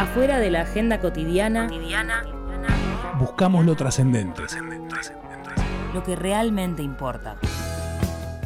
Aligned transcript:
Afuera 0.00 0.38
de 0.38 0.50
la 0.50 0.62
agenda 0.62 0.98
cotidiana, 0.98 1.68
Buscamos 3.18 3.66
lo 3.66 3.76
trascendente. 3.76 4.40
lo 5.92 6.02
que 6.02 6.16
realmente 6.16 6.82
importa. 6.82 7.36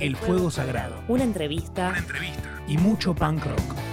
El 0.01 0.17
fuego 0.17 0.51
sagrado. 0.51 0.97
Una 1.07 1.23
entrevista 1.23 1.95
Y 2.67 2.77
mucho 2.77 3.15
punk 3.15 3.45
rock. 3.45 3.84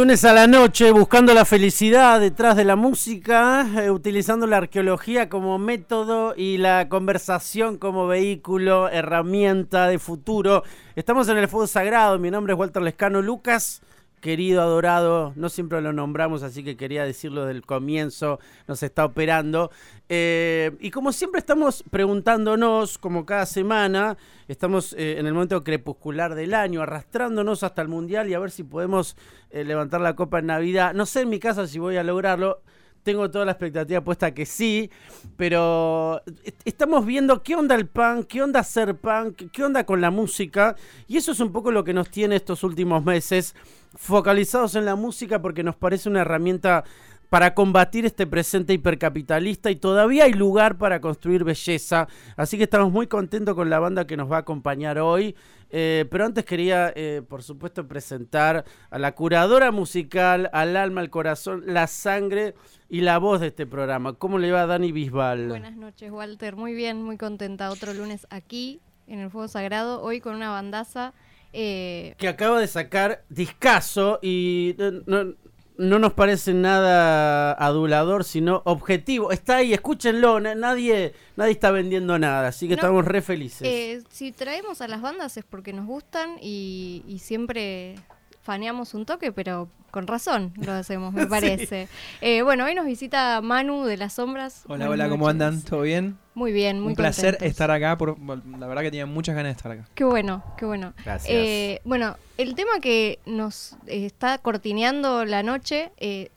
Lunes 0.00 0.24
a 0.24 0.32
la 0.32 0.46
noche, 0.46 0.92
buscando 0.92 1.34
la 1.34 1.44
felicidad 1.44 2.20
detrás 2.20 2.56
de 2.56 2.64
la 2.64 2.74
música, 2.74 3.66
eh, 3.76 3.90
utilizando 3.90 4.46
la 4.46 4.56
arqueología 4.56 5.28
como 5.28 5.58
método 5.58 6.32
y 6.34 6.56
la 6.56 6.88
conversación 6.88 7.76
como 7.76 8.06
vehículo, 8.06 8.88
herramienta 8.88 9.88
de 9.88 9.98
futuro. 9.98 10.64
Estamos 10.96 11.28
en 11.28 11.36
el 11.36 11.48
Fuego 11.48 11.66
Sagrado, 11.66 12.18
mi 12.18 12.30
nombre 12.30 12.54
es 12.54 12.58
Walter 12.58 12.80
Lescano 12.80 13.20
Lucas. 13.20 13.82
Querido, 14.20 14.60
adorado, 14.60 15.32
no 15.34 15.48
siempre 15.48 15.80
lo 15.80 15.94
nombramos, 15.94 16.42
así 16.42 16.62
que 16.62 16.76
quería 16.76 17.04
decirlo 17.04 17.46
del 17.46 17.62
comienzo, 17.62 18.38
nos 18.68 18.82
está 18.82 19.06
operando. 19.06 19.70
Eh, 20.10 20.72
y 20.78 20.90
como 20.90 21.12
siempre 21.12 21.38
estamos 21.38 21.82
preguntándonos, 21.90 22.98
como 22.98 23.24
cada 23.24 23.46
semana, 23.46 24.18
estamos 24.46 24.92
eh, 24.92 25.18
en 25.18 25.26
el 25.26 25.32
momento 25.32 25.64
crepuscular 25.64 26.34
del 26.34 26.52
año, 26.52 26.82
arrastrándonos 26.82 27.62
hasta 27.62 27.80
el 27.80 27.88
Mundial 27.88 28.28
y 28.28 28.34
a 28.34 28.38
ver 28.38 28.50
si 28.50 28.62
podemos 28.62 29.16
eh, 29.50 29.64
levantar 29.64 30.02
la 30.02 30.14
copa 30.14 30.40
en 30.40 30.46
Navidad. 30.46 30.92
No 30.92 31.06
sé 31.06 31.22
en 31.22 31.30
mi 31.30 31.38
caso 31.38 31.66
si 31.66 31.78
voy 31.78 31.96
a 31.96 32.02
lograrlo. 32.02 32.60
Tengo 33.02 33.30
toda 33.30 33.46
la 33.46 33.52
expectativa 33.52 34.02
puesta 34.02 34.32
que 34.34 34.44
sí, 34.44 34.90
pero 35.36 36.20
est- 36.44 36.60
estamos 36.66 37.06
viendo 37.06 37.42
qué 37.42 37.56
onda 37.56 37.74
el 37.74 37.86
punk, 37.86 38.26
qué 38.26 38.42
onda 38.42 38.62
ser 38.62 38.94
punk, 38.96 39.50
qué 39.50 39.64
onda 39.64 39.84
con 39.84 40.00
la 40.00 40.10
música, 40.10 40.76
y 41.08 41.16
eso 41.16 41.32
es 41.32 41.40
un 41.40 41.50
poco 41.50 41.70
lo 41.70 41.82
que 41.82 41.94
nos 41.94 42.10
tiene 42.10 42.36
estos 42.36 42.62
últimos 42.62 43.02
meses, 43.04 43.54
focalizados 43.96 44.74
en 44.74 44.84
la 44.84 44.96
música 44.96 45.40
porque 45.40 45.62
nos 45.62 45.76
parece 45.76 46.08
una 46.08 46.20
herramienta 46.20 46.84
para 47.30 47.54
combatir 47.54 48.04
este 48.04 48.26
presente 48.26 48.72
hipercapitalista 48.72 49.70
y 49.70 49.76
todavía 49.76 50.24
hay 50.24 50.32
lugar 50.32 50.78
para 50.78 51.00
construir 51.00 51.44
belleza. 51.44 52.08
Así 52.36 52.58
que 52.58 52.64
estamos 52.64 52.90
muy 52.90 53.06
contentos 53.06 53.54
con 53.54 53.70
la 53.70 53.78
banda 53.78 54.06
que 54.06 54.16
nos 54.16 54.30
va 54.30 54.36
a 54.38 54.40
acompañar 54.40 54.98
hoy. 54.98 55.36
Eh, 55.70 56.04
pero 56.10 56.24
antes 56.26 56.44
quería, 56.44 56.92
eh, 56.96 57.22
por 57.28 57.42
supuesto, 57.42 57.86
presentar 57.86 58.64
a 58.90 58.98
la 58.98 59.12
curadora 59.14 59.70
musical, 59.70 60.50
al 60.52 60.76
alma, 60.76 61.00
al 61.00 61.10
corazón, 61.10 61.62
la 61.66 61.86
sangre 61.86 62.54
y 62.88 63.02
la 63.02 63.18
voz 63.18 63.40
de 63.40 63.48
este 63.48 63.66
programa. 63.66 64.14
¿Cómo 64.14 64.38
le 64.38 64.50
va 64.50 64.66
Dani 64.66 64.90
Bisbal? 64.92 65.48
Buenas 65.48 65.76
noches, 65.76 66.10
Walter. 66.10 66.56
Muy 66.56 66.74
bien, 66.74 67.02
muy 67.02 67.16
contenta. 67.16 67.70
Otro 67.70 67.94
lunes 67.94 68.26
aquí, 68.30 68.80
en 69.06 69.20
el 69.20 69.30
Fuego 69.30 69.48
Sagrado. 69.48 70.02
Hoy 70.02 70.20
con 70.20 70.34
una 70.34 70.50
bandaza. 70.50 71.12
eh, 71.52 72.14
Que 72.18 72.28
acaba 72.28 72.60
de 72.60 72.66
sacar 72.68 73.24
discazo 73.28 74.18
y 74.22 74.74
eh, 74.78 75.02
no, 75.06 75.34
no 75.80 75.98
nos 75.98 76.12
parece 76.12 76.52
nada 76.54 77.52
adulador, 77.52 78.24
sino 78.24 78.62
objetivo. 78.64 79.32
Está 79.32 79.56
ahí, 79.56 79.72
escúchenlo. 79.72 80.38
na- 80.40 80.54
Nadie, 80.54 81.14
nadie 81.36 81.52
está 81.52 81.70
vendiendo 81.70 82.18
nada, 82.18 82.48
así 82.48 82.66
que 82.68 82.74
No, 82.76 82.80
estamos 82.82 83.04
re 83.04 83.22
felices. 83.22 83.62
eh, 83.66 84.02
si 84.10 84.30
traemos 84.32 84.80
a 84.80 84.88
las 84.88 85.00
bandas 85.00 85.36
es 85.36 85.44
porque 85.44 85.72
nos 85.72 85.86
gustan 85.86 86.36
y, 86.40 87.02
y 87.08 87.18
siempre 87.20 87.94
faneamos 88.42 88.94
un 88.94 89.04
toque, 89.06 89.32
pero 89.32 89.68
con 89.90 90.06
razón 90.06 90.52
lo 90.56 90.72
hacemos, 90.72 91.12
me 91.12 91.26
parece. 91.26 91.88
Eh, 92.20 92.42
bueno, 92.42 92.64
hoy 92.64 92.74
nos 92.74 92.86
visita 92.86 93.40
Manu 93.42 93.84
de 93.84 93.96
las 93.96 94.14
Sombras. 94.14 94.62
Hola, 94.66 94.86
Buenas 94.86 94.88
hola, 94.90 95.08
¿cómo 95.08 95.26
noches. 95.26 95.30
andan? 95.32 95.62
¿Todo 95.62 95.82
bien? 95.82 96.18
Muy 96.34 96.52
bien, 96.52 96.80
muy 96.80 96.90
Un 96.90 96.94
placer 96.96 97.34
contentos. 97.34 97.50
estar 97.50 97.70
acá. 97.70 97.98
Por, 97.98 98.16
la 98.20 98.66
verdad 98.66 98.82
que 98.82 98.90
tenía 98.90 99.06
muchas 99.06 99.34
ganas 99.34 99.50
de 99.52 99.56
estar 99.56 99.72
acá. 99.72 99.88
Qué 99.94 100.04
bueno, 100.04 100.42
qué 100.56 100.64
bueno. 100.64 100.94
Gracias. 101.04 101.30
Eh, 101.30 101.80
bueno, 101.84 102.16
el 102.38 102.54
tema 102.54 102.80
que 102.80 103.18
nos 103.26 103.72
eh, 103.86 104.06
está 104.06 104.38
cortineando 104.38 105.24
la 105.24 105.42
noche, 105.42 105.90
eh, 105.98 106.30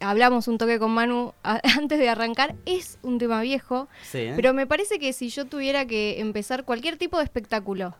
hablamos 0.00 0.48
un 0.48 0.56
toque 0.56 0.78
con 0.78 0.92
Manu 0.92 1.34
a- 1.42 1.60
antes 1.78 1.98
de 1.98 2.08
arrancar, 2.08 2.54
es 2.64 2.98
un 3.02 3.18
tema 3.18 3.42
viejo, 3.42 3.88
Sí, 4.10 4.18
¿eh? 4.18 4.32
pero 4.36 4.54
me 4.54 4.66
parece 4.66 4.98
que 4.98 5.12
si 5.12 5.28
yo 5.28 5.44
tuviera 5.46 5.84
que 5.84 6.20
empezar 6.20 6.64
cualquier 6.64 6.96
tipo 6.96 7.18
de 7.18 7.24
espectáculo, 7.24 7.94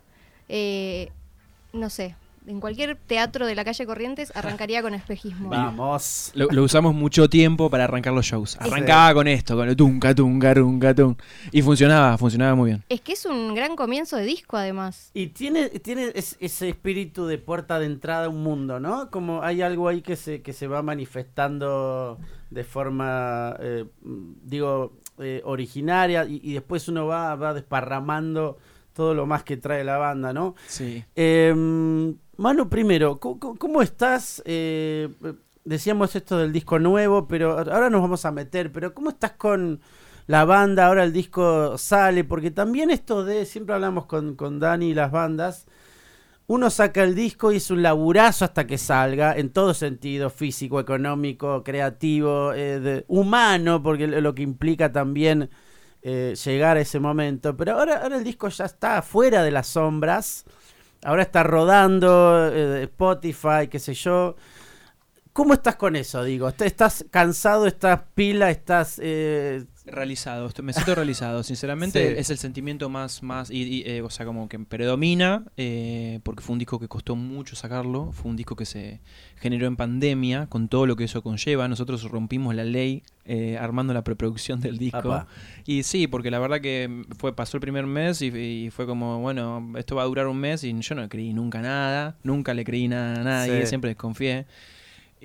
eh, 0.49 1.11
no 1.75 1.91
sé, 1.91 2.15
en 2.47 2.61
cualquier 2.61 2.97
teatro 2.97 3.47
de 3.47 3.55
la 3.55 3.65
calle 3.65 3.87
Corrientes, 3.87 4.33
arrancaría 4.37 4.83
con 4.83 4.95
espejismo. 4.95 5.49
Vamos. 5.49 6.31
Lo, 6.35 6.49
lo 6.51 6.63
usamos 6.65 6.95
mucho 6.95 7.29
tiempo 7.29 7.71
para 7.71 7.85
arrancar 7.85 8.13
los 8.13 8.27
shows. 8.27 8.57
Arrancaba 8.61 9.15
con 9.15 9.29
esto, 9.29 9.57
con 9.57 9.69
el 9.69 9.77
tunca, 9.77 10.15
tunca, 10.15 10.55
tunca, 10.55 10.95
tum. 10.95 11.15
Y 11.53 11.63
funcionaba, 11.63 12.19
funcionaba 12.19 12.55
muy 12.55 12.71
bien. 12.71 12.85
Es 12.89 13.01
que 13.01 13.13
es 13.15 13.25
un 13.27 13.55
gran 13.55 13.77
comienzo 13.77 14.17
de 14.17 14.25
disco, 14.25 14.57
además. 14.57 15.11
Y 15.15 15.29
tiene, 15.29 15.69
tiene 15.71 16.13
es- 16.15 16.37
ese 16.41 16.69
espíritu 16.69 17.27
de 17.27 17.39
puerta 17.39 17.79
de 17.79 17.87
entrada 17.87 18.27
a 18.27 18.29
un 18.29 18.43
mundo, 18.43 18.81
¿no? 18.81 19.11
Como 19.11 19.43
hay 19.43 19.63
algo 19.63 19.89
ahí 19.89 20.03
que 20.03 20.17
se, 20.17 20.43
que 20.43 20.53
se 20.53 20.67
va 20.67 20.83
manifestando 20.83 22.19
de 22.51 22.65
forma, 22.65 23.57
eh, 23.61 23.85
digo, 24.45 24.93
eh, 25.19 25.41
originaria 25.45 26.25
y, 26.25 26.41
y 26.43 26.53
después 26.53 26.89
uno 26.89 27.07
va, 27.07 27.35
va 27.37 27.55
desparramando 27.55 28.59
todo 28.93 29.15
lo 29.15 29.27
más 29.27 29.43
que 29.43 29.57
trae 29.57 29.83
la 29.83 29.97
banda, 29.99 30.33
¿no? 30.33 30.55
Sí. 30.69 31.03
Eh, 31.17 31.53
Manu, 32.37 32.69
primero, 32.69 33.21
¿cómo, 33.21 33.57
cómo- 33.59 33.83
estás? 33.83 34.43
Eh, 34.47 35.09
decíamos 35.65 36.15
esto 36.17 36.39
del 36.39 36.53
disco 36.53 36.79
nuevo, 36.79 37.29
pero 37.29 37.53
ahora 37.59 37.91
nos 37.91 38.03
vamos 38.03 38.25
a 38.25 38.33
meter, 38.33 38.73
pero 38.73 38.95
¿cómo 38.95 39.11
estás 39.11 39.33
con 39.33 39.81
la 40.27 40.45
banda? 40.45 40.87
Ahora 40.87 41.05
el 41.05 41.13
disco 41.13 41.79
sale, 41.79 42.25
porque 42.25 42.51
también 42.51 42.91
esto 42.91 43.25
de, 43.25 43.45
siempre 43.47 43.75
hablamos 43.75 44.07
con, 44.07 44.35
con 44.37 44.59
Dani 44.59 44.91
y 44.91 44.95
las 44.95 45.11
bandas, 45.13 45.67
uno 46.49 46.71
saca 46.71 47.05
el 47.05 47.15
disco 47.17 47.53
y 47.53 47.57
es 47.57 47.71
un 47.71 47.83
laburazo 47.83 48.45
hasta 48.47 48.67
que 48.67 48.79
salga, 48.79 49.37
en 49.37 49.51
todo 49.51 49.75
sentido, 49.75 50.31
físico, 50.31 50.81
económico, 50.81 51.65
creativo, 51.65 52.53
eh, 52.55 52.81
de- 52.81 53.05
humano, 53.09 53.83
porque 53.83 54.07
lo 54.09 54.35
que 54.35 54.43
implica 54.43 54.93
también 54.93 55.51
eh, 56.03 56.35
llegar 56.45 56.77
a 56.77 56.81
ese 56.81 57.01
momento. 57.01 57.57
Pero 57.57 57.73
ahora, 57.79 58.03
ahora 58.03 58.17
el 58.19 58.25
disco 58.25 58.49
ya 58.49 58.65
está 58.67 59.03
fuera 59.03 59.43
de 59.43 59.51
las 59.51 59.69
sombras, 59.69 60.45
ahora 61.05 61.23
está 61.23 61.43
rodando 61.43 62.51
eh, 62.53 62.83
Spotify, 62.85 63.69
qué 63.71 63.79
sé 63.79 63.95
yo. 63.95 64.37
¿Cómo 65.35 65.53
estás 65.53 65.75
con 65.75 65.97
eso? 65.97 66.23
Digo, 66.23 66.49
¿Est- 66.49 66.63
¿estás 66.63 67.05
cansado, 67.11 67.67
estás 67.67 68.01
pila, 68.15 68.51
estás... 68.51 69.01
eh, 69.03 69.65
Realizado, 69.85 70.49
me 70.63 70.73
siento 70.73 70.95
realizado. 70.95 71.43
Sinceramente, 71.43 72.09
Sí. 72.15 72.15
es 72.19 72.31
el 72.31 72.39
sentimiento 72.39 72.89
más, 72.89 73.23
más 73.23 73.51
y, 73.51 73.63
y, 73.65 73.83
eh, 73.85 74.01
o 74.01 74.09
sea, 74.11 74.25
como 74.25 74.49
que 74.49 74.59
predomina, 74.61 75.45
eh, 75.59 76.21
porque 76.23 76.41
fue 76.43 76.55
un 76.55 76.59
disco 76.61 76.79
que 76.79 76.87
costó 76.89 77.17
mucho 77.17 77.55
sacarlo, 77.57 78.13
fue 78.13 78.31
un 78.31 78.37
disco 78.37 78.55
que 78.57 78.65
se 78.65 79.01
generó 79.41 79.67
en 79.67 79.75
pandemia, 79.77 80.47
con 80.47 80.69
todo 80.69 80.87
lo 80.87 80.95
que 80.97 81.05
eso 81.05 81.21
conlleva. 81.23 81.67
Nosotros 81.69 82.05
rompimos 82.05 82.55
la 82.55 82.65
ley 82.65 83.03
eh, 83.27 83.59
armando 83.61 83.93
la 83.93 84.05
preproducción 84.05 84.61
del 84.61 84.79
disco. 84.79 85.27
Y 85.67 85.83
sí, 85.83 86.07
porque 86.07 86.31
la 86.31 86.39
verdad 86.39 86.61
que 86.61 87.03
fue 87.19 87.35
pasó 87.35 87.57
el 87.57 87.61
primer 87.61 87.87
mes 87.87 88.23
y, 88.23 88.29
y 88.29 88.71
fue 88.71 88.87
como, 88.87 89.19
bueno, 89.21 89.73
esto 89.77 89.97
va 89.97 90.03
a 90.03 90.07
durar 90.07 90.29
un 90.29 90.39
mes 90.39 90.63
y 90.65 90.73
yo 90.81 90.95
no 90.95 91.07
creí 91.09 91.35
nunca 91.35 91.61
nada, 91.61 92.17
nunca 92.23 92.55
le 92.55 92.65
creí 92.65 92.87
nada 92.89 93.21
a 93.21 93.25
nadie, 93.25 93.63
Sí. 93.63 93.67
siempre 93.67 93.91
desconfié. 93.91 94.47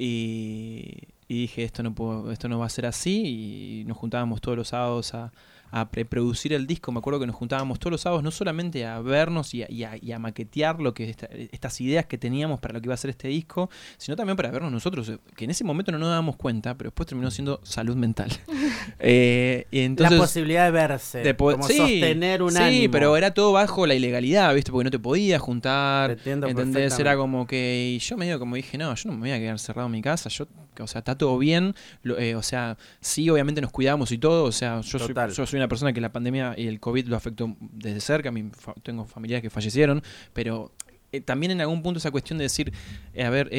Y, 0.01 1.09
y 1.27 1.41
dije, 1.41 1.65
esto 1.65 1.83
no, 1.83 1.93
puedo, 1.93 2.31
esto 2.31 2.47
no 2.47 2.57
va 2.57 2.65
a 2.65 2.69
ser 2.69 2.85
así 2.85 3.81
y 3.81 3.83
nos 3.85 3.97
juntábamos 3.97 4.39
todos 4.39 4.57
los 4.57 4.69
sábados 4.69 5.13
a, 5.13 5.33
a 5.71 5.89
preproducir 5.89 6.53
el 6.53 6.65
disco. 6.67 6.91
Me 6.91 6.99
acuerdo 6.99 7.19
que 7.19 7.27
nos 7.27 7.35
juntábamos 7.35 7.79
todos 7.79 7.91
los 7.91 8.01
sábados 8.01 8.23
no 8.23 8.31
solamente 8.31 8.85
a 8.85 8.99
vernos 9.01 9.53
y 9.53 9.63
a, 9.63 9.71
y 9.71 9.83
a- 9.83 9.97
y 10.01 10.11
a 10.11 10.19
maquetear 10.19 10.79
lo 10.81 10.93
que 10.93 11.09
esta- 11.09 11.27
estas 11.51 11.79
ideas 11.81 12.05
que 12.05 12.17
teníamos 12.17 12.59
para 12.59 12.73
lo 12.73 12.81
que 12.81 12.87
iba 12.87 12.93
a 12.93 12.97
ser 12.97 13.09
este 13.11 13.27
disco, 13.27 13.69
sino 13.97 14.15
también 14.15 14.35
para 14.35 14.51
vernos 14.51 14.71
nosotros, 14.71 15.09
eh, 15.09 15.17
que 15.35 15.45
en 15.45 15.51
ese 15.51 15.63
momento 15.63 15.91
no 15.91 15.99
nos 15.99 16.09
dábamos 16.09 16.35
cuenta, 16.35 16.75
pero 16.77 16.89
después 16.89 17.07
terminó 17.07 17.29
siendo 17.31 17.59
salud 17.63 17.95
mental. 17.95 18.29
Eh, 19.01 19.65
y 19.71 19.79
entonces, 19.81 20.17
la 20.17 20.23
posibilidad 20.23 20.65
de 20.65 20.71
verse, 20.71 21.19
de 21.19 21.35
como 21.35 21.67
sí, 21.67 21.77
sostener 21.77 22.41
un 22.41 22.51
sí, 22.51 22.57
ánimo. 22.57 22.91
pero 22.91 23.15
era 23.15 23.33
todo 23.33 23.51
bajo 23.53 23.85
la 23.87 23.93
ilegalidad, 23.93 24.53
¿viste? 24.53 24.71
Porque 24.71 24.85
no 24.85 24.91
te 24.91 24.99
podías 24.99 25.41
juntar. 25.41 26.11
Entiendo 26.11 26.47
¿Entendés? 26.47 26.97
Era 26.99 27.15
como 27.15 27.47
que. 27.47 27.93
Y 27.95 27.99
yo 27.99 28.17
medio 28.17 28.39
como 28.39 28.55
dije, 28.55 28.77
no, 28.77 28.93
yo 28.95 29.09
no 29.09 29.15
me 29.15 29.21
voy 29.21 29.31
a 29.31 29.39
quedar 29.39 29.59
cerrado 29.59 29.85
en 29.87 29.91
mi 29.93 30.01
casa. 30.01 30.29
Yo, 30.29 30.47
o 30.83 30.87
sea, 30.87 30.99
está 30.99 31.17
todo 31.17 31.37
bien. 31.37 31.73
lo- 32.03 32.17
eh, 32.19 32.35
o 32.35 32.43
sea, 32.43 32.77
sí, 33.01 33.29
obviamente 33.29 33.61
nos 33.61 33.71
cuidamos 33.71 34.11
y 34.11 34.17
todo. 34.17 34.43
O 34.45 34.51
sea, 34.51 34.81
yo 34.81 34.97
soy, 34.99 35.13
yo 35.35 35.45
soy 35.45 35.57
una 35.57 35.67
persona 35.67 35.93
que 35.93 36.01
la 36.01 36.11
pandemia 36.11 36.53
y 36.57 36.67
el 36.67 36.79
COVID 36.79 37.07
lo 37.07 37.15
afectó 37.15 37.55
desde 37.59 37.99
cerca. 38.01 38.31
Mi 38.31 38.43
fa- 38.51 38.73
tengo 38.83 39.05
familiares 39.05 39.41
que 39.43 39.49
fallecieron. 39.49 40.01
Pero 40.33 40.71
eh, 41.11 41.21
también 41.21 41.51
en 41.51 41.61
algún 41.61 41.81
punto 41.81 41.97
esa 41.97 42.11
cuestión 42.11 42.37
de 42.37 42.43
decir, 42.43 42.71
eh, 43.13 43.23
a 43.23 43.29
ver, 43.29 43.49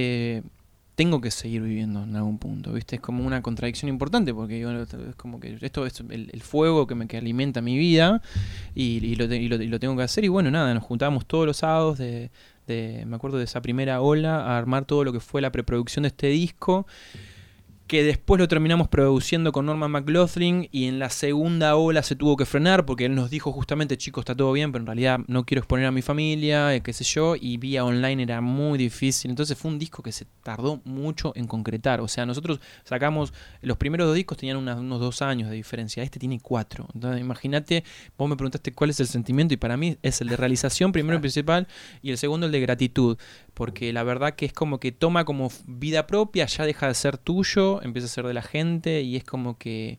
tengo 0.94 1.20
que 1.22 1.30
seguir 1.30 1.62
viviendo 1.62 2.02
en 2.02 2.14
algún 2.14 2.36
punto, 2.38 2.74
¿viste? 2.74 2.96
Es 2.96 3.00
como 3.00 3.24
una 3.24 3.40
contradicción 3.40 3.88
importante 3.88 4.34
porque 4.34 4.60
es 4.60 5.14
como 5.16 5.40
que 5.40 5.56
esto 5.62 5.86
es 5.86 5.98
el, 6.00 6.28
el 6.30 6.42
fuego 6.42 6.86
que 6.86 6.94
me 6.94 7.06
que 7.06 7.16
alimenta 7.16 7.62
mi 7.62 7.78
vida 7.78 8.20
y, 8.74 8.98
y 9.04 9.14
lo, 9.14 9.24
y 9.34 9.48
lo- 9.48 9.62
y 9.62 9.66
lo 9.68 9.80
tengo 9.80 9.96
que 9.96 10.02
hacer 10.02 10.24
y 10.24 10.28
bueno, 10.28 10.50
nada, 10.50 10.74
nos 10.74 10.82
juntábamos 10.82 11.24
todos 11.24 11.46
los 11.46 11.56
sábados 11.56 11.96
de, 11.96 12.30
de- 12.70 13.04
me 13.06 13.16
acuerdo 13.16 13.36
de 13.38 13.44
esa 13.44 13.60
primera 13.60 14.00
ola 14.00 14.36
a 14.46 14.56
armar 14.58 14.84
todo 14.86 15.04
lo 15.04 15.12
que 15.12 15.20
fue 15.20 15.40
la 15.42 15.52
preproducción 15.52 16.04
de 16.04 16.08
este 16.08 16.28
disco 16.28 16.86
que 17.90 18.04
después 18.04 18.38
lo 18.38 18.46
terminamos 18.46 18.86
produciendo 18.86 19.50
con 19.50 19.66
Norman 19.66 19.90
McLaughlin 19.90 20.68
y 20.70 20.84
en 20.86 21.00
la 21.00 21.10
segunda 21.10 21.74
ola 21.74 22.04
se 22.04 22.14
tuvo 22.14 22.36
que 22.36 22.46
frenar 22.46 22.86
porque 22.86 23.06
él 23.06 23.16
nos 23.16 23.30
dijo 23.30 23.50
justamente, 23.50 23.98
chicos, 23.98 24.22
está 24.22 24.36
todo 24.36 24.52
bien, 24.52 24.70
pero 24.70 24.82
en 24.82 24.86
realidad 24.86 25.18
no 25.26 25.44
quiero 25.44 25.58
exponer 25.58 25.86
a 25.86 25.90
mi 25.90 26.00
familia, 26.00 26.72
eh, 26.72 26.82
qué 26.82 26.92
sé 26.92 27.02
yo, 27.02 27.34
y 27.34 27.56
vía 27.56 27.84
online 27.84 28.22
era 28.22 28.40
muy 28.40 28.78
difícil, 28.78 29.32
entonces 29.32 29.58
fue 29.58 29.72
un 29.72 29.80
disco 29.80 30.04
que 30.04 30.12
se 30.12 30.24
tardó 30.44 30.80
mucho 30.84 31.32
en 31.34 31.48
concretar, 31.48 32.00
o 32.00 32.06
sea, 32.06 32.24
nosotros 32.26 32.60
sacamos, 32.84 33.32
los 33.60 33.76
primeros 33.76 34.06
dos 34.06 34.14
discos 34.14 34.38
tenían 34.38 34.58
unas- 34.58 34.78
unos 34.78 35.00
dos 35.00 35.20
años 35.20 35.50
de 35.50 35.56
diferencia, 35.56 36.04
este 36.04 36.20
tiene 36.20 36.38
cuatro, 36.38 36.86
entonces 36.94 37.20
imagínate, 37.20 37.82
vos 38.16 38.28
me 38.28 38.36
preguntaste 38.36 38.70
cuál 38.72 38.90
es 38.90 39.00
el 39.00 39.08
sentimiento 39.08 39.52
y 39.52 39.56
para 39.56 39.76
mí 39.76 39.96
es 40.02 40.20
el 40.20 40.28
de 40.28 40.36
realización 40.36 40.92
primero 40.92 41.16
y 41.18 41.20
principal 41.20 41.66
y 42.02 42.12
el 42.12 42.18
segundo 42.18 42.46
el 42.46 42.52
de 42.52 42.60
gratitud, 42.60 43.18
porque 43.52 43.92
la 43.92 44.04
verdad 44.04 44.36
que 44.36 44.46
es 44.46 44.52
como 44.52 44.78
que 44.78 44.92
toma 44.92 45.24
como 45.24 45.50
vida 45.66 46.06
propia, 46.06 46.46
ya 46.46 46.64
deja 46.64 46.86
de 46.86 46.94
ser 46.94 47.18
tuyo, 47.18 47.79
empieza 47.82 48.06
a 48.06 48.08
ser 48.10 48.26
de 48.26 48.34
la 48.34 48.42
gente 48.42 49.02
y 49.02 49.16
es 49.16 49.24
como 49.24 49.58
que, 49.58 49.98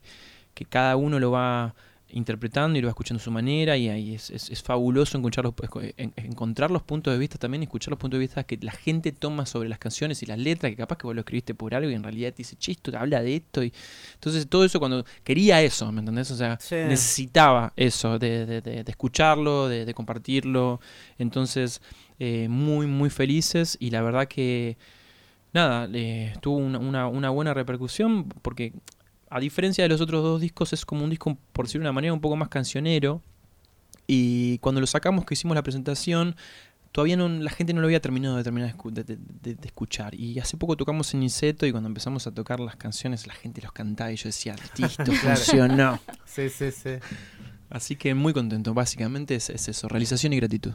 que 0.53 0.65
cada 0.65 0.95
uno 0.95 1.19
lo 1.19 1.31
va 1.31 1.75
interpretando 2.13 2.77
y 2.77 2.81
lo 2.81 2.87
va 2.87 2.91
escuchando 2.91 3.21
a 3.21 3.23
su 3.23 3.31
manera 3.31 3.77
y 3.77 3.87
ahí 3.87 4.13
es, 4.15 4.31
es- 4.31 4.49
es 4.49 4.61
fabuloso 4.61 5.17
encontrar 5.17 5.45
los, 5.45 5.53
en- 5.95 6.11
encontrar 6.17 6.69
los 6.69 6.83
puntos 6.83 7.13
de 7.13 7.17
vista 7.17 7.37
también 7.37 7.63
escuchar 7.63 7.91
los 7.91 7.99
puntos 7.99 8.17
de 8.17 8.19
vista 8.25 8.43
que 8.43 8.57
la 8.61 8.73
gente 8.73 9.13
toma 9.13 9.45
sobre 9.45 9.69
las 9.69 9.79
canciones 9.79 10.21
y 10.21 10.25
las 10.25 10.37
letras 10.37 10.71
que 10.71 10.75
capaz 10.75 10.97
que 10.97 11.07
vos 11.07 11.15
lo 11.15 11.21
escribiste 11.21 11.55
por 11.55 11.73
algo 11.73 11.89
y 11.89 11.93
en 11.93 12.03
realidad 12.03 12.31
te 12.31 12.39
dice, 12.39 12.57
che, 12.57 12.73
esto 12.73 12.91
habla 12.97 13.21
de 13.21 13.37
esto 13.37 13.63
y 13.63 13.71
entonces 14.15 14.45
todo 14.49 14.65
eso 14.65 14.77
cuando 14.79 15.05
quería 15.23 15.61
eso, 15.61 15.89
¿me 15.93 15.99
entendés? 16.01 16.29
O 16.31 16.35
sea, 16.35 16.59
Sí. 16.59 16.75
necesitaba 16.75 17.71
eso, 17.77 18.19
de, 18.19 18.45
de- 18.45 18.61
de- 18.61 18.83
de 18.83 18.91
escucharlo, 18.91 19.69
de, 19.69 19.85
de 19.85 19.93
compartirlo. 19.93 20.81
Entonces, 21.17 21.81
eh, 22.19 22.47
muy, 22.49 22.87
muy 22.87 23.09
felices 23.09 23.77
y 23.79 23.89
la 23.91 24.01
verdad 24.01 24.27
que, 24.27 24.77
nada, 25.53 25.87
eh, 25.93 26.33
tuvo 26.41 26.57
una, 26.57 26.79
una- 26.79 27.07
una 27.07 27.29
buena 27.29 27.53
repercusión 27.53 28.25
porque, 28.41 28.73
a 29.29 29.39
diferencia 29.39 29.83
de 29.83 29.89
los 29.89 30.01
otros 30.01 30.23
dos 30.23 30.41
discos, 30.41 30.73
es 30.73 30.85
como 30.85 31.03
un 31.03 31.09
disco, 31.09 31.37
por 31.53 31.65
decirlo 31.65 31.83
de 31.83 31.89
una 31.89 31.93
manera, 31.93 32.13
un 32.13 32.21
poco 32.21 32.35
más 32.35 32.49
cancionero. 32.49 33.21
Y 34.07 34.57
cuando 34.59 34.81
lo 34.81 34.87
sacamos, 34.87 35.25
que 35.25 35.35
hicimos 35.35 35.55
la 35.55 35.63
presentación, 35.63 36.35
todavía 36.91 37.15
no, 37.15 37.29
la 37.29 37.49
gente 37.49 37.73
no 37.73 37.79
lo 37.79 37.87
había 37.87 38.01
terminado 38.01 38.35
de, 38.35 38.43
terminar 38.43 38.69
de, 38.71 38.77
escu- 38.77 38.91
de- 38.91 39.03
de- 39.03 39.17
de- 39.17 39.55
de 39.55 39.67
escuchar. 39.67 40.13
Y 40.15 40.37
hace 40.39 40.57
poco 40.57 40.75
tocamos 40.75 41.13
en 41.13 41.21
Niceto 41.21 41.65
y 41.65 41.71
cuando 41.71 41.87
empezamos 41.87 42.27
a 42.27 42.31
tocar 42.33 42.59
las 42.59 42.75
canciones, 42.75 43.25
la 43.27 43.33
gente 43.33 43.61
los 43.61 43.71
cantaba 43.71 44.11
y 44.11 44.17
yo 44.17 44.25
decía, 44.27 44.55
listo, 44.77 45.05
funcionó. 45.13 45.99
Sí, 46.25 46.49
sí, 46.49 46.71
sí. 46.71 46.89
Así 47.69 47.95
que 47.95 48.13
muy 48.15 48.33
contento, 48.33 48.73
básicamente 48.73 49.35
es, 49.35 49.49
es 49.49 49.69
eso, 49.69 49.87
realización 49.87 50.33
y 50.33 50.37
gratitud. 50.37 50.73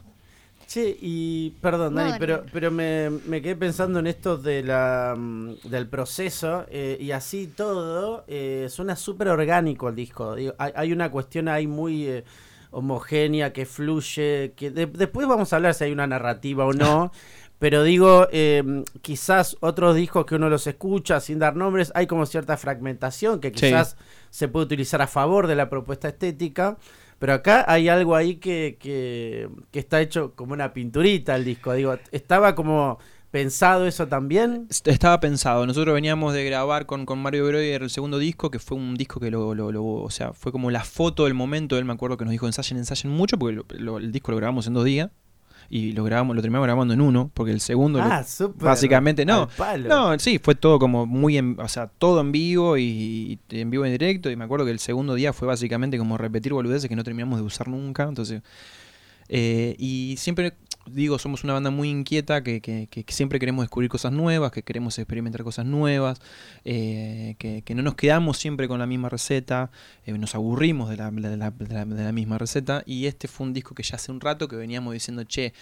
Che, 0.67 0.97
y 1.01 1.51
perdón, 1.61 1.95
Dani, 1.95 2.15
pero, 2.19 2.45
pero 2.53 2.73
me, 2.73 3.09
me 3.27 3.41
quedé 3.41 3.55
pensando 3.55 4.01
en 4.01 4.09
esto 4.09 4.37
de 4.37 4.65
la, 4.65 5.15
mm, 5.17 5.55
del 5.65 5.87
proceso 5.89 6.67
eh, 6.69 6.99
y 7.01 7.13
así 7.13 7.47
todo, 7.47 8.25
eh, 8.27 8.67
suena 8.69 8.97
súper 8.97 9.29
orgánico 9.29 9.89
el 9.89 9.95
disco. 9.95 10.35
Digo, 10.35 10.55
hay, 10.59 10.73
hay 10.75 10.93
una 10.93 11.09
cuestión 11.11 11.47
ahí 11.47 11.69
muy 11.69 12.07
eh, 12.09 12.25
homogénea 12.73 13.53
que 13.53 13.65
fluye, 13.65 14.55
que 14.57 14.73
de- 14.73 14.87
después 14.87 15.29
vamos 15.29 15.53
a 15.53 15.57
hablar 15.57 15.73
si 15.75 15.85
hay 15.85 15.93
una 15.93 16.07
narrativa 16.09 16.65
o 16.67 16.73
no. 16.73 17.13
Pero 17.59 17.85
digo, 17.85 18.27
eh, 18.33 18.83
quizás 19.01 19.57
otros 19.61 19.95
discos 19.97 20.27
que 20.27 20.35
uno 20.35 20.51
los 20.51 20.67
escucha 20.67 21.21
sin 21.21 21.39
dar 21.39 21.57
nombres, 21.57 21.91
hay 21.95 22.07
como 22.07 22.27
cierta 22.27 22.57
fragmentación 22.59 23.41
que 23.41 23.49
Sí. 23.49 23.55
quizás 23.69 23.97
se 24.31 24.49
puede 24.49 24.67
utilizar 24.67 25.01
a 25.01 25.07
favor 25.07 25.47
de 25.47 25.55
la 25.55 25.71
propuesta 25.71 26.09
estética. 26.09 26.77
Pero 27.19 27.33
acá 27.35 27.65
hay 27.67 27.89
algo 27.89 28.15
ahí 28.15 28.37
que, 28.37 28.77
que, 28.81 29.49
que 29.71 29.79
está 29.79 30.01
hecho 30.01 30.35
como 30.35 30.53
una 30.53 30.73
pinturita 30.73 31.35
el 31.37 31.45
disco. 31.45 31.73
Digo, 31.73 31.97
¿estaba 32.13 32.55
como 32.55 32.99
pensado 33.31 33.87
eso 33.87 34.07
también? 34.09 34.67
Est- 34.71 34.87
Estaba 34.89 35.19
pensado, 35.21 35.67
nosotros 35.67 35.95
veníamos 35.95 36.35
de 36.35 36.45
grabar 36.45 36.87
con, 36.87 37.07
con 37.07 37.19
Mario 37.19 37.47
Breuer 37.47 37.83
el 37.83 37.91
segundo 37.91 38.19
disco, 38.19 38.51
que 38.51 38.59
fue 38.59 38.77
un 38.77 38.95
disco 38.97 39.19
que 39.21 39.31
lo, 39.31 39.55
lo- 39.55 39.73
lo- 39.73 39.85
o 39.85 40.11
sea, 40.11 40.33
fue 40.33 40.53
como 40.53 40.71
la 40.71 40.85
foto 40.85 41.25
del 41.25 41.35
momento, 41.35 41.77
él 41.79 41.85
me 41.85 41.93
acuerdo 41.95 42.17
que 42.17 42.25
nos 42.25 42.33
dijo 42.33 42.47
ensayen, 42.47 42.79
ensayen 42.79 43.11
mucho, 43.13 43.39
porque 43.39 43.61
el 43.79 44.13
disco 44.13 44.31
lo 44.33 44.37
grabamos 44.39 44.67
en 44.67 44.75
dos 44.75 44.85
días, 44.85 45.11
y 45.69 45.93
lo 45.93 46.05
grabamos, 46.05 46.37
lo 46.37 46.43
terminamos 46.43 46.67
grabando 46.67 46.95
en 46.95 47.01
uno, 47.01 47.31
porque 47.35 47.53
el 47.53 47.61
segundo 47.61 47.99
lo- 48.01 48.05
Ah, 48.07 48.23
súper. 48.25 48.65
básicamente 48.65 49.25
no. 49.25 49.49
No, 49.89 50.19
sí, 50.19 50.39
fue 50.39 50.55
todo 50.55 50.79
como 50.79 51.07
muy, 51.07 51.37
en, 51.39 51.57
o 51.61 51.69
sea, 51.69 51.87
todo 51.89 52.21
en 52.21 52.33
vivo 52.33 52.79
y, 52.79 53.39
y 53.51 53.61
en 53.61 53.71
vivo 53.71 53.85
en 53.85 53.93
directo. 53.93 54.31
Y 54.31 54.37
me 54.37 54.45
acuerdo 54.45 54.65
que 54.65 54.71
el 54.71 54.79
segundo 54.79 55.15
día 55.15 55.33
fue 55.33 55.49
básicamente 55.49 55.99
como 55.99 56.17
repetir 56.19 56.53
boludeces 56.53 56.89
que 56.89 56.97
no 56.97 57.05
terminamos 57.05 57.39
de 57.39 57.45
usar 57.45 57.69
nunca. 57.69 58.05
Entonces, 58.05 58.43
eh, 59.29 59.75
y 59.79 60.15
siempre 60.19 60.53
digo, 60.91 61.19
somos 61.19 61.45
una 61.45 61.53
banda 61.53 61.71
muy 61.71 61.89
inquieta 61.91 62.43
que, 62.43 62.61
que- 62.61 62.87
que 62.89 63.05
siempre 63.13 63.39
queremos 63.39 63.63
descubrir 63.65 63.91
cosas 63.91 64.13
nuevas, 64.13 64.53
que 64.53 64.63
queremos 64.63 64.99
experimentar 64.99 65.43
cosas 65.45 65.67
nuevas, 65.67 66.21
eh, 66.65 67.35
que, 67.39 67.63
no 67.75 67.83
nos 67.83 67.95
quedamos 67.95 68.39
siempre 68.39 68.69
con 68.69 68.79
la 68.79 68.87
misma 68.87 69.09
receta, 69.09 69.71
eh, 70.05 70.13
nos 70.13 70.35
aburrimos 70.35 70.89
de 70.91 70.97
la, 70.97 71.11
de 71.11 71.37
la- 71.37 71.51
de 71.51 71.75
la- 71.75 71.85
de 71.85 72.05
la 72.05 72.13
misma 72.13 72.39
receta. 72.39 72.83
Y 72.87 73.07
este 73.07 73.29
fue 73.29 73.47
un 73.47 73.53
disco 73.53 73.75
que 73.75 73.83
ya 73.83 73.97
hace 73.97 74.11
un 74.13 74.21
rato 74.21 74.49
que 74.49 74.57
veníamos 74.57 74.93
diciendo, 74.93 75.25
che, 75.25 75.53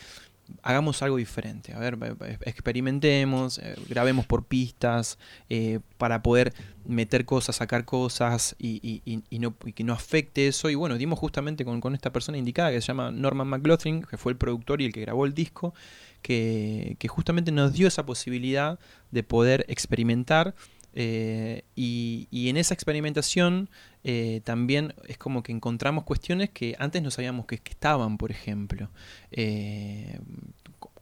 hagamos 0.63 1.03
algo 1.03 1.17
diferente. 1.17 1.73
A 1.75 1.79
ver, 1.79 1.99
experimentemos, 2.43 3.59
eh, 3.59 3.77
grabemos 3.89 4.27
por 4.27 4.45
pistas, 4.45 5.19
eh, 5.49 5.81
para 5.99 6.23
poder 6.23 6.53
meter 6.87 7.25
cosas, 7.25 7.57
sacar 7.57 7.85
cosas 7.85 8.57
y, 8.59 9.03
y- 9.05 9.39
no, 9.39 9.57
que 9.57 9.85
no 9.85 9.93
afecte 9.93 10.47
eso. 10.47 10.71
Y 10.71 10.75
bueno, 10.75 10.97
dimos 10.97 11.19
justamente 11.19 11.65
con, 11.65 11.95
esta 11.95 12.13
persona 12.13 12.39
indicada 12.39 12.71
que 12.71 12.81
se 12.81 12.89
llama 12.89 13.11
Norman 13.11 13.49
McLaughlin, 13.49 14.03
que 14.03 14.17
fue 14.17 14.33
el 14.33 14.39
productor 14.39 14.81
y 14.83 14.87
el 14.87 14.93
que 14.93 15.01
grabó 15.01 15.27
el 15.27 15.35
disco, 15.35 15.75
que 16.23 16.97
justamente 17.09 17.53
nos 17.53 17.73
dio 17.75 17.87
esa 17.87 18.07
posibilidad 18.07 18.79
de 19.11 19.23
poder 19.23 19.65
experimentar. 19.69 20.55
Eh, 20.97 21.65
y, 21.75 22.49
en 22.49 22.57
esa 22.57 22.73
experimentación 22.73 23.69
eh, 24.05 24.41
también 24.45 24.95
es 25.09 25.19
como 25.19 25.43
que 25.43 25.51
encontramos 25.51 26.05
cuestiones 26.05 26.51
que 26.51 26.77
antes 26.79 27.03
no 27.03 27.11
sabíamos 27.11 27.47
que, 27.47 27.57
estaban, 27.57 28.17
por 28.17 28.31
ejemplo. 28.31 28.91
Eh, 29.33 30.19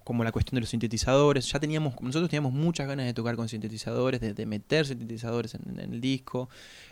como 0.05 0.25
la 0.25 0.33
cuestión 0.33 0.57
de 0.57 0.61
los 0.63 0.71
sintetizadores. 0.71 1.51
Ya 1.51 1.59
teníamos, 1.61 1.95
nosotros 2.01 2.29
teníamos 2.31 2.53
muchas 2.53 2.87
ganas 2.89 3.07
de 3.07 3.15
tocar 3.15 3.37
con 3.37 3.49
sintetizadores, 3.49 4.21
de, 4.21 4.35
de 4.35 4.47
meter 4.47 4.87
sintetizadores 4.87 5.55
en, 5.55 5.79
el 5.79 6.01
disco. 6.01 6.49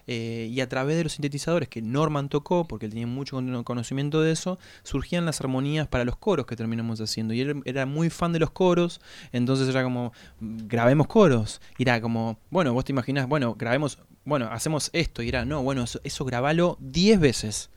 eh, 0.06 0.48
y 0.50 0.60
a 0.60 0.68
través 0.68 0.96
de 0.96 1.04
los 1.04 1.12
sintetizadores 1.12 1.68
que 1.68 1.82
Norman 1.82 2.28
tocó, 2.28 2.66
porque 2.66 2.86
él 2.86 2.90
tenía 2.92 3.06
mucho 3.06 3.36
cono- 3.36 3.64
conocimiento 3.64 4.20
de 4.22 4.32
eso, 4.32 4.58
surgían 4.82 5.24
las 5.26 5.40
armonías 5.40 5.86
para 5.88 6.04
los 6.04 6.16
coros 6.16 6.46
que 6.46 6.56
terminamos 6.56 7.00
haciendo. 7.00 7.34
Y 7.34 7.40
él 7.42 7.62
era 7.64 7.86
muy 7.86 8.10
fan 8.10 8.32
de 8.32 8.38
los 8.40 8.50
coros, 8.50 9.00
entonces 9.32 9.68
era 9.68 9.82
como, 9.82 10.12
"Mm, 10.40 10.66
grabemos 10.66 11.06
coros. 11.06 11.60
Y 11.78 11.82
era 11.82 12.00
como, 12.00 12.38
bueno, 12.50 12.72
vos 12.72 12.84
te 12.84 12.92
imaginás, 12.92 13.28
bueno, 13.28 13.54
grabemos, 13.58 13.98
bueno, 14.24 14.46
hacemos 14.50 14.90
esto. 14.92 15.22
Y 15.22 15.28
era, 15.28 15.44
no, 15.44 15.62
bueno, 15.62 15.82
eso, 15.84 16.00
eso 16.04 16.24
grabalo 16.24 16.76
10 16.80 17.20
veces. 17.20 17.70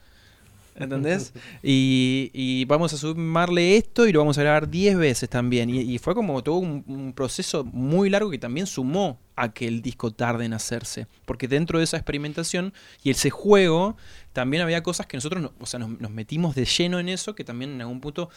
¿Entendés? 0.76 1.34
Y, 1.64 2.30
y 2.34 2.66
vamos 2.66 2.94
a 2.94 2.98
sumarle 2.98 3.78
esto 3.78 4.08
y 4.08 4.12
lo 4.12 4.20
vamos 4.20 4.38
a 4.38 4.42
grabar 4.42 4.70
10 4.70 4.98
veces 4.98 5.30
también. 5.30 5.70
Y, 5.70 5.80
y 5.82 5.98
fue 6.00 6.14
como 6.16 6.42
todo 6.44 6.56
un, 6.56 6.84
un 6.88 7.14
proceso 7.14 7.64
muy 7.64 8.10
largo 8.10 8.30
que 8.30 8.38
también 8.38 8.68
sumó 8.68 9.20
a 9.36 9.54
que 9.54 9.68
el 9.68 9.82
disco 9.82 10.12
tarde 10.12 10.46
en 10.46 10.54
hacerse. 10.54 11.08
Porque 11.26 11.48
dentro 11.48 11.78
de 11.80 11.86
esa 11.86 11.98
experimentación 11.98 12.74
y 13.04 13.12
ese 13.12 13.30
juego, 13.30 13.96
también 14.34 14.62
había 14.64 14.84
cosas 14.84 15.06
que 15.08 15.18
nosotros 15.18 15.42
no- 15.42 15.54
o 15.60 15.66
sea, 15.66 15.80
nos, 15.80 16.00
nos 16.00 16.12
metimos 16.12 16.56
de 16.56 16.66
lleno 16.66 17.00
en 17.00 17.10
eso, 17.10 17.34
que 17.36 17.44
también 17.44 17.72
en 17.72 17.82
algún 17.82 18.02
punto 18.02 18.30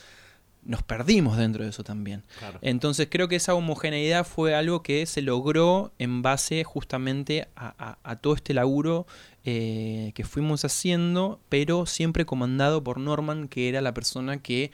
nos 0.67 0.83
perdimos 0.83 1.37
dentro 1.39 1.65
de 1.65 1.71
eso 1.71 1.85
también. 1.85 2.23
Entonces 2.63 3.09
creo 3.11 3.29
que 3.29 3.37
esa 3.37 3.55
homogeneidad 3.55 4.27
fue 4.27 4.55
algo 4.55 4.83
que 4.83 5.07
se 5.07 5.23
logró 5.23 5.93
en 5.99 6.23
base 6.23 6.65
justamente 6.65 7.49
a, 7.57 7.75
a- 7.79 7.99
a 8.03 8.17
todo 8.17 8.35
este 8.35 8.53
laburo 8.55 9.07
eh, 9.45 10.13
que 10.15 10.25
fuimos 10.25 10.65
haciendo, 10.65 11.41
pero 11.49 11.87
siempre 11.87 12.25
comandado 12.27 12.83
por 12.83 12.99
Norman, 12.99 13.47
que 13.49 13.69
era 13.69 13.81
la 13.81 13.95
persona 13.95 14.39
que 14.43 14.73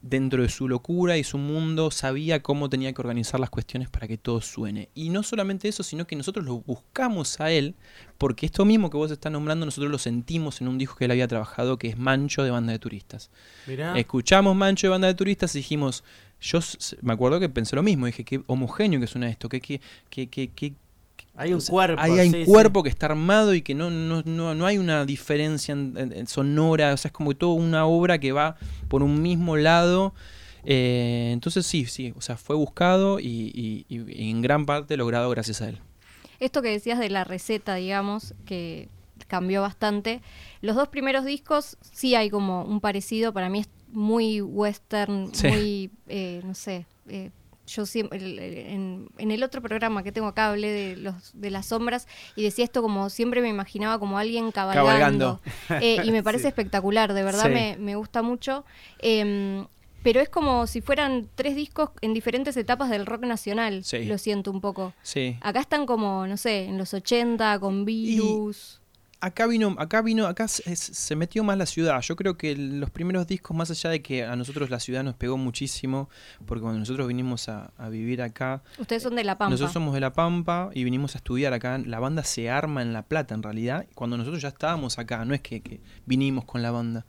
dentro 0.00 0.42
de 0.42 0.48
su 0.48 0.68
locura 0.68 1.18
y 1.18 1.24
su 1.24 1.38
mundo 1.38 1.90
sabía 1.90 2.40
cómo 2.42 2.68
tenía 2.70 2.92
que 2.92 3.00
organizar 3.00 3.40
las 3.40 3.50
cuestiones 3.50 3.90
para 3.90 4.06
que 4.06 4.16
todo 4.16 4.40
suene. 4.40 4.88
Y 4.94 5.10
no 5.10 5.22
solamente 5.22 5.68
eso, 5.68 5.82
sino 5.82 6.06
que 6.06 6.14
nosotros 6.16 6.44
lo 6.44 6.60
buscamos 6.60 7.40
a 7.40 7.50
él, 7.50 7.74
porque 8.16 8.46
esto 8.46 8.64
mismo 8.64 8.90
que 8.90 8.96
vos 8.96 9.10
estás 9.10 9.32
nombrando, 9.32 9.66
nosotros 9.66 9.90
lo 9.90 9.98
sentimos 9.98 10.60
en 10.60 10.68
un 10.68 10.78
disco 10.78 10.96
que 10.96 11.06
él 11.06 11.10
había 11.10 11.26
trabajado, 11.28 11.78
que 11.78 11.88
es 11.88 11.98
Mancho 11.98 12.42
de 12.44 12.50
Banda 12.50 12.72
de 12.72 12.78
Turistas. 12.78 13.30
Mirá. 13.66 13.98
Escuchamos 13.98 14.54
Mancho 14.54 14.86
de 14.86 14.90
Banda 14.90 15.08
de 15.08 15.14
Turistas 15.14 15.54
y 15.54 15.58
dijimos, 15.58 16.04
yo 16.40 16.60
me 17.02 17.12
acuerdo 17.12 17.40
que 17.40 17.48
pensé 17.48 17.74
lo 17.74 17.82
mismo, 17.82 18.06
dije, 18.06 18.24
qué 18.24 18.40
homogéneo 18.46 19.00
que 19.00 19.06
suena 19.08 19.28
esto, 19.28 19.48
que, 19.48 19.60
que, 19.60 19.80
que, 20.10 20.28
que- 20.28 20.74
Hay 21.38 21.52
un 21.54 21.60
cuerpo. 21.60 22.00
hay, 22.02 22.12
hay 22.18 22.30
sí, 22.30 22.36
un 22.40 22.44
sí. 22.44 22.50
cuerpo 22.50 22.82
que 22.82 22.88
está 22.90 23.06
armado 23.06 23.54
y 23.54 23.62
que 23.62 23.74
no, 23.74 23.90
no, 23.90 24.22
no, 24.24 24.54
no 24.54 24.66
hay 24.66 24.76
una 24.78 25.04
diferencia 25.06 25.72
en- 25.72 25.94
en- 25.96 26.12
en 26.12 26.26
sonora, 26.26 26.92
o 26.92 26.96
sea, 26.96 27.08
es 27.08 27.12
como 27.12 27.34
toda 27.34 27.54
una 27.54 27.86
obra 27.86 28.18
que 28.18 28.32
va 28.32 28.56
por 28.88 29.02
un 29.02 29.22
mismo 29.22 29.56
lado 29.56 30.12
Eh, 30.64 31.30
entonces 31.32 31.64
sí, 31.64 31.86
sí, 31.86 32.12
o 32.16 32.20
sea, 32.20 32.36
fue 32.36 32.54
buscado 32.56 33.20
y, 33.20 33.26
y- 33.54 33.86
y 33.88 34.30
en 34.30 34.42
gran 34.42 34.66
parte 34.66 34.96
logrado 34.96 35.30
gracias 35.30 35.62
a 35.62 35.68
él. 35.68 35.78
Esto 36.40 36.60
que 36.62 36.68
decías 36.70 36.98
de 36.98 37.08
la 37.08 37.24
receta, 37.24 37.76
digamos, 37.76 38.34
que 38.44 38.88
cambió 39.28 39.62
bastante. 39.62 40.20
Los 40.60 40.76
dos 40.76 40.88
primeros 40.88 41.24
discos 41.24 41.76
sí 41.80 42.14
hay 42.16 42.28
como 42.28 42.64
un 42.64 42.80
parecido. 42.80 43.32
Para 43.32 43.48
mí 43.48 43.60
es 43.60 43.68
muy 43.92 44.40
western, 44.42 45.30
Sí. 45.32 45.46
muy, 45.48 45.90
eh, 46.08 46.42
no 46.44 46.54
sé. 46.54 46.84
eh, 47.08 47.30
yo 47.68 47.86
siempre, 47.86 48.18
en, 48.72 49.08
en 49.18 49.30
el 49.30 49.42
otro 49.44 49.62
programa 49.62 50.02
que 50.02 50.10
tengo 50.10 50.26
acá 50.26 50.48
hablé 50.50 50.72
de 50.72 50.96
los 50.96 51.30
de 51.34 51.50
las 51.50 51.66
sombras 51.66 52.08
y 52.34 52.42
decía 52.42 52.64
esto 52.64 52.82
como 52.82 53.10
siempre 53.10 53.40
me 53.40 53.48
imaginaba 53.48 53.98
como 53.98 54.18
alguien 54.18 54.50
cabalgando. 54.50 55.40
Eh, 55.80 55.98
y 56.04 56.10
me 56.10 56.22
parece 56.22 56.42
Sí. 56.44 56.48
espectacular, 56.48 57.12
de 57.14 57.22
verdad 57.22 57.44
Sí. 57.44 57.50
me, 57.50 57.76
me 57.78 57.94
gusta 57.94 58.22
mucho. 58.22 58.64
Em, 59.00 59.66
pero 60.02 60.20
es 60.20 60.28
como 60.28 60.66
si 60.66 60.80
fueran 60.80 61.28
tres 61.34 61.54
discos 61.56 61.90
en 62.00 62.14
diferentes 62.14 62.56
etapas 62.56 62.88
del 62.88 63.04
rock 63.04 63.22
nacional, 63.24 63.84
Sí. 63.84 64.04
lo 64.04 64.16
siento 64.18 64.50
un 64.50 64.60
poco. 64.60 64.94
Acá 65.40 65.60
están 65.60 65.86
como, 65.86 66.26
no 66.26 66.36
sé, 66.36 66.64
en 66.64 66.78
los 66.78 66.94
80 66.94 67.58
con 67.58 67.84
virus. 67.84 68.80
Acá 69.20 69.48
vino, 69.48 69.74
acá 69.78 70.00
vino, 70.00 70.26
acá 70.26 70.46
se, 70.46 70.76
se 70.76 71.16
metió 71.16 71.42
más 71.42 71.58
la 71.58 71.66
ciudad. 71.66 72.00
Yo 72.02 72.14
creo 72.14 72.36
que 72.38 72.54
los 72.56 72.88
primeros 72.90 73.26
discos, 73.26 73.56
más 73.56 73.68
allá 73.68 73.90
de 73.90 74.00
que 74.00 74.24
a 74.24 74.36
nosotros 74.36 74.70
la 74.70 74.78
ciudad 74.78 75.02
nos 75.02 75.16
pegó 75.16 75.36
muchísimo, 75.36 76.08
porque 76.46 76.62
cuando 76.62 76.78
nosotros 76.78 77.08
vinimos 77.08 77.48
a, 77.48 77.72
a 77.78 77.88
vivir 77.88 78.22
acá, 78.22 78.62
Ustedes 78.78 79.02
son 79.02 79.16
de 79.16 79.24
La 79.24 79.36
Pampa. 79.36 79.50
nosotros 79.50 79.72
somos 79.72 79.92
de 79.94 80.00
La 80.00 80.12
Pampa 80.12 80.70
y 80.72 80.84
vinimos 80.84 81.16
a 81.16 81.18
estudiar 81.18 81.52
acá. 81.52 81.78
La 81.78 81.98
banda 81.98 82.22
se 82.22 82.48
arma 82.48 82.80
en 82.82 82.92
La 82.92 83.02
Plata, 83.02 83.34
en 83.34 83.42
realidad, 83.42 83.86
cuando 83.96 84.16
nosotros 84.16 84.40
ya 84.40 84.48
estábamos 84.48 84.98
acá, 85.00 85.24
no 85.24 85.34
es 85.34 85.40
que, 85.40 85.62
que 85.62 85.80
vinimos 86.06 86.44
con 86.44 86.62
la 86.62 86.70
banda. 86.70 87.04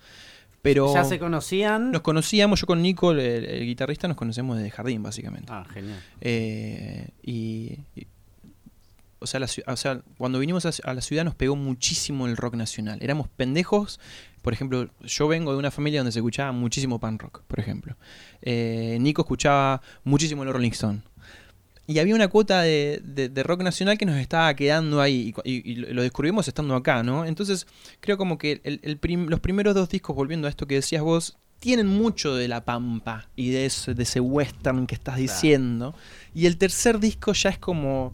Pero 0.62 0.94
¿Ya 0.94 1.06
se 1.06 1.20
conocían? 1.20 1.92
nos 1.92 2.01
conocíamos, 2.01 2.60
yo 2.60 2.68
con 2.68 2.82
Nico, 2.82 3.12
el, 3.12 3.20
el 3.20 3.66
guitarrista, 3.66 4.10
nos 4.10 4.18
conocemos 4.18 4.58
desde 4.58 4.72
jardín, 4.72 5.01
básicamente. 5.01 5.48
Ah, 5.50 5.63
genial. 5.74 5.98
Eh, 6.20 7.08
y, 7.24 7.78
y- 7.96 8.08
o, 9.19 9.27
sea, 9.27 9.39
la 9.39 9.47
ciu- 9.47 9.63
o 9.67 9.75
sea, 9.75 10.01
cuando 10.17 10.39
vinimos 10.39 10.65
a, 10.65 10.71
a 10.89 10.93
la 10.93 11.01
ciudad 11.01 11.23
nos 11.23 11.35
pegó 11.35 11.55
muchísimo 11.55 12.27
el 12.27 12.38
rock 12.38 12.55
nacional. 12.55 12.99
Éramos 13.01 13.27
pendejos. 13.27 13.99
Por 14.41 14.53
ejemplo, 14.53 14.89
yo 15.03 15.27
vengo 15.27 15.51
de 15.51 15.57
una 15.57 15.69
familia 15.71 15.99
donde 15.99 16.11
se 16.13 16.19
escuchaba 16.19 16.51
muchísimo 16.53 16.99
pan 16.99 17.19
rock, 17.19 17.41
por 17.47 17.59
ejemplo. 17.59 17.97
Eh, 18.41 18.97
Nico 19.01 19.21
escuchaba 19.23 19.81
muchísimo 20.03 20.45
los 20.45 20.53
Rolling 20.53 20.71
Stone. 20.71 21.01
Y 21.88 21.97
había 21.99 22.13
una 22.15 22.27
cuota 22.27 22.61
de, 22.61 23.01
de- 23.03 23.29
de 23.29 23.43
rock 23.43 23.63
nacional 23.63 23.97
que 23.97 24.05
nos 24.05 24.15
estaba 24.17 24.53
quedando 24.53 25.01
ahí 25.01 25.29
y 25.29 25.31
cu- 25.33 25.41
y, 25.43 25.71
y 25.71 25.75
lo 25.75 26.03
descubrimos 26.03 26.47
estando 26.47 26.75
acá, 26.75 27.01
¿no? 27.03 27.25
Entonces 27.25 27.65
creo 27.99 28.17
como 28.17 28.38
que 28.38 28.61
el- 28.63 28.79
el 28.83 28.97
prim- 28.97 29.27
los 29.27 29.39
primeros 29.39 29.73
dos 29.75 29.89
discos, 29.89 30.15
volviendo 30.15 30.45
a 30.47 30.51
esto 30.51 30.67
que 30.67 30.75
decías 30.75 31.01
vos, 31.01 31.38
tienen 31.59 31.88
mucho 31.88 32.35
de 32.35 32.47
la 32.47 32.63
pampa 32.63 33.27
y 33.35 33.49
de 33.49 33.65
ese 33.65 34.19
western 34.21 34.88
que 34.88 34.95
estás 34.95 35.17
diciendo. 35.17 35.93
Y 36.33 36.45
el 36.45 36.57
tercer 36.57 36.99
disco 36.99 37.33
ya 37.33 37.49
es 37.49 37.57
como 37.57 38.13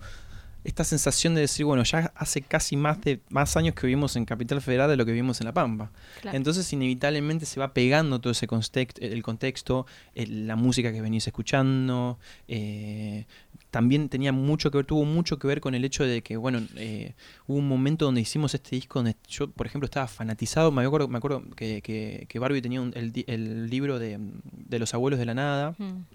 esta 0.66 0.84
sensación 0.84 1.36
de 1.36 1.42
decir, 1.42 1.66
bueno, 1.66 1.84
ya 1.84 2.12
hace 2.16 2.42
casi 2.42 2.76
más 2.76 3.00
de 3.02 3.22
más 3.30 3.56
años 3.56 3.76
que 3.76 3.88
vivimos 3.88 4.16
en 4.18 4.26
Capital 4.26 4.62
Federal 4.62 4.90
de 4.90 4.98
lo 4.98 5.06
que 5.06 5.12
vivimos 5.14 5.40
en 5.40 5.46
La 5.46 5.54
Pampa. 5.54 5.92
Claro. 6.22 6.36
Entonces 6.36 6.72
inevitablemente 6.74 7.46
se 7.46 7.60
va 7.60 7.74
pegando 7.74 8.20
todo 8.20 8.32
ese 8.32 8.48
context, 8.48 8.98
el 9.02 9.24
contexto, 9.24 9.86
el- 10.16 10.48
la 10.48 10.56
música 10.56 10.92
que 10.92 11.02
venís 11.02 11.28
escuchando. 11.28 12.20
eh, 12.48 13.26
también 13.72 14.08
tenía 14.08 14.32
mucho 14.32 14.72
que 14.72 14.78
ver, 14.78 14.86
tuvo 14.86 15.04
mucho 15.04 15.38
que 15.38 15.48
ver 15.48 15.60
con 15.60 15.76
el 15.76 15.84
hecho 15.84 16.06
de 16.06 16.22
que, 16.22 16.38
bueno, 16.38 16.60
eh, 16.78 17.14
hubo 17.46 17.58
un 17.58 17.68
momento 17.68 18.06
donde 18.06 18.22
hicimos 18.22 18.54
este 18.56 18.76
disco 18.76 19.00
donde 19.00 19.18
yo, 19.28 19.50
por 19.52 19.68
ejemplo, 19.68 19.86
estaba 19.86 20.08
fanatizado. 20.08 20.72
Me 20.72 20.84
acuerdo, 20.84 21.10
me 21.10 21.18
acuerdo 21.18 21.44
que, 21.58 21.82
que, 21.82 22.26
que 22.30 22.40
Barbie 22.40 22.62
tenía 22.62 22.80
un- 22.82 22.94
el, 22.96 23.12
el 23.28 23.70
libro 23.70 24.00
de, 24.00 24.18
de 24.20 24.80
los 24.80 24.94
abuelos 24.94 25.20
de 25.20 25.26
la 25.26 25.34
nada. 25.34 25.76
Mm. 25.78 26.06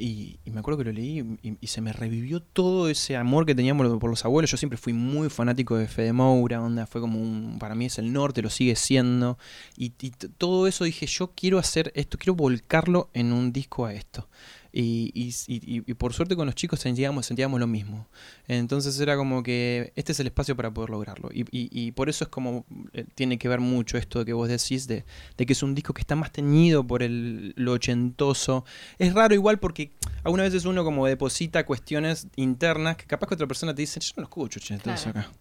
Y, 0.00 0.38
y 0.46 0.50
me 0.50 0.60
acuerdo 0.60 0.78
que 0.78 0.84
lo 0.84 0.92
leí 0.92 1.38
y, 1.42 1.66
se 1.66 1.82
me 1.82 1.92
revivió 1.92 2.40
todo 2.40 2.88
ese 2.88 3.16
amor 3.16 3.44
que 3.44 3.54
teníamos 3.54 3.86
por 3.98 4.08
los 4.08 4.24
abuelos. 4.24 4.50
Yo 4.50 4.56
siempre 4.56 4.78
fui 4.78 4.94
muy 4.94 5.28
fanático 5.28 5.76
de 5.76 5.88
Fede 5.88 6.14
Moura, 6.14 6.62
onda, 6.62 6.86
fue 6.86 7.02
como 7.02 7.20
un, 7.20 7.58
para 7.58 7.74
mí 7.74 7.84
es 7.84 7.98
el 7.98 8.10
norte, 8.10 8.40
lo 8.40 8.48
sigue 8.48 8.76
siendo. 8.76 9.36
Y, 9.76 9.92
y 10.00 10.10
todo 10.10 10.66
eso 10.66 10.84
dije, 10.84 11.06
yo 11.06 11.32
quiero 11.36 11.58
hacer 11.58 11.92
esto, 11.94 12.16
quiero 12.16 12.34
volcarlo 12.34 13.10
en 13.12 13.34
un 13.34 13.52
disco 13.52 13.84
a 13.84 13.92
esto. 13.92 14.26
Y, 14.72 15.10
y- 15.14 15.32
y- 15.48 15.82
y 15.86 15.94
por 15.94 16.12
suerte 16.12 16.36
con 16.36 16.46
los 16.46 16.54
chicos 16.54 16.80
sentíamos, 16.80 17.26
sentíamos 17.26 17.58
lo 17.58 17.66
mismo. 17.66 18.06
Entonces 18.46 18.98
era 19.00 19.16
como 19.16 19.42
que 19.42 19.92
este 19.96 20.12
es 20.12 20.20
el 20.20 20.28
espacio 20.28 20.56
para 20.56 20.72
poder 20.72 20.90
lograrlo. 20.90 21.30
Y, 21.32 21.40
y- 21.50 21.68
y 21.72 21.92
por 21.92 22.08
eso 22.08 22.24
es 22.24 22.28
como 22.30 22.64
eh, 22.92 23.04
tiene 23.14 23.38
que 23.38 23.48
ver 23.48 23.60
mucho 23.60 23.98
esto 23.98 24.24
que 24.24 24.32
vos 24.32 24.48
decís 24.48 24.86
de, 24.86 25.04
de 25.36 25.46
que 25.46 25.52
es 25.52 25.62
un 25.62 25.74
disco 25.74 25.92
que 25.94 26.00
está 26.02 26.14
más 26.16 26.30
teñido 26.32 26.86
por 26.86 27.02
el, 27.02 27.52
lo 27.56 27.72
ochentoso. 27.72 28.64
Es 28.98 29.12
raro 29.14 29.34
igual 29.34 29.58
porque 29.58 29.92
algunas 30.24 30.46
veces 30.52 30.64
uno 30.66 30.84
como 30.84 31.06
deposita 31.06 31.66
cuestiones 31.66 32.28
internas 32.36 32.96
que 32.96 33.06
capaz 33.06 33.26
que 33.28 33.34
otra 33.34 33.46
persona 33.46 33.74
te 33.74 33.82
dice, 33.82 34.00
yo 34.00 34.12
no 34.16 34.20
lo 34.22 34.24
escucho 34.24 34.60
ochentoso 34.60 35.10
Claro. 35.12 35.20
acá. 35.20 35.32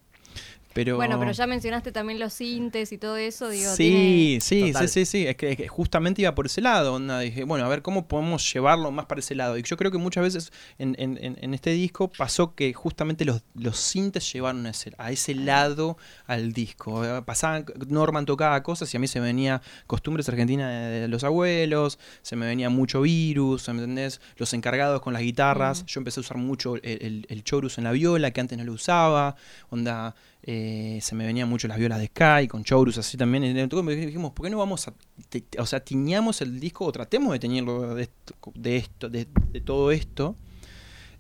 Pero, 0.74 0.98
Bueno, 0.98 1.20
pero 1.20 1.32
ya 1.32 1.48
mencionaste 1.48 1.92
también 1.92 2.20
los 2.20 2.32
sintes 2.34 2.92
y 2.92 2.98
todo 3.00 3.18
eso, 3.18 3.50
digo, 3.50 3.72
Sí, 3.76 4.38
tiene- 4.40 4.42
sí, 4.42 4.72
Total. 4.72 4.88
sí, 4.88 5.06
sí, 5.06 5.20
sí. 5.24 5.28
Es 5.28 5.36
que, 5.36 5.52
es 5.52 5.58
que 5.58 5.68
justamente 5.68 6.22
iba 6.22 6.36
por 6.36 6.46
ese 6.46 6.62
lado. 6.62 6.94
onda, 6.94 7.20
Dije, 7.20 7.44
bueno, 7.44 7.66
a 7.66 7.68
ver 7.70 7.82
cómo 7.82 8.08
podemos 8.08 8.54
llevarlo 8.54 8.92
más 8.92 9.06
para 9.08 9.20
ese 9.20 9.34
lado. 9.36 9.58
Y 9.58 9.64
yo 9.64 9.78
creo 9.78 9.92
que 9.92 9.98
muchas 9.98 10.24
veces 10.24 10.52
en, 10.78 10.96
en- 11.00 11.18
en- 11.22 11.38
en 11.42 11.54
este 11.56 11.72
disco 11.72 12.08
pasó 12.16 12.54
que 12.54 12.72
justamente 12.74 13.26
los, 13.26 13.42
los 13.56 13.78
sintes 13.80 14.32
llevaron 14.32 14.66
a 14.68 14.70
ese, 14.70 14.92
a 15.00 15.12
ese 15.12 15.34
lado 15.36 15.98
al 16.28 16.54
disco. 16.54 17.04
Pasaban, 17.26 17.66
Norman 17.88 18.26
tocaba 18.26 18.62
cosas 18.62 18.94
y 18.94 18.98
a 18.98 19.00
mí 19.00 19.08
se 19.08 19.20
me 19.20 19.26
venía 19.26 19.62
costumbres 19.88 20.30
argentinas 20.30 20.70
de, 20.72 21.00
de 21.02 21.08
los 21.08 21.24
abuelos, 21.24 21.98
se 22.22 22.36
me 22.36 22.46
venía 22.46 22.70
mucho 22.70 23.02
virus, 23.02 23.68
¿me 23.70 23.74
entendés? 23.76 24.22
Los 24.38 24.54
encargados 24.54 25.02
con 25.02 25.14
las 25.14 25.24
guitarras. 25.24 25.82
Mm. 25.84 25.86
Yo 25.88 26.00
empecé 26.00 26.20
a 26.20 26.22
usar 26.22 26.38
mucho 26.38 26.76
el, 26.76 26.82
el, 26.84 27.26
el 27.30 27.44
chorus 27.44 27.78
en 27.80 27.84
la 27.86 27.92
viola, 27.92 28.32
que 28.32 28.40
antes 28.42 28.58
no 28.58 28.64
lo 28.64 28.74
usaba. 28.74 29.36
Onda, 29.70 30.16
eh, 30.44 31.00
se 31.02 31.16
me 31.16 31.26
venían 31.26 31.50
mucho 31.50 31.68
las 31.68 31.78
violas 31.78 32.00
de 32.00 32.08
Sky, 32.08 32.48
con 32.48 32.64
Chorus 32.64 32.98
así 32.98 33.18
también. 33.18 33.44
Y 33.44 33.60
entonces 33.60 34.06
dijimos, 34.06 34.32
¿por 34.32 34.46
qué 34.46 34.50
no 34.50 34.58
vamos 34.58 34.88
a. 34.88 34.94
te- 35.30 35.44
o 35.60 35.66
sea, 35.66 35.80
tiñamos 35.82 36.42
el 36.42 36.60
disco 36.60 36.86
o 36.86 36.92
tratemos 36.92 37.32
de 37.34 37.40
teñirlo 37.40 37.94
de 37.96 38.04
esto, 38.04 38.34
de, 38.56 38.78
esto, 38.78 39.10
de, 39.10 39.28
de 39.52 39.62
todo 39.62 39.92
esto? 39.92 40.36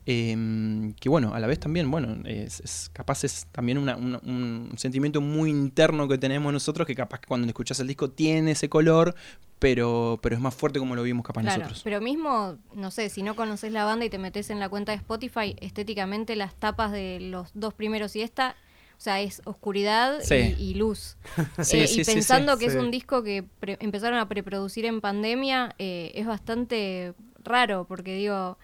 Em, 0.05 0.93
que 0.93 1.07
bueno, 1.09 1.35
a 1.35 1.39
la 1.39 1.45
vez 1.45 1.59
también, 1.59 1.91
bueno, 1.91 2.17
es, 2.25 2.61
es- 2.61 2.89
capaz 2.93 3.23
es 3.25 3.45
también 3.51 3.77
una- 3.77 3.95
una- 3.95 4.19
un 4.19 4.71
sentimiento 4.77 5.21
muy 5.21 5.51
interno 5.51 6.07
que 6.07 6.17
tenemos 6.17 6.51
nosotros, 6.51 6.87
que 6.87 6.95
capaz 6.95 7.21
cuando 7.27 7.45
escuchás 7.47 7.79
el 7.79 7.87
disco 7.87 8.09
tiene 8.09 8.51
ese 8.51 8.69
color, 8.69 9.13
pero, 9.59 10.17
pero 10.23 10.35
es 10.35 10.41
más 10.41 10.55
fuerte 10.55 10.79
como 10.79 10.95
lo 10.95 11.03
vimos 11.03 11.23
capaz 11.25 11.41
Claro, 11.41 11.57
nosotros. 11.59 11.81
pero 11.83 12.01
mismo, 12.01 12.57
no 12.73 12.89
sé, 12.91 13.09
si 13.09 13.21
no 13.21 13.35
conoces 13.35 13.71
la 13.71 13.83
banda 13.83 14.05
y 14.05 14.09
te 14.09 14.17
metes 14.17 14.49
en 14.49 14.59
la 14.59 14.69
cuenta 14.69 14.93
de 14.93 14.97
Spotify, 14.97 15.55
estéticamente 15.59 16.35
las 16.35 16.55
tapas 16.55 16.91
de 16.91 17.19
los 17.19 17.49
dos 17.53 17.73
primeros 17.75 18.15
y 18.15 18.21
esta, 18.21 18.55
o 18.99 19.01
sea, 19.01 19.21
es 19.21 19.41
oscuridad 19.45 20.19
Sí. 20.21 20.55
y, 20.59 20.71
y 20.71 20.73
luz. 20.73 21.15
Sí, 21.63 21.79
Eh, 21.79 21.87
sí, 21.87 22.01
y 22.01 22.03
sí, 22.05 22.13
pensando 22.13 22.53
sí. 22.53 22.59
que 22.59 22.65
es 22.65 22.75
un 22.75 22.91
disco 22.91 23.23
que 23.23 23.43
pre- 23.61 23.77
empezaron 23.79 24.19
a 24.19 24.27
preproducir 24.27 24.85
en 24.85 24.99
pandemia, 24.99 25.73
eh, 25.79 26.11
es 26.15 26.27
bastante 26.27 27.13
raro, 27.43 27.85
porque 27.87 28.13
digo... 28.13 28.57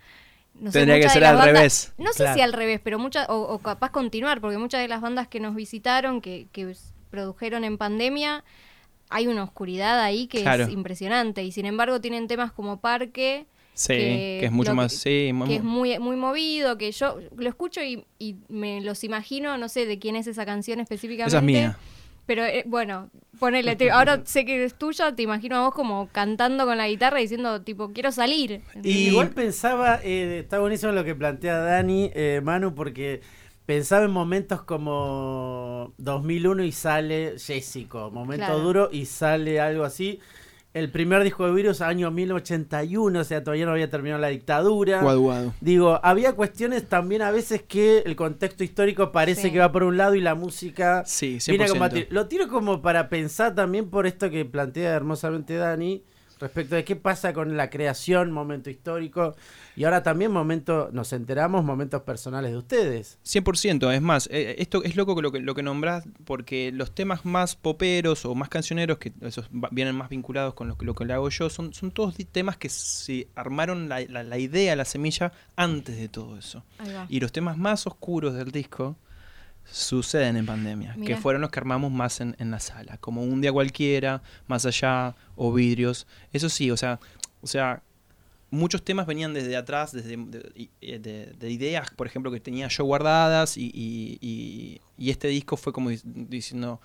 No 0.57 0.71
sé, 0.71 0.79
Tendría 0.79 1.01
que 1.01 1.09
ser 1.09 1.25
al 1.25 1.35
bandas- 1.35 1.45
revés. 1.53 1.93
No 1.97 2.11
sé 2.13 2.23
Claro. 2.23 2.35
si 2.35 2.41
al 2.41 2.53
revés, 2.53 2.79
pero 2.81 2.97
muchas, 2.97 3.27
o, 3.29 3.35
o 3.41 3.59
capaz 3.59 3.91
continuar, 3.91 4.39
porque 4.39 4.57
muchas 4.57 4.79
de 4.81 4.87
las 4.87 5.01
bandas 5.01 5.27
que 5.27 5.41
nos 5.41 5.53
visitaron, 5.53 6.21
que, 6.21 6.47
que 6.53 6.73
produjeron 7.09 7.63
en 7.65 7.77
pandemia, 7.77 8.43
hay 9.09 9.27
una 9.27 9.43
oscuridad 9.43 9.99
ahí 10.01 10.27
que 10.27 10.41
Claro. 10.43 10.63
es 10.63 10.69
impresionante. 10.69 11.43
Y 11.43 11.51
sin 11.51 11.65
embargo 11.65 11.99
tienen 11.99 12.27
temas 12.27 12.53
como 12.53 12.79
Parque, 12.79 13.45
Sí, 13.75 13.93
que 13.93 14.37
que, 14.39 14.45
es 14.47 14.51
mucho 14.51 14.71
lo 14.71 14.75
más. 14.77 14.91
que- 14.93 14.97
sí, 14.97 15.27
que 15.27 15.33
mu- 15.33 15.45
es 15.53 15.63
muy, 15.63 15.99
muy 15.99 16.15
movido, 16.15 16.77
que 16.77 16.91
yo 16.91 17.19
lo 17.35 17.47
escucho 17.49 17.83
y, 17.83 18.05
y 18.17 18.37
me 18.49 18.81
los 18.81 19.03
imagino, 19.03 19.57
no 19.57 19.69
sé 19.69 19.85
de 19.85 19.99
quién 19.99 20.15
es 20.15 20.25
esa 20.27 20.45
canción 20.45 20.79
específicamente. 20.79 21.27
esa 21.29 21.37
es 21.39 21.43
mía. 21.43 21.77
Pero 22.25 22.43
eh, 22.43 22.63
bueno, 22.65 23.11
ponele, 23.37 23.75
te- 23.75 23.91
ahora 23.91 24.21
sé 24.25 24.45
que 24.45 24.63
es 24.63 24.73
tuya, 24.73 25.13
te 25.15 25.21
imagino 25.23 25.57
a 25.57 25.61
vos 25.65 25.73
como 25.75 26.07
cantando 26.11 26.65
con 26.65 26.77
la 26.77 26.87
guitarra 26.87 27.19
diciendo 27.19 27.61
tipo, 27.61 27.91
quiero 27.91 28.11
salir. 28.11 28.61
Y 28.81 28.89
Y- 28.91 29.07
igual 29.09 29.29
pensaba, 29.29 29.99
eh, 30.03 30.39
está 30.39 30.59
buenísimo 30.59 30.91
lo 30.93 31.03
que 31.03 31.13
plantea 31.13 31.59
Dani, 31.59 32.09
eh, 32.15 32.41
Manu, 32.43 32.73
porque 32.73 33.21
pensaba 33.67 34.05
en 34.05 34.11
momentos 34.11 34.63
como 34.63 35.93
2001 35.97 36.63
y 36.63 36.71
sale 36.71 37.35
Jessico, 37.37 38.09
momento 38.11 38.45
Claro. 38.45 38.59
duro 38.61 38.89
y 38.91 39.05
sale 39.05 39.59
algo 39.59 39.83
así. 39.83 40.19
El 40.75 40.91
primer 40.91 41.23
disco 41.23 41.45
de 41.47 41.53
Virus, 41.53 41.79
año 41.79 42.11
1081, 42.11 43.17
o 43.19 43.23
sea, 43.23 43.41
todavía 43.45 43.65
no 43.65 43.71
había 43.71 43.89
terminado 43.89 44.19
la 44.19 44.27
dictadura. 44.27 45.01
Guaduado. 45.01 45.53
Digo, 45.61 46.01
había 46.03 46.33
cuestiones 46.33 46.89
también 46.89 47.21
a 47.21 47.31
veces 47.31 47.63
que 47.63 47.99
el 47.99 48.17
contexto 48.17 48.61
histórico 48.61 49.13
parece 49.13 49.43
Sí. 49.43 49.51
que 49.51 49.59
va 49.59 49.71
por 49.71 49.83
un 49.83 49.95
lado 49.95 50.15
y 50.15 50.21
la 50.21 50.35
música 50.35 51.03
Sí, 51.05 51.39
viene 51.47 51.63
a 51.63 51.67
100%. 51.67 51.69
combatir. 51.69 52.07
Lo 52.11 52.27
tiro 52.27 52.49
como 52.49 52.81
para 52.81 53.07
pensar 53.07 53.55
también 53.55 53.89
por 53.89 54.05
esto 54.05 54.29
que 54.29 54.43
plantea 54.43 54.91
hermosamente 54.93 55.55
Dani, 55.55 56.03
respecto 56.39 56.75
de 56.75 56.83
qué 56.83 56.95
pasa 56.95 57.33
con 57.33 57.55
la 57.57 57.69
creación, 57.69 58.31
momento 58.31 58.69
histórico, 58.69 59.35
y 59.75 59.83
ahora 59.83 60.03
también 60.03 60.31
momento, 60.31 60.89
nos 60.91 61.11
enteramos, 61.13 61.63
momentos 61.63 62.01
personales 62.03 62.51
de 62.51 62.57
ustedes. 62.57 63.17
100%, 63.25 63.93
es 63.93 64.01
más, 64.01 64.27
eh, 64.31 64.55
esto 64.59 64.83
es 64.83 64.95
loco 64.95 65.21
lo 65.21 65.31
que, 65.31 65.39
lo 65.39 65.53
que 65.55 65.63
nombrás, 65.63 66.05
porque 66.25 66.71
los 66.73 66.93
temas 66.93 67.25
más 67.25 67.55
poperos 67.55 68.25
o 68.25 68.35
más 68.35 68.49
cancioneros, 68.49 68.97
que 68.97 69.13
esos 69.21 69.49
vienen 69.71 69.95
más 69.95 70.09
vinculados 70.09 70.53
con 70.53 70.67
lo 70.67 70.77
que, 70.77 70.85
lo 70.85 70.93
que 70.95 71.05
le 71.05 71.13
hago 71.13 71.29
yo, 71.29 71.49
son, 71.49 71.73
son 71.73 71.91
todos 71.91 72.15
temas 72.31 72.57
que 72.57 72.69
se 72.69 73.27
armaron 73.35 73.89
la, 73.89 74.01
la- 74.01 74.23
la 74.23 74.37
idea, 74.37 74.75
la 74.75 74.85
semilla, 74.85 75.31
antes 75.55 75.97
de 75.97 76.09
todo 76.09 76.37
eso. 76.37 76.63
Y 77.09 77.19
los 77.19 77.31
temas 77.31 77.57
más 77.57 77.85
oscuros 77.87 78.33
del 78.33 78.51
disco 78.51 78.97
suceden 79.69 80.37
en 80.37 80.45
pandemia, 80.45 80.95
que 81.05 81.13
fueron 81.17 81.41
los 81.41 81.51
que 81.51 81.59
armamos 81.59 81.91
más 81.91 82.21
en, 82.21 82.35
en 82.39 82.51
la 82.51 82.59
sala, 82.59 82.97
como 82.99 83.23
un 83.23 83.41
día 83.41 83.51
cualquiera, 83.51 84.21
más 84.47 84.65
allá, 84.65 85.15
o 85.35 85.51
vidrios. 85.53 86.07
Eso 86.33 86.49
sí, 86.49 86.71
o 86.71 86.77
sea, 86.77 86.99
o 87.41 87.47
sea, 87.47 87.81
muchos 88.51 88.83
temas 88.83 89.05
venían 89.05 89.33
desde 89.33 89.55
atrás, 89.57 89.91
desde 89.91 90.15
de, 90.17 90.69
eh, 90.81 90.99
de- 90.99 91.25
de 91.37 91.49
ideas, 91.51 91.89
por 91.95 92.07
ejemplo, 92.07 92.31
que 92.31 92.39
tenía 92.39 92.67
yo 92.67 92.83
guardadas, 92.85 93.57
y, 93.57 93.65
y- 93.73 94.17
y- 94.21 94.81
y 94.97 95.09
este 95.09 95.27
disco 95.27 95.57
fue 95.57 95.73
como 95.73 95.91
dic- 95.91 96.03
diciendo, 96.03 96.79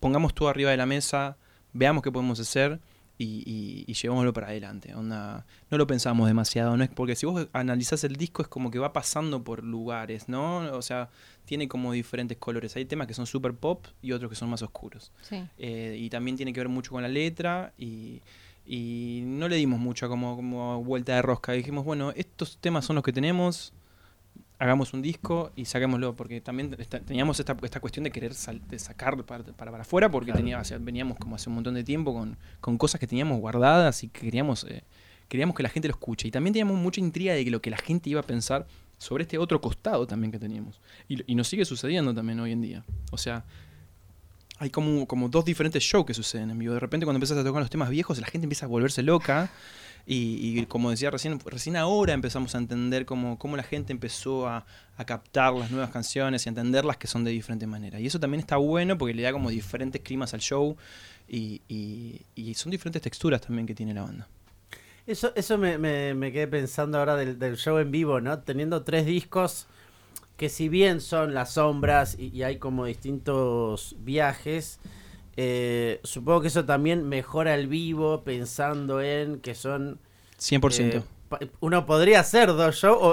pongamos 0.00 0.34
todo 0.34 0.48
arriba 0.48 0.70
de 0.70 0.76
la 0.76 0.86
mesa, 0.86 1.36
veamos 1.72 2.02
qué 2.02 2.10
podemos 2.12 2.38
hacer. 2.40 2.80
Y, 3.18 3.42
y- 3.46 3.84
y 3.86 3.94
llevémoslo 3.94 4.32
para 4.34 4.48
adelante. 4.48 4.94
Onda, 4.94 5.46
no 5.70 5.78
lo 5.78 5.86
pensamos 5.86 6.28
demasiado, 6.28 6.76
¿no? 6.76 6.84
Es 6.84 6.90
porque 6.90 7.16
si 7.16 7.24
vos 7.24 7.48
analizás 7.54 8.04
el 8.04 8.16
disco 8.16 8.42
es 8.42 8.48
como 8.48 8.70
que 8.70 8.78
va 8.78 8.92
pasando 8.92 9.42
por 9.42 9.64
lugares, 9.64 10.28
¿no? 10.28 10.58
O 10.76 10.82
sea, 10.82 11.08
tiene 11.46 11.66
como 11.66 11.92
diferentes 11.92 12.36
colores. 12.36 12.76
Hay 12.76 12.84
temas 12.84 13.06
que 13.06 13.14
son 13.14 13.26
super 13.26 13.54
pop 13.54 13.86
y 14.02 14.12
otros 14.12 14.28
que 14.30 14.36
son 14.36 14.50
más 14.50 14.60
oscuros. 14.60 15.12
Sí. 15.22 15.42
Eh, 15.56 15.96
y 15.98 16.10
también 16.10 16.36
tiene 16.36 16.52
que 16.52 16.60
ver 16.60 16.68
mucho 16.68 16.90
con 16.90 17.00
la 17.02 17.08
letra 17.08 17.72
y, 17.78 18.20
y 18.66 19.22
no 19.24 19.48
le 19.48 19.56
dimos 19.56 19.80
mucha 19.80 20.08
como, 20.08 20.36
como 20.36 20.84
vuelta 20.84 21.14
de 21.14 21.22
rosca. 21.22 21.52
Dijimos, 21.52 21.84
bueno, 21.86 22.12
estos 22.16 22.58
temas 22.58 22.84
son 22.84 22.96
los 22.96 23.04
que 23.04 23.12
tenemos, 23.14 23.72
hagamos 24.58 24.94
un 24.94 25.02
disco 25.02 25.52
y 25.54 25.66
saquémoslo, 25.66 26.14
porque 26.14 26.40
también 26.40 26.74
teníamos 27.04 27.38
esta, 27.40 27.56
esta 27.62 27.80
cuestión 27.80 28.04
de 28.04 28.10
querer 28.10 28.34
sal- 28.34 28.62
de 28.68 28.78
sacar 28.78 29.22
para, 29.24 29.44
para, 29.44 29.70
para 29.70 29.82
afuera, 29.82 30.10
porque 30.10 30.32
tenía, 30.32 30.58
o 30.60 30.64
sea, 30.64 30.78
veníamos 30.78 31.18
como 31.18 31.36
hace 31.36 31.48
un 31.48 31.56
montón 31.56 31.74
de 31.74 31.84
tiempo 31.84 32.14
con, 32.14 32.36
con 32.60 32.78
cosas 32.78 32.98
que 33.00 33.06
teníamos 33.06 33.38
guardadas 33.40 34.02
y 34.02 34.08
que 34.08 34.20
queríamos, 34.22 34.64
eh, 34.64 34.82
queríamos 35.28 35.54
que 35.56 35.62
la 35.62 35.68
gente 35.68 35.88
lo 35.88 35.92
escuche. 35.92 36.28
Y 36.28 36.30
también 36.30 36.54
teníamos 36.54 36.78
mucha 36.78 37.00
intriga 37.00 37.34
de 37.34 37.44
que 37.44 37.50
lo 37.50 37.60
que 37.60 37.70
la 37.70 37.78
gente 37.78 38.08
iba 38.08 38.20
a 38.20 38.24
pensar 38.24 38.66
sobre 38.98 39.24
este 39.24 39.36
otro 39.36 39.60
costado 39.60 40.06
también 40.06 40.32
que 40.32 40.38
teníamos. 40.38 40.80
Y, 41.06 41.30
y 41.30 41.34
nos 41.34 41.48
sigue 41.48 41.64
sucediendo 41.66 42.14
también 42.14 42.40
hoy 42.40 42.52
en 42.52 42.62
día. 42.62 42.84
O 43.10 43.18
sea, 43.18 43.44
hay 44.58 44.70
como, 44.70 45.06
como 45.06 45.28
dos 45.28 45.44
diferentes 45.44 45.82
shows 45.82 46.06
que 46.06 46.14
suceden 46.14 46.50
en 46.50 46.58
vivo. 46.58 46.74
De 46.74 46.80
repente 46.80 47.04
cuando 47.04 47.18
empiezas 47.18 47.38
a 47.38 47.44
tocar 47.44 47.60
los 47.60 47.70
temas 47.70 47.90
viejos, 47.90 48.18
la 48.18 48.26
gente 48.26 48.46
empieza 48.46 48.66
a 48.66 48.68
volverse 48.68 49.02
loca. 49.02 49.50
Y, 50.08 50.64
como 50.66 50.90
decía 50.90 51.10
recién, 51.10 51.40
recién 51.40 51.74
ahora 51.74 52.12
empezamos 52.12 52.54
a 52.54 52.58
entender 52.58 53.04
cómo, 53.04 53.40
cómo 53.40 53.56
la 53.56 53.64
gente 53.64 53.92
empezó 53.92 54.48
a, 54.48 54.64
captar 55.04 55.52
las 55.52 55.72
nuevas 55.72 55.90
canciones 55.90 56.46
y 56.46 56.48
a 56.48 56.50
entenderlas 56.50 56.96
que 56.96 57.08
son 57.08 57.24
de 57.24 57.32
diferente 57.32 57.66
manera. 57.66 57.98
Y 57.98 58.06
eso 58.06 58.20
también 58.20 58.40
está 58.40 58.56
bueno 58.56 58.96
porque 58.96 59.14
le 59.14 59.22
da 59.24 59.32
como 59.32 59.50
diferentes 59.50 60.00
climas 60.02 60.32
al 60.32 60.40
show 60.40 60.76
y, 61.28 61.60
son 62.54 62.70
diferentes 62.70 63.02
texturas 63.02 63.40
también 63.40 63.66
que 63.66 63.74
tiene 63.74 63.92
la 63.92 64.02
banda. 64.02 64.28
Eso, 65.08 65.32
eso 65.34 65.58
me 65.58 66.32
quedé 66.32 66.46
pensando 66.46 66.98
ahora 66.98 67.16
del, 67.16 67.38
del 67.38 67.56
show 67.56 67.78
en 67.78 67.90
vivo, 67.90 68.20
¿no? 68.20 68.38
Teniendo 68.38 68.84
tres 68.84 69.06
discos 69.06 69.66
que 70.36 70.48
si 70.48 70.68
bien 70.68 71.00
son 71.00 71.34
las 71.34 71.52
sombras 71.54 72.16
y, 72.18 72.28
y 72.28 72.42
hay 72.42 72.58
como 72.58 72.84
distintos 72.86 73.96
viajes, 74.00 74.80
eh, 75.36 76.00
supongo 76.02 76.42
que 76.42 76.48
eso 76.48 76.64
también 76.64 77.08
mejora 77.08 77.54
el 77.54 77.68
vivo 77.68 78.22
pensando 78.24 79.00
en 79.00 79.40
que 79.40 79.54
son... 79.54 79.98
100%. 80.38 81.02
eh, 81.40 81.48
uno 81.60 81.86
podría 81.86 82.20
hacer 82.20 82.48
dos 82.48 82.76
shows 82.76 82.98
o, 83.00 83.08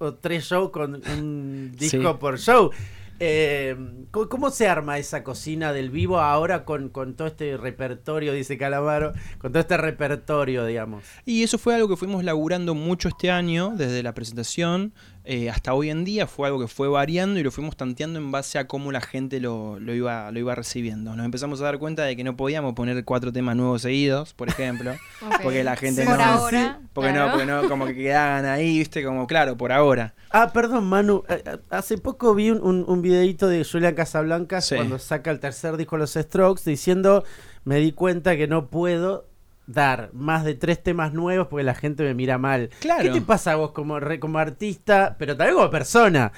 o- 0.00 0.04
o 0.04 0.14
tres 0.14 0.44
shows 0.44 0.70
con 0.70 0.96
un 1.08 1.72
disco 1.78 2.10
Sí. 2.12 2.16
por 2.20 2.38
show. 2.38 2.70
Eh, 3.18 3.74
¿cómo, 4.10 4.28
cómo 4.28 4.50
se 4.50 4.68
arma 4.68 4.98
esa 4.98 5.24
cocina 5.24 5.72
del 5.72 5.88
vivo 5.88 6.20
ahora 6.20 6.66
con, 6.66 6.90
con 6.90 7.14
todo 7.14 7.28
este 7.28 7.56
repertorio, 7.56 8.34
dice 8.34 8.58
Calamaro, 8.58 9.14
con 9.38 9.52
todo 9.52 9.60
este 9.60 9.78
repertorio, 9.78 10.66
digamos? 10.66 11.02
Y 11.24 11.42
eso 11.42 11.56
fue 11.56 11.74
algo 11.74 11.88
que 11.88 11.96
fuimos 11.96 12.24
laburando 12.24 12.74
mucho 12.74 13.08
este 13.08 13.30
año, 13.30 13.72
desde 13.74 14.02
la 14.02 14.12
presentación 14.12 14.92
eh, 15.26 15.50
hasta 15.50 15.74
hoy 15.74 15.90
en 15.90 16.04
día. 16.04 16.26
Fue 16.26 16.46
algo 16.46 16.60
que 16.60 16.68
fue 16.68 16.88
variando 16.88 17.38
y 17.38 17.42
lo 17.42 17.50
fuimos 17.50 17.76
tanteando 17.76 18.18
en 18.18 18.30
base 18.30 18.58
a 18.58 18.66
cómo 18.66 18.92
la 18.92 19.00
gente 19.00 19.40
lo, 19.40 19.78
lo 19.78 19.94
iba, 19.94 20.30
lo 20.30 20.38
iba 20.38 20.54
recibiendo. 20.54 21.14
Nos 21.16 21.24
empezamos 21.24 21.60
a 21.60 21.64
dar 21.64 21.78
cuenta 21.78 22.04
de 22.04 22.16
que 22.16 22.24
no 22.24 22.36
podíamos 22.36 22.74
poner 22.74 23.04
cuatro 23.04 23.32
temas 23.32 23.56
nuevos 23.56 23.82
seguidos, 23.82 24.34
por 24.34 24.48
ejemplo. 24.48 24.92
Porque 25.42 25.64
la 25.64 25.76
gente 25.76 26.04
Por 26.04 26.16
no- 26.18 26.24
ahora. 26.24 26.80
Porque 26.92 27.10
claro. 27.10 27.26
no, 27.26 27.32
porque 27.32 27.46
no, 27.46 27.68
como 27.68 27.86
que 27.86 27.94
quedaban 27.94 28.46
ahí, 28.46 28.78
viste, 28.78 29.04
como 29.04 29.26
claro, 29.26 29.56
por 29.56 29.70
ahora. 29.72 30.14
Ah, 30.30 30.50
perdón, 30.52 30.84
Manu. 30.86 31.24
eh, 31.28 31.42
eh, 31.44 31.58
Hace 31.70 31.98
poco 31.98 32.34
vi 32.34 32.50
un, 32.50 32.62
un, 32.62 32.84
un 32.88 33.02
videíto 33.02 33.48
de 33.48 33.64
Julián 33.64 33.94
Casablancas 33.94 34.64
Sí. 34.66 34.76
cuando 34.76 34.98
saca 34.98 35.30
el 35.30 35.40
tercer 35.40 35.76
disco 35.76 35.96
de 35.96 36.00
los 36.00 36.12
Strokes 36.14 36.62
diciendo, 36.64 37.24
me 37.64 37.76
di 37.76 37.92
cuenta 37.92 38.36
que 38.36 38.46
no 38.48 38.68
puedo 38.68 39.26
dar 39.66 40.10
más 40.12 40.44
de 40.44 40.54
tres 40.54 40.82
temas 40.82 41.12
nuevos 41.12 41.48
porque 41.48 41.64
la 41.64 41.74
gente 41.74 42.02
me 42.04 42.14
mira 42.14 42.38
mal. 42.38 42.70
Claro. 42.80 43.02
¿Qué 43.02 43.10
te 43.10 43.20
pasa 43.20 43.52
a 43.52 43.56
vos 43.56 43.72
como, 43.72 43.98
re- 44.00 44.20
como 44.20 44.38
artista, 44.38 45.16
pero 45.18 45.36
también 45.36 45.56
como 45.56 45.70
persona? 45.70 46.32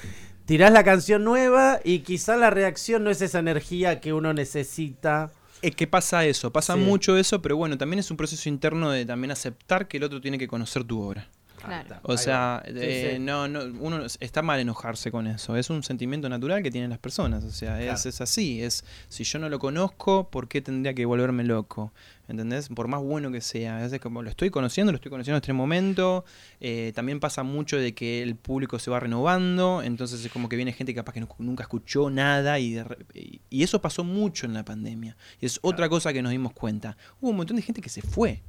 Tirás 0.47 0.73
la 0.73 0.83
canción 0.83 1.25
nueva 1.25 1.79
y 1.85 1.99
quizá 2.01 2.37
la 2.37 2.49
reacción 2.51 3.05
no 3.05 3.11
es 3.11 3.21
esa 3.21 3.39
energía 3.39 4.01
que 4.01 4.13
uno 4.15 4.33
necesita. 4.33 5.31
Es 5.61 5.75
que 5.75 5.87
pasa 5.87 6.25
eso, 6.25 6.53
pasa 6.53 6.75
Sí. 6.75 6.81
mucho 6.81 7.17
eso, 7.17 7.43
pero 7.43 7.57
bueno, 7.57 7.77
también 7.77 7.99
es 7.99 8.11
un 8.11 8.17
proceso 8.17 8.49
interno 8.49 8.91
de 8.91 9.05
también 9.05 9.31
aceptar 9.31 9.89
que 9.89 9.97
el 9.99 10.05
otro 10.05 10.21
tiene 10.21 10.39
que 10.39 10.49
conocer 10.49 10.85
tu 10.85 11.01
obra. 11.03 11.29
Claro. 11.69 12.01
O 12.03 12.17
sea. 12.17 12.63
Sí, 12.67 12.73
eh, 12.77 13.13
sí. 13.15 13.19
no, 13.21 13.47
no, 13.49 13.61
uno 13.81 14.05
está 14.21 14.43
mal 14.43 14.59
enojarse 14.61 15.11
con 15.11 15.27
eso. 15.27 15.57
Es 15.57 15.71
un 15.71 15.83
sentimiento 15.83 16.29
natural 16.29 16.63
que 16.63 16.71
tienen 16.71 16.91
las 16.91 16.99
personas. 16.99 17.45
O 17.45 17.51
sea, 17.51 17.79
es, 17.81 17.85
Claro. 18.03 18.09
es 18.09 18.21
así. 18.21 18.63
Es 18.63 18.85
si 19.09 19.25
yo 19.25 19.39
no 19.39 19.49
lo 19.49 19.59
conozco, 19.59 20.29
¿por 20.31 20.49
qué 20.49 20.61
tendría 20.61 20.95
que 20.95 21.05
volverme 21.07 21.45
loco? 21.45 21.93
¿Entendés? 22.29 22.69
Por 22.69 22.89
más 22.89 23.01
bueno 23.01 23.31
que 23.33 23.41
sea. 23.41 23.83
Es 23.85 23.99
como 24.01 24.23
lo 24.23 24.29
estoy 24.29 24.51
conociendo, 24.51 24.93
lo 24.93 24.97
estoy 24.97 25.09
conociendo 25.11 25.37
en 25.39 25.43
este 25.43 25.55
momento. 25.55 26.27
Eh, 26.61 26.93
también 26.95 27.21
pasa 27.21 27.43
mucho 27.43 27.79
de 27.79 27.95
que 27.95 28.23
el 28.23 28.37
público 28.37 28.79
se 28.79 28.91
va 28.91 29.01
renovando. 29.01 29.83
Entonces 29.83 30.23
es 30.25 30.31
como 30.31 30.49
que 30.51 30.57
viene 30.57 30.73
gente 30.73 30.93
que 30.93 30.97
capaz 31.01 31.13
que 31.15 31.21
no- 31.21 31.29
nunca 31.39 31.63
escuchó 31.63 32.11
nada. 32.11 32.59
Y, 32.59 32.73
de 32.75 32.85
re- 32.85 32.99
y- 33.15 33.41
y 33.49 33.63
eso 33.63 33.81
pasó 33.81 34.05
mucho 34.05 34.45
en 34.45 34.53
la 34.53 34.63
pandemia. 34.65 35.17
Y 35.41 35.47
es 35.47 35.59
otra 35.63 35.89
cosa 35.89 36.13
que 36.13 36.21
nos 36.21 36.31
dimos 36.33 36.53
cuenta. 36.53 36.99
Hubo 37.21 37.31
un 37.31 37.37
montón 37.39 37.57
de 37.57 37.63
gente 37.63 37.81
que 37.81 37.89
se 37.89 38.03
fue. 38.03 38.43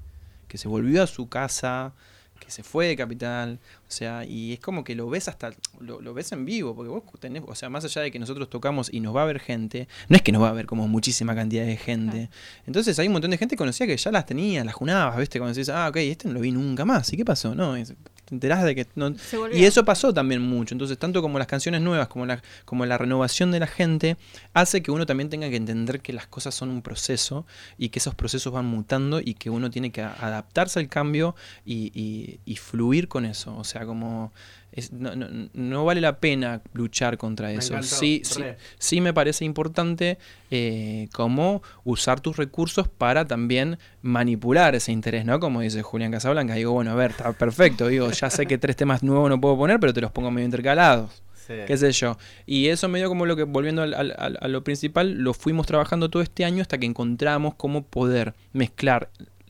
Que 0.49 0.57
se 0.57 0.67
volvió 0.67 1.01
a 1.03 1.07
su 1.07 1.29
casa 1.29 1.93
que 2.39 2.49
se 2.51 2.63
fue 2.63 2.87
de 2.87 2.95
Capital, 2.95 3.59
o 3.87 3.91
sea, 3.91 4.25
y 4.25 4.53
es 4.53 4.59
como 4.59 4.83
que 4.83 4.95
lo 4.95 5.09
ves 5.09 5.27
hasta, 5.27 5.51
lo, 5.79 6.01
lo 6.01 6.13
ves 6.13 6.31
en 6.31 6.45
vivo, 6.45 6.75
porque 6.75 6.89
vos 6.89 7.03
tenés, 7.19 7.43
o 7.45 7.55
sea, 7.55 7.69
más 7.69 7.83
allá 7.85 8.01
de 8.01 8.11
que 8.11 8.19
nosotros 8.19 8.49
tocamos 8.49 8.89
y 8.91 8.99
nos 9.01 9.15
va 9.15 9.23
a 9.23 9.25
ver 9.25 9.39
gente, 9.39 9.87
no 10.07 10.15
es 10.15 10.21
que 10.21 10.31
nos 10.31 10.41
va 10.41 10.49
a 10.49 10.53
ver 10.53 10.65
como 10.65 10.87
muchísima 10.87 11.35
cantidad 11.35 11.65
de 11.65 11.77
gente. 11.77 12.29
Entonces 12.65 12.97
hay 12.99 13.07
un 13.07 13.13
montón 13.13 13.31
de 13.31 13.37
gente 13.37 13.55
que 13.55 13.57
conocía 13.59 13.85
que 13.87 13.97
ya 13.97 14.11
las 14.11 14.25
tenía, 14.25 14.63
las 14.63 14.73
junabas, 14.75 15.17
¿viste? 15.17 15.39
Cuando 15.39 15.53
decís, 15.53 15.69
ah, 15.69 15.89
ok, 15.89 15.97
este 15.97 16.27
no 16.27 16.35
lo 16.35 16.39
vi 16.41 16.51
nunca 16.51 16.85
más, 16.85 17.11
¿y 17.13 17.17
qué 17.17 17.25
pasó? 17.25 17.53
No, 17.55 17.75
es- 17.75 17.93
te 18.29 18.35
enterás 18.35 18.63
de 18.63 18.75
que 18.75 18.87
no... 18.95 19.13
Y 19.57 19.65
eso 19.65 19.83
pasó 19.83 20.13
también 20.13 20.41
mucho, 20.41 20.73
entonces 20.73 20.97
tanto 20.97 21.21
como 21.21 21.37
las 21.39 21.47
canciones 21.47 21.81
nuevas, 21.81 22.07
como 22.07 22.25
la, 22.25 22.41
como 22.65 22.85
la 22.85 22.97
renovación 22.97 23.51
de 23.51 23.59
la 23.59 23.67
gente, 23.67 24.15
hace 24.53 24.81
que 24.81 24.91
uno 24.91 25.05
también 25.05 25.29
tenga 25.29 25.49
que 25.49 25.55
entender 25.57 25.99
que 26.01 26.13
las 26.13 26.27
cosas 26.27 26.55
son 26.55 26.69
un 26.69 26.81
proceso 26.81 27.45
y 27.77 27.89
que 27.89 27.99
esos 27.99 28.15
procesos 28.15 28.53
van 28.53 28.65
mutando 28.65 29.19
y 29.19 29.33
que 29.33 29.49
uno 29.49 29.69
tiene 29.69 29.91
que 29.91 30.01
adaptarse 30.01 30.79
al 30.79 30.87
cambio 30.87 31.35
y, 31.65 31.91
y- 31.99 32.39
y 32.45 32.55
fluir 32.57 33.07
con 33.07 33.25
eso. 33.25 33.55
O 33.57 33.63
sea, 33.63 33.85
como 33.85 34.31
es- 34.71 34.91
no, 34.91 35.15
no- 35.15 35.49
no 35.53 35.85
vale 35.85 36.01
la 36.01 36.19
pena 36.19 36.61
luchar 36.73 37.17
contra 37.17 37.47
Me 37.49 37.55
eso. 37.55 37.73
encantó, 37.73 37.95
Sí, 37.95 38.21
sí, 38.23 38.41
sí 38.77 39.01
me 39.01 39.13
parece 39.13 39.45
importante 39.45 40.17
eh, 40.51 41.07
como 41.13 41.61
usar 41.83 42.19
tus 42.21 42.37
recursos 42.37 42.87
para 42.87 43.25
también 43.25 43.77
manipular 44.01 44.75
ese 44.75 44.91
interés, 44.91 45.25
¿no? 45.25 45.39
Como 45.39 45.61
dice 45.61 45.81
Julián 45.81 46.11
Casablanca, 46.11 46.55
digo, 46.55 46.71
bueno, 46.71 46.91
a 46.91 46.95
ver, 46.95 47.11
está 47.11 47.33
perfecto, 47.33 47.87
digo, 47.87 48.09
ya 48.11 48.29
sé 48.29 48.45
que 48.45 48.57
tres 48.57 48.75
temas 48.75 49.03
nuevos 49.03 49.29
no 49.29 49.39
puedo 49.39 49.57
poner, 49.57 49.79
pero 49.79 49.93
te 49.93 50.01
los 50.01 50.11
pongo 50.11 50.31
medio 50.31 50.45
intercalados 50.45 51.21
qué 51.65 51.77
sé 51.77 51.91
yo. 51.91 52.17
Y 52.45 52.67
eso 52.67 52.87
medio 52.89 53.09
como 53.09 53.25
lo 53.25 53.35
que, 53.35 53.43
volviendo 53.43 53.81
al- 53.81 53.93
al- 53.95 54.13
al- 54.19 54.37
a 54.39 54.47
lo 54.47 54.63
principal, 54.63 55.13
lo 55.13 55.33
fuimos 55.33 55.65
trabajando 55.65 56.09
todo 56.09 56.21
este 56.21 56.45
año 56.45 56.61
hasta 56.61 56.77
que 56.77 56.85
encontramos 56.85 57.55
cómo 57.55 57.83
poder 57.83 58.35
mezclar 58.53 59.09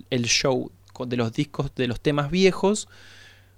el 0.10 0.24
show 0.26 0.72
de 1.06 1.18
los 1.18 1.34
discos, 1.34 1.76
de 1.76 1.88
los 1.88 2.00
temas 2.02 2.32
viejos 2.32 2.88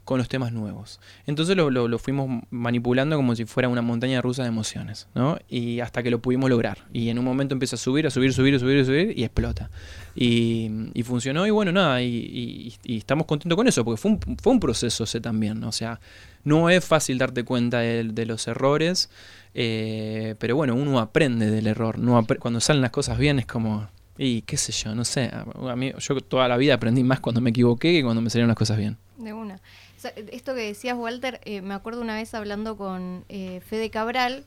con 0.03 0.17
los 0.17 0.27
temas 0.27 0.51
nuevos. 0.51 0.99
Entonces 1.27 1.55
lo, 1.55 1.69
lo- 1.69 1.99
fuimos 1.99 2.43
manipulando 2.49 3.15
como 3.15 3.35
si 3.35 3.45
fuera 3.45 3.69
una 3.69 3.81
montaña 3.81 4.21
rusa 4.21 4.41
de 4.43 4.49
emociones, 4.49 5.07
¿no? 5.15 5.37
Y 5.47 5.79
hasta 5.79 6.01
que 6.03 6.09
lo 6.09 6.19
pudimos 6.21 6.49
lograr. 6.49 6.79
Y 6.91 7.09
en 7.09 7.19
un 7.19 7.25
momento 7.25 7.53
empieza 7.53 7.75
a 7.75 7.79
subir, 7.79 8.07
a 8.07 8.09
subir, 8.09 8.33
subir, 8.33 8.55
a 8.55 8.59
subir, 8.59 8.79
a 8.81 8.85
subir 8.85 9.13
y 9.17 9.23
explota. 9.23 9.69
Y, 10.15 10.69
funcionó 11.03 11.45
y 11.47 11.51
bueno, 11.51 11.71
nada, 11.71 12.01
y, 12.01 12.07
y- 12.07 12.73
y 12.83 12.97
estamos 12.97 13.25
contentos 13.25 13.55
con 13.55 13.67
eso, 13.67 13.83
porque 13.85 14.01
fue 14.01 14.11
un, 14.11 14.19
fue 14.41 14.53
un 14.53 14.59
proceso 14.59 15.03
ese 15.03 15.21
también. 15.21 15.63
O 15.63 15.71
sea, 15.71 15.99
no 16.43 16.69
es 16.69 16.83
fácil 16.83 17.17
darte 17.17 17.43
cuenta 17.43 17.79
de, 17.79 18.03
de 18.05 18.25
los 18.25 18.47
errores, 18.47 19.09
eh, 19.53 20.35
pero 20.39 20.55
bueno, 20.55 20.75
uno 20.75 20.99
aprende 20.99 21.49
del 21.51 21.67
error. 21.67 21.97
Cuando 22.39 22.59
salen 22.59 22.81
las 22.81 22.91
cosas 22.91 23.17
bien 23.17 23.39
es 23.39 23.45
como... 23.45 23.87
Y 24.17 24.41
qué 24.43 24.57
sé 24.57 24.71
yo, 24.71 24.93
no 24.93 25.03
sé. 25.03 25.31
A 25.33 25.75
mí, 25.75 25.93
yo 25.97 26.15
toda 26.21 26.47
la 26.47 26.57
vida 26.57 26.75
aprendí 26.75 27.03
más 27.03 27.19
cuando 27.21 27.41
me 27.41 27.49
equivoqué 27.49 27.91
que 27.93 28.03
cuando 28.03 28.21
me 28.21 28.29
salieron 28.29 28.49
las 28.49 28.57
cosas 28.57 28.77
bien. 28.77 28.97
De 29.17 29.33
una. 29.33 29.59
O 30.01 30.03
sea, 30.03 30.13
esto 30.31 30.55
que 30.55 30.61
decías, 30.61 30.97
Walter, 30.97 31.39
eh, 31.45 31.61
me 31.61 31.75
acuerdo 31.75 32.01
una 32.01 32.15
vez 32.15 32.33
hablando 32.33 32.75
con 32.75 33.23
eh, 33.29 33.61
Fede 33.63 33.91
Cabral. 33.91 34.45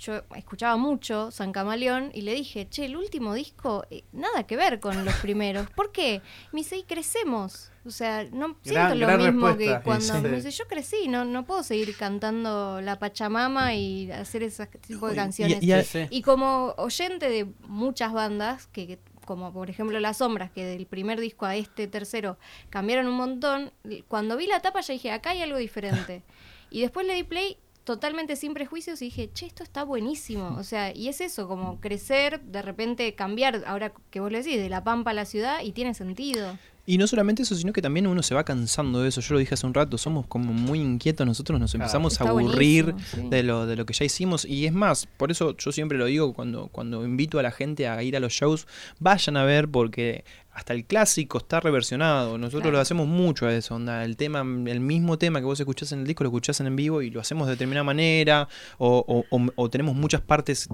Yo 0.00 0.22
escuchaba 0.34 0.76
mucho 0.76 1.30
San 1.30 1.52
Camaleón 1.52 2.10
y 2.12 2.22
le 2.22 2.34
dije, 2.34 2.66
che, 2.68 2.86
el 2.86 2.96
último 2.96 3.34
disco, 3.34 3.84
eh, 3.90 4.02
nada 4.10 4.48
que 4.48 4.56
ver 4.56 4.80
con 4.80 5.04
los 5.04 5.14
primeros. 5.16 5.70
¿Por 5.70 5.92
qué? 5.92 6.22
Me 6.50 6.62
dice, 6.62 6.76
y 6.78 6.82
crecemos. 6.82 7.70
O 7.84 7.90
sea, 7.92 8.24
no 8.32 8.56
siento 8.64 8.96
lo 8.96 9.06
gran 9.06 9.22
mismo 9.22 9.46
respuesta. 9.46 9.78
que 9.78 9.84
cuando 9.84 10.14
Sí. 10.14 10.20
me 10.22 10.28
dice, 10.30 10.50
yo 10.50 10.64
crecí, 10.66 11.06
no, 11.06 11.24
no 11.24 11.44
puedo 11.46 11.62
seguir 11.62 11.94
cantando 11.96 12.80
La 12.80 12.98
Pachamama 12.98 13.74
y 13.74 14.10
hacer 14.10 14.42
ese 14.42 14.66
tipo 14.66 15.06
de 15.06 15.12
Y- 15.12 15.16
canciones. 15.16 15.62
y 15.62 15.70
Sí, 15.70 15.82
sí. 15.84 16.06
Y 16.10 16.22
como 16.22 16.74
oyente 16.78 17.28
de 17.28 17.46
muchas 17.68 18.12
bandas, 18.12 18.66
que, 18.66 18.86
que- 18.88 18.98
como 19.30 19.52
por 19.52 19.70
ejemplo 19.70 20.00
Las 20.00 20.16
Sombras, 20.16 20.50
que 20.50 20.64
del 20.64 20.86
primer 20.86 21.20
disco 21.20 21.46
a 21.46 21.54
este 21.54 21.86
tercero 21.86 22.36
cambiaron 22.68 23.06
un 23.06 23.14
montón, 23.14 23.70
cuando 24.08 24.36
vi 24.36 24.48
la 24.48 24.58
tapa 24.58 24.80
ya 24.80 24.92
dije, 24.92 25.12
acá 25.12 25.30
hay 25.30 25.42
algo 25.42 25.56
diferente. 25.56 26.24
y 26.70 26.80
después 26.80 27.06
le 27.06 27.14
di 27.14 27.22
play 27.22 27.56
totalmente 27.84 28.34
sin 28.34 28.54
prejuicios 28.54 29.00
y 29.02 29.04
dije, 29.04 29.30
che, 29.32 29.46
esto 29.46 29.62
está 29.62 29.84
buenísimo. 29.84 30.56
O 30.58 30.64
sea, 30.64 30.92
y 30.92 31.06
es 31.06 31.20
eso, 31.20 31.46
como 31.46 31.78
crecer, 31.78 32.40
de 32.40 32.60
repente 32.60 33.14
cambiar, 33.14 33.62
ahora 33.68 33.92
que 34.10 34.18
vos 34.18 34.32
lo 34.32 34.38
decís, 34.38 34.56
de 34.56 34.68
la 34.68 34.82
pampa 34.82 35.12
a 35.12 35.14
la 35.14 35.24
ciudad 35.24 35.62
y 35.62 35.70
tiene 35.70 35.94
sentido. 35.94 36.58
Y 36.86 36.98
no 36.98 37.06
solamente 37.06 37.42
eso, 37.42 37.54
sino 37.54 37.72
que 37.72 37.82
también 37.82 38.06
uno 38.06 38.22
se 38.22 38.34
va 38.34 38.42
cansando 38.44 39.02
de 39.02 39.08
eso. 39.10 39.20
Yo 39.20 39.34
lo 39.34 39.38
dije 39.40 39.54
hace 39.54 39.66
un 39.66 39.74
rato, 39.74 39.96
somos 39.98 40.26
como 40.26 40.52
muy 40.52 40.80
inquietos 40.80 41.26
nosotros, 41.26 41.60
nos 41.60 41.70
Claro. 41.72 41.84
empezamos 41.84 42.20
a 42.20 42.28
aburrir 42.28 42.94
sí. 43.12 43.20
de 43.30 43.42
lo, 43.42 43.66
de 43.66 43.76
lo 43.76 43.86
que 43.86 43.92
ya 43.92 44.04
hicimos. 44.04 44.44
Y 44.44 44.66
es 44.66 44.72
más, 44.72 45.06
por 45.16 45.30
eso 45.30 45.56
yo 45.56 45.70
siempre 45.72 45.98
lo 45.98 46.06
digo 46.06 46.32
cuando, 46.32 46.68
cuando 46.68 47.04
invito 47.04 47.38
a 47.38 47.42
la 47.42 47.50
gente 47.52 47.86
a 47.86 48.02
ir 48.02 48.16
a 48.16 48.20
los 48.20 48.32
shows, 48.32 48.66
vayan 48.98 49.36
a 49.36 49.44
ver 49.44 49.68
porque 49.68 50.24
hasta 50.52 50.72
el 50.72 50.84
clásico 50.84 51.38
está 51.38 51.60
reversionado. 51.60 52.38
Nosotros 52.38 52.62
Claro. 52.62 52.76
lo 52.78 52.80
hacemos 52.80 53.06
mucho 53.06 53.46
a 53.46 53.54
eso, 53.54 53.76
onda. 53.76 54.04
El 54.04 54.16
tema, 54.16 54.40
el 54.40 54.80
mismo 54.80 55.16
tema 55.16 55.38
que 55.38 55.44
vos 55.46 55.60
escuchás 55.60 55.92
en 55.92 56.00
el 56.00 56.06
disco, 56.06 56.24
lo 56.24 56.30
escuchás 56.30 56.58
en 56.60 56.74
vivo 56.74 57.02
y 57.02 57.10
lo 57.10 57.20
hacemos 57.20 57.46
de 57.46 57.52
determinada 57.52 57.84
manera. 57.84 58.48
O, 58.78 59.04
o- 59.06 59.36
o- 59.36 59.50
o 59.54 59.70
tenemos 59.70 59.94
muchas 59.94 60.22
partes 60.22 60.66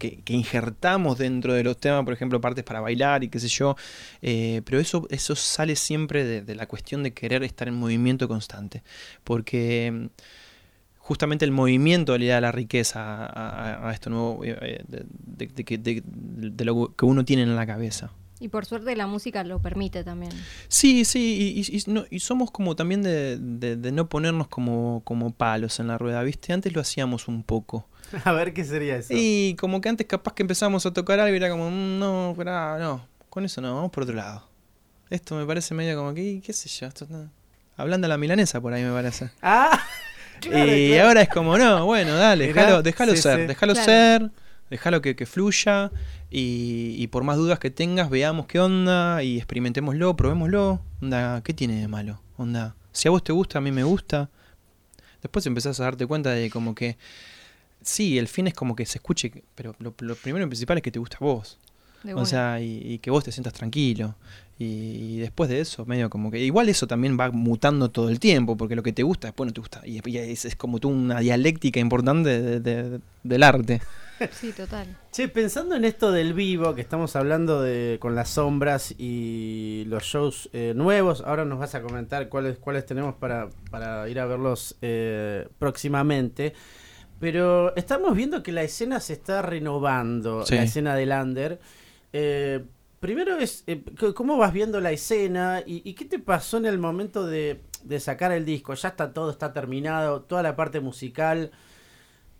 que, 0.00 0.20
injertamos 0.26 1.18
dentro 1.18 1.54
de 1.54 1.62
los 1.62 1.78
temas, 1.78 2.04
por 2.04 2.12
ejemplo, 2.12 2.40
partes 2.40 2.64
para 2.64 2.80
bailar 2.80 3.22
y 3.22 3.28
qué 3.28 3.38
sé 3.38 3.46
yo. 3.46 3.76
Eh, 4.22 4.62
pero 4.64 4.80
eso, 4.80 5.06
eso 5.10 5.36
sale 5.36 5.76
siempre 5.76 6.24
de, 6.24 6.54
la 6.56 6.66
cuestión 6.66 7.04
de 7.04 7.12
querer 7.12 7.44
estar 7.44 7.68
en 7.68 7.74
movimiento 7.74 8.26
constante. 8.26 8.82
Porque 9.22 9.92
mm, 9.92 10.06
justamente 10.98 11.44
el 11.44 11.52
movimiento 11.52 12.18
le 12.18 12.26
da 12.26 12.40
la 12.40 12.50
riqueza 12.50 13.30
a, 13.86 13.92
esto 13.92 14.10
nuevo, 14.10 14.44
eh, 14.44 14.82
de- 14.88 16.02
de 16.02 16.64
lo 16.64 16.96
que 16.96 17.04
uno 17.04 17.24
tiene 17.24 17.42
en 17.44 17.54
la 17.54 17.66
cabeza. 17.66 18.10
Y 18.40 18.48
por 18.48 18.64
suerte 18.64 18.96
la 18.96 19.06
música 19.06 19.44
lo 19.44 19.60
permite 19.60 20.02
también. 20.02 20.32
Sí, 20.68 21.04
sí, 21.04 21.54
y, 21.54 21.60
y- 21.60 21.76
y 21.78 21.82
no- 21.92 22.06
y 22.10 22.20
somos 22.20 22.50
como 22.50 22.74
también 22.74 23.02
de, 23.02 23.36
de- 23.38 23.76
de 23.76 23.92
no 23.92 24.08
ponernos 24.08 24.48
como, 24.48 25.02
como 25.04 25.30
palos 25.32 25.78
en 25.78 25.88
la 25.88 25.98
rueda, 25.98 26.22
¿viste? 26.22 26.52
Antes 26.54 26.72
lo 26.72 26.80
hacíamos 26.80 27.28
un 27.28 27.42
poco. 27.42 27.86
A 28.24 28.32
ver 28.32 28.52
qué 28.54 28.64
sería 28.64 28.96
eso. 28.96 29.12
Y 29.14 29.54
como 29.60 29.80
que 29.80 29.88
antes 29.90 30.06
capaz 30.06 30.32
que 30.34 30.42
empezamos 30.42 30.84
a 30.86 30.92
tocar 30.92 31.20
algo 31.20 31.34
y 31.34 31.36
era 31.36 31.50
como, 31.50 31.70
"Mm, 31.70 31.98
no, 31.98 32.34
pará, 32.36 32.78
no, 32.78 33.06
con 33.28 33.44
eso 33.44 33.60
no, 33.60 33.74
vamos 33.74 33.90
por 33.90 34.04
otro 34.04 34.14
lado. 34.16 34.48
Esto 35.10 35.34
me 35.36 35.44
parece 35.44 35.74
medio 35.74 35.96
como 35.98 36.14
que, 36.14 36.40
qué 36.44 36.52
sé 36.52 36.68
yo, 36.68 36.86
esto 36.86 37.06
no- 37.10 37.30
Hablando 37.76 38.06
a 38.06 38.08
la 38.08 38.16
milanesa 38.18 38.60
por 38.60 38.72
ahí 38.72 38.82
me 38.84 38.92
parece. 38.92 39.30
Ah, 39.42 39.78
claro, 40.40 40.74
y 40.76 40.88
claro. 40.88 41.08
ahora 41.08 41.22
es 41.22 41.28
como, 41.28 41.56
no, 41.58 41.84
bueno, 41.86 42.14
dale, 42.16 42.46
déjalo, 42.46 42.82
déjalo 42.82 43.14
sí, 43.16 43.22
ser, 43.22 43.40
sí. 43.40 43.46
déjalo 43.46 43.72
Claro. 43.74 43.86
ser, 43.86 44.30
déjalo 44.70 45.02
que, 45.02 45.16
que 45.16 45.26
fluya 45.26 45.90
y, 46.30 47.06
por 47.08 47.24
más 47.24 47.36
dudas 47.36 47.58
que 47.58 47.70
tengas, 47.70 48.08
veamos 48.08 48.46
qué 48.46 48.60
onda 48.60 49.22
y 49.22 49.36
experimentémoslo, 49.36 50.16
probémoslo. 50.16 50.80
Onda, 51.02 51.42
¿qué 51.42 51.52
tiene 51.52 51.80
de 51.80 51.88
malo? 51.88 52.20
Onda, 52.36 52.76
si 52.92 53.08
a 53.08 53.10
vos 53.10 53.22
te 53.22 53.32
gusta, 53.32 53.58
a 53.58 53.60
mí 53.60 53.72
me 53.72 53.82
gusta. 53.82 54.30
Después 55.22 55.44
empezás 55.46 55.80
a 55.80 55.84
darte 55.84 56.06
cuenta 56.06 56.30
de 56.30 56.48
como 56.48 56.74
que, 56.74 56.96
sí, 57.82 58.18
el 58.18 58.28
fin 58.28 58.46
es 58.46 58.54
como 58.54 58.74
que 58.74 58.86
se 58.86 58.98
escuche, 58.98 59.42
pero 59.54 59.74
lo, 59.80 59.94
lo 59.98 60.14
primero 60.14 60.46
y 60.46 60.48
principal 60.48 60.78
es 60.78 60.82
que 60.82 60.92
te 60.92 60.98
gusta 60.98 61.18
a 61.20 61.24
vos. 61.24 61.58
De 62.02 62.14
O 62.14 62.24
sea, 62.24 62.60
y, 62.60 62.80
y 62.94 62.98
que 62.98 63.10
vos 63.10 63.24
te 63.24 63.32
sientas 63.32 63.52
tranquilo. 63.52 64.14
Y, 64.58 64.64
y 64.64 65.18
después 65.18 65.48
de 65.48 65.60
eso, 65.60 65.86
medio 65.86 66.10
como 66.10 66.30
que. 66.30 66.38
Igual 66.38 66.68
eso 66.68 66.86
también 66.86 67.18
va 67.18 67.30
mutando 67.30 67.90
todo 67.90 68.10
el 68.10 68.20
tiempo, 68.20 68.56
porque 68.58 68.76
lo 68.76 68.82
que 68.82 68.92
te 68.92 69.02
gusta 69.02 69.28
después 69.28 69.46
no 69.46 69.52
te 69.54 69.60
gusta. 69.60 69.80
Y, 69.86 70.00
y 70.08 70.18
es, 70.18 70.44
es 70.44 70.54
como 70.56 70.78
tú 70.80 70.90
una 70.90 71.20
dialéctica 71.20 71.80
importante 71.80 72.40
de- 72.42 72.60
de- 72.60 73.00
del 73.22 73.42
arte. 73.42 73.80
Sí, 74.32 74.52
total. 74.52 74.98
Che, 75.10 75.28
pensando 75.28 75.74
en 75.76 75.86
esto 75.86 76.12
del 76.12 76.34
vivo, 76.34 76.74
que 76.74 76.82
estamos 76.82 77.16
hablando 77.16 77.62
de 77.62 77.96
con 78.02 78.14
las 78.14 78.28
sombras 78.28 78.94
y 78.98 79.84
los 79.86 80.02
shows 80.02 80.50
eh, 80.52 80.74
nuevos, 80.76 81.22
ahora 81.22 81.46
nos 81.46 81.58
vas 81.58 81.74
a 81.74 81.80
comentar 81.80 82.28
cuáles 82.28 82.58
cuáles 82.58 82.84
tenemos 82.84 83.14
para, 83.14 83.48
para 83.70 84.06
ir 84.10 84.20
a 84.20 84.26
verlos 84.26 84.76
eh, 84.82 85.48
próximamente. 85.58 86.52
Pero 87.18 87.74
estamos 87.76 88.14
viendo 88.14 88.42
que 88.42 88.52
la 88.52 88.62
escena 88.62 89.00
se 89.00 89.14
está 89.14 89.40
renovando, 89.40 90.44
Sí. 90.44 90.54
la 90.54 90.64
escena 90.64 90.94
del 90.96 91.12
under. 91.12 91.58
Eh, 92.12 92.64
primero 92.98 93.36
es, 93.38 93.64
eh, 93.66 93.82
¿cómo 94.14 94.36
vas 94.36 94.52
viendo 94.52 94.80
la 94.80 94.92
escena 94.92 95.62
y, 95.66 95.88
y 95.88 95.94
qué 95.94 96.04
te 96.04 96.18
pasó 96.18 96.56
en 96.58 96.66
el 96.66 96.78
momento 96.78 97.26
de, 97.26 97.60
de 97.84 98.00
sacar 98.00 98.32
el 98.32 98.44
disco? 98.44 98.74
Ya 98.74 98.88
está 98.88 99.12
todo, 99.12 99.30
está 99.30 99.52
terminado, 99.52 100.22
toda 100.22 100.42
la 100.42 100.56
parte 100.56 100.80
musical. 100.80 101.50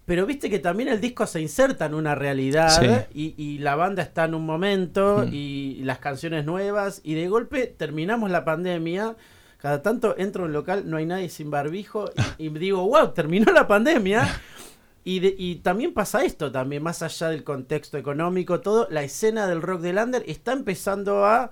Pero 0.06 0.26
viste 0.26 0.50
que 0.50 0.58
también 0.58 0.88
el 0.88 1.00
disco 1.00 1.24
se 1.26 1.40
inserta 1.40 1.86
en 1.86 1.94
una 1.94 2.16
realidad 2.16 3.06
y, 3.14 3.34
y 3.36 3.58
la 3.58 3.76
banda 3.76 4.02
está 4.02 4.24
en 4.24 4.34
un 4.34 4.44
momento 4.44 5.24
Mm. 5.26 5.28
y 5.32 5.74
las 5.84 5.98
canciones 6.00 6.44
nuevas 6.44 7.00
y 7.04 7.14
de 7.14 7.28
golpe 7.28 7.66
terminamos 7.68 8.28
la 8.30 8.44
pandemia. 8.44 9.14
Cada 9.58 9.82
tanto 9.82 10.16
entro 10.18 10.42
a 10.44 10.46
un 10.46 10.52
local, 10.52 10.84
no 10.86 10.96
hay 10.96 11.06
nadie 11.06 11.28
sin 11.28 11.50
barbijo 11.50 12.10
y, 12.38 12.46
y 12.46 12.48
digo, 12.48 12.82
wow, 12.88 13.12
terminó 13.12 13.52
la 13.52 13.68
pandemia. 13.68 14.26
Y, 15.04 15.20
de- 15.20 15.34
y 15.38 15.56
también 15.56 15.94
pasa 15.94 16.24
esto, 16.24 16.52
también 16.52 16.82
más 16.82 17.02
allá 17.02 17.28
del 17.30 17.42
contexto 17.44 17.96
económico, 17.96 18.60
todo, 18.60 18.86
la 18.90 19.02
escena 19.02 19.46
del 19.46 19.62
rock 19.62 19.80
del 19.80 19.98
under 19.98 20.22
está 20.26 20.52
empezando 20.52 21.24
a... 21.24 21.50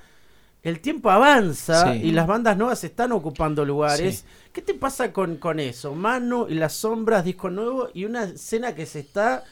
El 0.63 0.81
tiempo 0.81 1.09
avanza 1.11 1.93
Sí. 1.95 2.01
y 2.09 2.13
las 2.13 2.27
bandas 2.27 2.57
nuevas 2.59 2.83
están 2.83 3.13
ocupando 3.13 3.65
lugares. 3.65 4.25
¿Qué 4.53 4.61
te 4.61 4.75
pasa 4.75 5.13
con, 5.13 5.37
con 5.37 5.61
eso? 5.61 5.95
Mano 5.95 6.47
y 6.49 6.55
las 6.55 6.73
sombras, 6.75 7.25
disco 7.25 7.49
nuevo 7.49 7.89
y 7.95 8.05
una 8.05 8.25
escena 8.25 8.75
que 8.75 8.85
se 8.85 8.99
está 9.01 9.45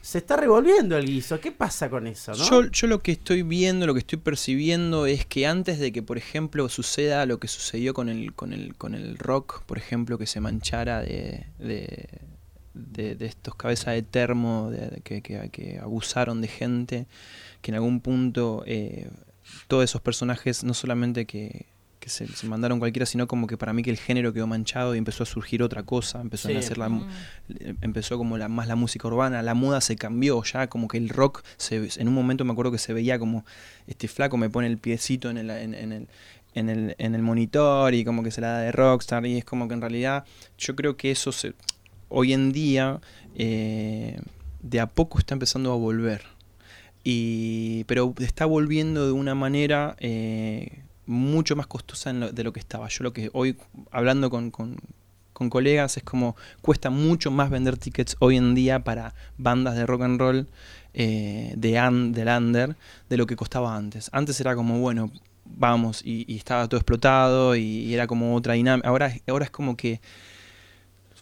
se 0.00 0.18
está 0.18 0.36
revolviendo 0.36 0.96
el 0.96 1.06
guiso. 1.06 1.40
¿Qué 1.40 1.50
pasa 1.50 1.90
con 1.90 2.06
eso, 2.06 2.30
no? 2.32 2.44
Yo, 2.48 2.70
yo 2.70 2.86
lo 2.86 3.00
que 3.00 3.10
estoy 3.10 3.42
viendo, 3.42 3.84
lo 3.86 3.94
que 3.94 3.98
estoy 4.00 4.18
percibiendo 4.20 5.06
es 5.06 5.26
que 5.26 5.48
antes 5.48 5.80
de 5.80 5.90
que, 5.90 6.00
por 6.02 6.16
ejemplo, 6.18 6.68
suceda 6.68 7.26
lo 7.26 7.40
que 7.40 7.48
sucedió 7.48 7.92
con 7.92 8.08
el, 8.08 8.32
con 8.34 8.52
el, 8.52 8.76
con 8.76 8.94
el 8.94 9.18
rock, 9.18 9.62
por 9.64 9.76
ejemplo, 9.76 10.16
que 10.16 10.26
se 10.28 10.40
manchara 10.40 11.00
de, 11.00 11.46
de, 11.58 12.08
de- 12.74 13.14
de 13.14 13.26
estos 13.26 13.54
cabezas 13.54 13.94
de 13.94 14.02
termo 14.02 14.70
de- 14.70 15.00
que, 15.02 15.22
que- 15.22 15.48
que 15.50 15.78
abusaron 15.78 16.40
de 16.40 16.48
gente, 16.48 17.06
que 17.62 17.70
en 17.70 17.76
algún 17.76 18.00
punto 18.00 18.62
eh, 18.66 19.08
todos 19.68 19.84
esos 19.84 20.00
personajes, 20.00 20.64
no 20.64 20.74
solamente 20.74 21.24
que, 21.26 21.66
que 22.00 22.10
se, 22.10 22.26
se 22.26 22.46
mandaron 22.46 22.78
cualquiera, 22.80 23.06
sino 23.06 23.26
como 23.26 23.46
que 23.46 23.56
para 23.56 23.72
mí 23.72 23.82
que 23.82 23.90
el 23.90 23.96
género 23.96 24.32
quedó 24.34 24.46
manchado 24.46 24.94
y 24.94 24.98
empezó 24.98 25.22
a 25.22 25.26
surgir 25.26 25.62
otra 25.62 25.84
cosa, 25.84 26.20
empezó 26.20 26.48
Sí. 26.48 26.54
a 26.54 26.56
nacer 26.58 26.76
la, 26.76 26.88
Mm. 26.90 27.08
empezó 27.80 28.18
como 28.18 28.36
la, 28.36 28.48
más 28.48 28.68
la 28.68 28.76
música 28.76 29.08
urbana, 29.08 29.40
la 29.42 29.54
moda 29.54 29.80
se 29.80 29.96
cambió 29.96 30.42
ya, 30.44 30.66
como 30.68 30.88
que 30.88 30.98
el 30.98 31.08
rock, 31.08 31.42
se, 31.56 31.88
en 31.98 32.08
un 32.08 32.14
momento 32.14 32.44
me 32.44 32.52
acuerdo 32.52 32.72
que 32.72 32.78
se 32.78 32.92
veía 32.92 33.18
como 33.18 33.44
este 33.86 34.08
flaco 34.08 34.36
me 34.36 34.50
pone 34.50 34.66
el 34.66 34.76
piecito 34.78 35.30
en 35.30 35.38
el, 35.38 35.48
en, 35.50 35.72
en 35.74 35.92
el, 35.92 36.08
en, 36.54 36.68
el, 36.68 36.94
en 36.98 37.14
el 37.14 37.22
monitor 37.22 37.94
y 37.94 38.04
como 38.04 38.22
que 38.22 38.30
se 38.30 38.40
la 38.42 38.48
da 38.48 38.58
de 38.60 38.72
rockstar 38.72 39.24
y 39.26 39.38
es 39.38 39.44
como 39.44 39.66
que 39.68 39.74
en 39.74 39.80
realidad 39.80 40.24
yo 40.58 40.76
creo 40.76 40.96
que 40.98 41.10
eso 41.10 41.32
se, 41.32 41.54
hoy 42.08 42.32
en 42.32 42.52
día 42.52 43.00
eh, 43.36 44.18
de 44.62 44.80
a 44.80 44.86
poco 44.86 45.18
está 45.18 45.34
empezando 45.34 45.72
a 45.72 45.76
volver. 45.76 46.22
Y, 47.02 47.84
pero 47.84 48.14
está 48.18 48.46
volviendo 48.46 49.04
de 49.06 49.12
una 49.12 49.34
manera 49.34 49.94
eh, 49.98 50.80
mucho 51.06 51.54
más 51.56 51.66
costosa 51.66 52.12
lo- 52.12 52.32
de 52.32 52.44
lo 52.44 52.52
que 52.52 52.60
estaba. 52.60 52.88
Yo 52.88 53.04
lo 53.04 53.12
que 53.12 53.30
hoy, 53.34 53.56
hablando 53.90 54.30
con, 54.30 54.50
con- 54.50 54.76
colegas, 55.50 55.96
es 55.98 56.02
como 56.02 56.36
cuesta 56.62 56.88
mucho 56.90 57.30
más 57.30 57.50
vender 57.50 57.76
tickets 57.76 58.16
hoy 58.20 58.36
en 58.36 58.54
día 58.54 58.84
para 58.84 59.14
bandas 59.36 59.74
de 59.76 59.84
rock 59.84 60.02
and 60.02 60.18
roll 60.18 60.46
eh, 60.94 61.52
de 61.56 61.78
un- 61.82 62.12
del 62.12 62.28
under 62.28 62.76
de 63.10 63.16
lo 63.18 63.26
que 63.26 63.36
costaba 63.36 63.76
antes. 63.76 64.08
Antes 64.12 64.40
era 64.40 64.54
como, 64.56 64.78
bueno, 64.78 65.10
vamos, 65.44 66.00
y, 66.04 66.24
estaba 66.36 66.66
todo 66.68 66.78
explotado 66.78 67.56
y, 67.56 67.92
era 67.92 68.06
como 68.06 68.34
otra 68.34 68.54
dinámica. 68.54 68.88
Ahora, 68.88 69.12
ahora 69.26 69.44
es 69.44 69.50
como 69.50 69.76
que 69.76 70.00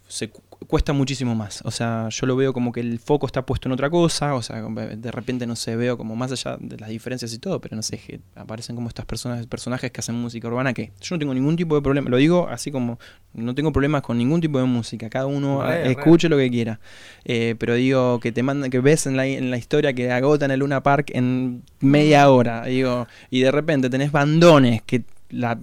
se 0.09 0.31
cuesta 0.67 0.93
muchísimo 0.93 1.35
más. 1.35 1.61
O 1.65 1.71
sea, 1.71 2.09
yo 2.11 2.27
lo 2.27 2.37
veo 2.37 2.53
como 2.53 2.73
que 2.73 2.81
el 2.81 2.99
foco 2.99 3.27
está 3.27 3.45
puesto 3.47 3.69
en 3.69 3.73
otra 3.73 3.91
cosa, 3.91 4.35
o 4.35 4.43
sea, 4.43 4.63
de 4.63 5.11
repente 5.11 5.47
no 5.47 5.57
sé, 5.57 5.77
veo 5.77 5.97
como 5.99 6.17
más 6.17 6.33
allá 6.33 6.57
de 6.61 6.77
las 6.79 6.89
diferencias 6.89 7.33
y 7.33 7.39
todo, 7.39 7.61
pero 7.61 7.77
no 7.77 7.83
sé, 7.83 7.99
que 7.99 8.21
aparecen 8.35 8.75
como 8.77 8.89
estas 8.89 9.05
personas, 9.07 9.47
personajes 9.47 9.91
que 9.91 10.01
hacen 10.01 10.15
música 10.15 10.49
urbana 10.49 10.73
que 10.73 10.93
yo 11.01 11.15
no 11.15 11.19
tengo 11.19 11.35
ningún 11.35 11.57
tipo 11.57 11.75
de 11.75 11.83
problema, 11.83 12.09
lo 12.11 12.17
digo 12.17 12.49
así 12.49 12.71
como 12.71 12.99
no 13.35 13.55
tengo 13.55 13.73
problemas 13.73 14.03
con 14.03 14.19
ningún 14.19 14.41
tipo 14.41 14.59
de 14.59 14.65
música, 14.65 15.09
cada 15.11 15.27
uno 15.27 15.63
Re, 15.63 15.85
re. 15.85 15.91
escuche 15.93 16.29
lo 16.29 16.37
que 16.37 16.51
quiera. 16.51 16.81
Eh, 17.25 17.55
pero 17.59 17.75
digo 17.75 18.21
que 18.21 18.33
te 18.33 18.43
mandan, 18.43 18.71
que 18.71 18.81
ves 18.81 19.07
en 19.07 19.17
la, 19.17 19.27
en 19.27 19.51
la 19.51 19.57
historia 19.57 19.93
que 19.93 20.11
agotan 20.11 20.51
el 20.51 20.61
Luna 20.61 20.83
Park 20.83 21.11
en 21.15 21.63
media 21.81 22.29
hora, 22.31 22.65
digo, 22.65 23.07
y 23.31 23.41
de 23.41 23.51
repente 23.51 23.89
tenés 23.91 24.13
bandones 24.13 24.83
que 24.83 25.03
la 25.31 25.59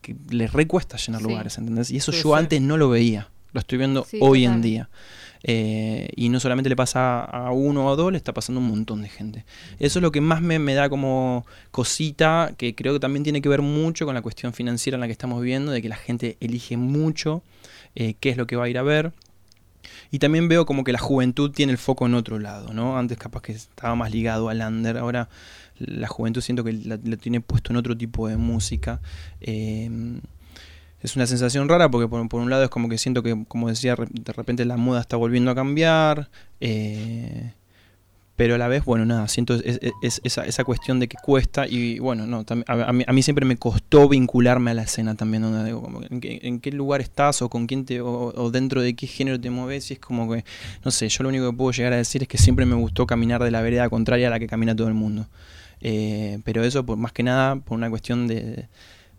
que 0.00 0.16
les 0.30 0.52
recuesta 0.52 0.96
llenar 0.96 1.20
Sí. 1.20 1.28
lugares, 1.28 1.58
¿entendés? 1.58 1.90
Y 1.90 1.96
eso 1.96 2.12
Sí, 2.12 2.18
yo 2.22 2.32
sí. 2.34 2.38
antes 2.38 2.60
no 2.62 2.76
lo 2.76 2.88
veía, 2.88 3.28
lo 3.52 3.60
estoy 3.60 3.78
viendo 3.78 4.04
Sí, 4.04 4.18
hoy 4.20 4.42
total. 4.44 4.54
en 4.56 4.62
día. 4.62 4.88
Eh, 5.44 6.10
y 6.16 6.30
no 6.30 6.40
solamente 6.40 6.68
le 6.68 6.74
pasa 6.76 7.22
a 7.22 7.52
uno 7.52 7.86
o 7.86 7.92
a 7.92 7.96
dos, 7.96 8.10
le 8.10 8.18
está 8.18 8.32
pasando 8.34 8.60
a 8.60 8.64
un 8.64 8.70
montón 8.70 9.02
de 9.02 9.08
gente. 9.08 9.44
Eso 9.78 9.98
es 10.00 10.02
lo 10.02 10.10
que 10.10 10.20
más 10.20 10.42
me, 10.42 10.58
me 10.58 10.74
da 10.74 10.88
como 10.88 11.46
cosita, 11.70 12.54
que 12.58 12.74
creo 12.74 12.94
que 12.94 13.00
también 13.00 13.22
tiene 13.22 13.40
que 13.40 13.48
ver 13.48 13.62
mucho 13.62 14.04
con 14.04 14.14
la 14.14 14.22
cuestión 14.22 14.52
financiera 14.52 14.96
en 14.96 15.00
la 15.00 15.06
que 15.06 15.12
estamos 15.12 15.40
viviendo, 15.40 15.70
de 15.70 15.80
que 15.80 15.88
la 15.88 15.96
gente 15.96 16.36
elige 16.40 16.76
mucho 16.76 17.42
eh, 17.94 18.14
qué 18.18 18.30
es 18.30 18.36
lo 18.36 18.46
que 18.48 18.56
va 18.56 18.64
a 18.64 18.68
ir 18.68 18.78
a 18.78 18.82
ver. 18.82 19.12
Y 20.10 20.18
también 20.18 20.48
veo 20.48 20.66
como 20.66 20.82
que 20.84 20.92
la 20.92 20.98
juventud 20.98 21.50
tiene 21.52 21.70
el 21.72 21.78
foco 21.78 22.06
en 22.06 22.14
otro 22.14 22.38
lado, 22.38 22.72
¿no? 22.72 22.98
Antes 22.98 23.16
capaz 23.18 23.42
que 23.42 23.52
estaba 23.52 23.94
más 23.94 24.10
ligado 24.10 24.48
al 24.48 24.60
under, 24.60 24.98
ahora 24.98 25.28
la 25.78 26.08
juventud 26.08 26.40
siento 26.40 26.64
que 26.64 26.72
la- 26.72 26.98
lo 27.02 27.16
tiene 27.16 27.40
puesto 27.40 27.72
en 27.72 27.76
otro 27.76 27.96
tipo 27.96 28.26
de 28.26 28.36
música. 28.36 29.00
Eh, 29.40 29.88
es 31.00 31.16
una 31.16 31.26
sensación 31.26 31.68
rara 31.68 31.90
porque 31.90 32.08
por, 32.08 32.40
un 32.40 32.50
lado 32.50 32.64
es 32.64 32.70
como 32.70 32.88
que 32.88 32.98
siento 32.98 33.22
que, 33.22 33.44
como 33.48 33.68
decía, 33.68 33.96
de 34.10 34.32
repente 34.32 34.64
la 34.64 34.76
moda 34.76 35.00
está 35.00 35.16
volviendo 35.16 35.50
a 35.50 35.54
cambiar. 35.54 36.28
eh, 36.60 37.52
pero 38.36 38.54
a 38.54 38.58
la 38.58 38.68
vez, 38.68 38.84
bueno, 38.84 39.04
nada, 39.04 39.26
siento 39.26 39.54
es- 39.54 39.80
es- 39.82 39.90
es- 40.00 40.20
esa, 40.22 40.44
esa 40.46 40.62
cuestión 40.62 41.00
de 41.00 41.08
que 41.08 41.16
cuesta 41.20 41.66
y 41.66 41.98
bueno, 41.98 42.24
no, 42.24 42.44
a, 42.68 42.72
a 42.88 42.92
mí, 42.92 43.02
a 43.04 43.22
siempre 43.22 43.44
me 43.44 43.56
costó 43.56 44.08
vincularme 44.08 44.70
a 44.70 44.74
la 44.74 44.82
escena 44.82 45.16
también, 45.16 45.42
donde 45.42 45.64
digo, 45.64 45.82
como, 45.82 46.02
¿en, 46.08 46.20
qué, 46.20 46.38
en 46.44 46.60
qué 46.60 46.70
lugar 46.70 47.00
estás 47.00 47.42
o 47.42 47.48
con 47.50 47.66
quién 47.66 47.84
te, 47.84 48.00
o, 48.00 48.08
o 48.32 48.50
dentro 48.52 48.80
de 48.80 48.94
qué 48.94 49.08
género 49.08 49.40
te 49.40 49.50
mueves 49.50 49.90
y 49.90 49.94
es 49.94 49.98
como 50.00 50.30
que, 50.30 50.44
no 50.84 50.92
sé, 50.92 51.08
yo 51.08 51.24
lo 51.24 51.30
único 51.30 51.50
que 51.50 51.56
puedo 51.56 51.72
llegar 51.72 51.92
a 51.94 51.96
decir 51.96 52.22
es 52.22 52.28
que 52.28 52.38
siempre 52.38 52.64
me 52.64 52.76
gustó 52.76 53.06
caminar 53.08 53.42
de 53.42 53.50
la 53.50 53.60
vereda 53.60 53.88
contraria 53.90 54.28
a 54.28 54.30
la 54.30 54.38
que 54.38 54.46
camina 54.46 54.76
todo 54.76 54.86
el 54.86 54.94
mundo. 54.94 55.26
Eh, 55.80 56.38
pero 56.44 56.62
eso, 56.62 56.86
por, 56.86 56.96
más 56.96 57.10
que 57.12 57.24
nada, 57.24 57.56
por 57.56 57.76
una 57.76 57.90
cuestión 57.90 58.28
de, 58.28 58.68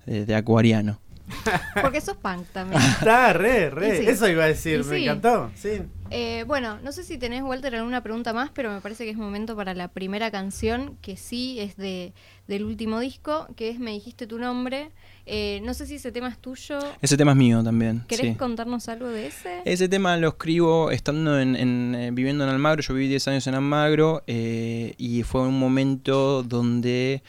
de, 0.06 0.26
de 0.26 0.36
acuariano. 0.36 0.98
Porque 1.82 2.02
sos 2.02 2.18
punk 2.18 2.48
también. 2.54 2.82
Está, 2.82 3.34
re, 3.34 3.70
re. 3.70 4.00
Sí. 4.00 4.08
Eso 4.08 4.28
iba 4.28 4.44
a 4.44 4.48
decir, 4.48 4.82
Y 4.82 4.84
me 4.84 4.98
sí. 4.98 5.04
encantó. 5.04 5.52
Sí. 5.56 5.82
Eh, 6.12 6.44
bueno, 6.48 6.80
no 6.84 6.92
sé 6.92 7.04
si 7.04 7.18
tenés, 7.18 7.44
Walter, 7.44 7.76
alguna 7.76 8.02
pregunta 8.02 8.34
más, 8.34 8.50
pero 8.52 8.72
me 8.72 8.82
parece 8.82 9.04
que 9.06 9.12
es 9.12 9.18
momento 9.18 9.56
para 9.56 9.74
la 9.76 9.90
primera 9.90 10.32
canción, 10.32 10.98
que 11.02 11.16
sí 11.18 11.60
es 11.60 11.78
de, 11.78 12.14
del 12.48 12.64
último 12.64 13.00
disco, 13.00 13.48
que 13.56 13.70
es 13.70 13.80
Me 13.80 13.92
dijiste 13.92 14.26
tu 14.26 14.40
nombre. 14.40 14.90
Eh, 15.32 15.62
no 15.64 15.76
sé 15.76 15.86
si 15.86 15.96
ese 15.96 16.12
tema 16.12 16.30
es 16.30 16.40
tuyo. 16.40 16.80
Ese 17.02 17.16
tema 17.16 17.32
es 17.32 17.38
mío 17.38 17.64
también. 17.64 18.04
¿Querés 18.08 18.32
sí. 18.32 18.36
contarnos 18.36 18.90
algo 18.90 19.08
de 19.08 19.28
ese? 19.28 19.62
Ese 19.64 19.88
tema 19.88 20.18
lo 20.18 20.30
escribo 20.30 20.90
estando 20.90 21.40
en, 21.40 21.56
en, 21.56 21.94
eh, 21.94 22.10
viviendo 22.12 22.44
en 22.44 22.50
Almagro. 22.50 22.82
Yo 22.82 22.96
viví 22.96 23.08
10 23.10 23.28
años 23.28 23.46
en 23.46 23.54
Almagro 23.54 24.24
eh, 24.26 24.96
y 24.98 25.22
fue 25.22 25.42
un 25.42 25.60
momento 25.60 26.42
donde 26.42 27.22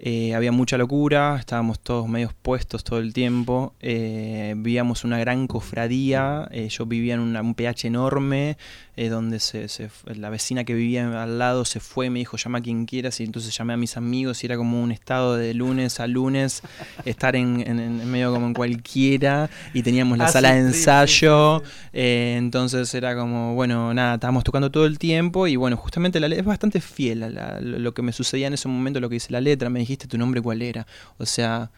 eh, 0.00 0.34
había 0.34 0.52
mucha 0.52 0.78
locura, 0.78 1.36
estábamos 1.40 1.80
todos 1.80 2.08
medios 2.08 2.32
puestos 2.34 2.84
todo 2.84 2.98
el 3.00 3.12
tiempo. 3.12 3.74
eh, 3.80 4.54
vivíamos 4.56 5.04
una 5.04 5.18
gran 5.18 5.46
cofradía. 5.46 6.48
eh, 6.52 6.68
yo 6.68 6.86
vivía 6.86 7.14
en 7.14 7.20
una- 7.20 7.42
un 7.42 7.54
PH 7.54 7.86
enorme 7.88 8.56
eh, 8.96 9.08
donde 9.08 9.38
se, 9.38 9.68
la 10.06 10.28
vecina 10.28 10.64
que 10.64 10.74
vivía 10.74 11.22
al 11.22 11.38
lado 11.38 11.64
se 11.64 11.78
fue 11.80 12.06
y 12.06 12.10
me 12.10 12.18
dijo 12.18 12.36
llama 12.36 12.58
a 12.58 12.60
quien 12.60 12.84
quieras 12.84 13.20
y 13.20 13.24
entonces 13.24 13.56
llamé 13.56 13.72
a 13.74 13.76
mis 13.76 13.96
amigos 13.96 14.42
y 14.42 14.46
era 14.46 14.56
como 14.56 14.82
un 14.82 14.90
estado 14.90 15.36
de 15.36 15.54
lunes 15.54 16.00
a 16.00 16.06
lunes 16.08 16.62
estar 17.04 17.36
en, 17.36 17.60
en- 17.66 17.78
en 17.78 18.10
medio 18.10 18.32
como 18.32 18.46
en 18.48 18.54
cualquiera 18.54 19.48
y 19.72 19.82
teníamos 19.82 20.18
la 20.18 20.24
Ah, 20.26 20.32
sala 20.32 20.48
sí, 20.50 20.54
de 20.54 20.60
ensayo 20.68 21.60
sí, 21.60 21.66
sí. 21.92 21.98
entonces 22.36 22.92
era 22.94 23.14
como, 23.16 23.54
bueno, 23.54 23.94
nada, 23.94 24.14
estábamos 24.14 24.44
tocando 24.44 24.70
todo 24.70 24.86
el 24.86 24.98
tiempo 24.98 25.46
y 25.46 25.56
bueno, 25.56 25.76
justamente 25.76 26.18
la 26.20 26.26
es 26.28 26.44
bastante 26.44 26.80
fiel 26.80 27.22
a 27.22 27.30
la- 27.30 27.60
lo 27.60 27.94
que 27.94 28.02
me 28.02 28.12
sucedía 28.12 28.48
en 28.48 28.54
ese 28.54 28.68
momento, 28.68 29.00
lo 29.00 29.08
que 29.08 29.14
dice 29.14 29.32
la 29.32 29.40
letra, 29.40 29.70
me 29.70 29.78
dijiste 29.88 30.06
tu 30.06 30.18
nombre 30.18 30.40
cuál 30.42 30.60
era, 30.62 30.86
o 31.16 31.24
sea, 31.26 31.70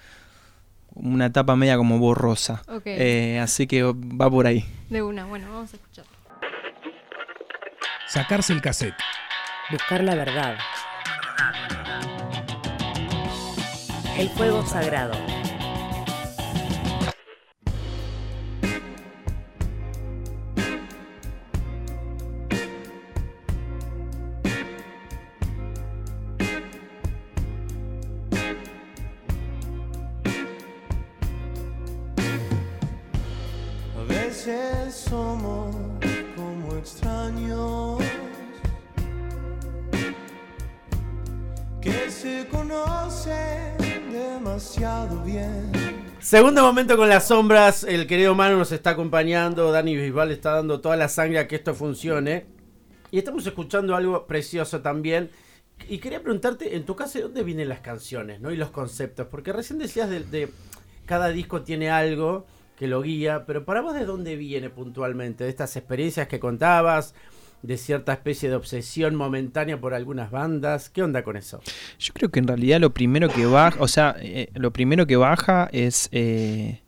una 0.94 1.26
etapa 1.26 1.54
media 1.54 1.76
como 1.76 1.98
borrosa. 1.98 2.62
Ok, 2.68 2.82
Eh, 2.86 3.38
así 3.40 3.66
que 3.68 3.82
va 3.84 4.28
por 4.28 4.46
ahí. 4.46 4.64
de 4.88 5.02
una. 5.02 5.24
Bueno, 5.26 5.46
vamos 5.52 5.72
a 5.72 5.76
escuchar. 5.76 6.04
Sacarse 8.08 8.52
el 8.52 8.60
cassette. 8.60 8.94
Buscar 9.70 10.02
la 10.02 10.16
verdad. 10.16 10.56
El 14.18 14.28
fuego 14.30 14.66
sagrado. 14.66 15.12
Segundo 46.20 46.62
momento 46.62 46.96
con 46.96 47.08
las 47.10 47.28
sombras, 47.28 47.84
el 47.84 48.06
querido 48.06 48.34
Manu 48.34 48.56
nos 48.56 48.72
está 48.72 48.90
acompañando, 48.90 49.72
Dani 49.72 49.94
Bisbal 49.94 50.30
está 50.30 50.54
dando 50.54 50.80
toda 50.80 50.96
la 50.96 51.08
sangre 51.08 51.38
a 51.38 51.46
que 51.46 51.56
esto 51.56 51.74
funcione. 51.74 52.46
Y 53.10 53.18
estamos 53.18 53.46
escuchando 53.46 53.94
algo 53.94 54.26
precioso 54.26 54.80
también. 54.80 55.30
Y 55.88 55.98
quería 55.98 56.22
preguntarte, 56.22 56.76
en 56.76 56.86
tu 56.86 56.96
caso, 56.96 57.18
¿de 57.18 57.24
dónde 57.24 57.42
vienen 57.42 57.68
las 57.68 57.80
canciones 57.80 58.40
¿no? 58.40 58.52
y 58.52 58.56
los 58.56 58.70
conceptos? 58.70 59.26
Porque 59.30 59.52
recién 59.52 59.78
decías 59.78 60.08
de, 60.08 60.20
de 60.20 60.50
cada 61.04 61.28
disco 61.28 61.60
tiene 61.60 61.90
algo 61.90 62.46
que 62.78 62.86
lo 62.86 63.02
guía, 63.02 63.44
pero 63.44 63.66
para 63.66 63.82
vos, 63.82 63.92
¿de 63.92 64.06
dónde 64.06 64.36
viene 64.36 64.70
puntualmente? 64.70 65.44
¿De 65.44 65.50
estas 65.50 65.76
experiencias 65.76 66.26
que 66.26 66.40
contabas? 66.40 67.14
¿De 67.62 67.76
cierta 67.76 68.12
especie 68.12 68.48
de 68.48 68.56
obsesión 68.56 69.14
momentánea 69.14 69.80
por 69.80 69.92
algunas 69.92 70.30
bandas? 70.30 70.88
¿Qué 70.88 71.02
onda 71.02 71.22
con 71.22 71.36
eso? 71.36 71.60
Yo 71.98 72.14
creo 72.14 72.30
que 72.30 72.40
en 72.40 72.48
realidad 72.48 72.80
lo 72.80 72.94
primero 72.94 73.28
que 73.28 73.44
baja, 73.44 73.76
o 73.80 73.88
sea, 73.88 74.16
eh, 74.18 74.48
lo 74.54 74.72
primero 74.72 75.06
que 75.06 75.16
baja 75.16 75.68
es... 75.72 76.08
eh, 76.12 76.80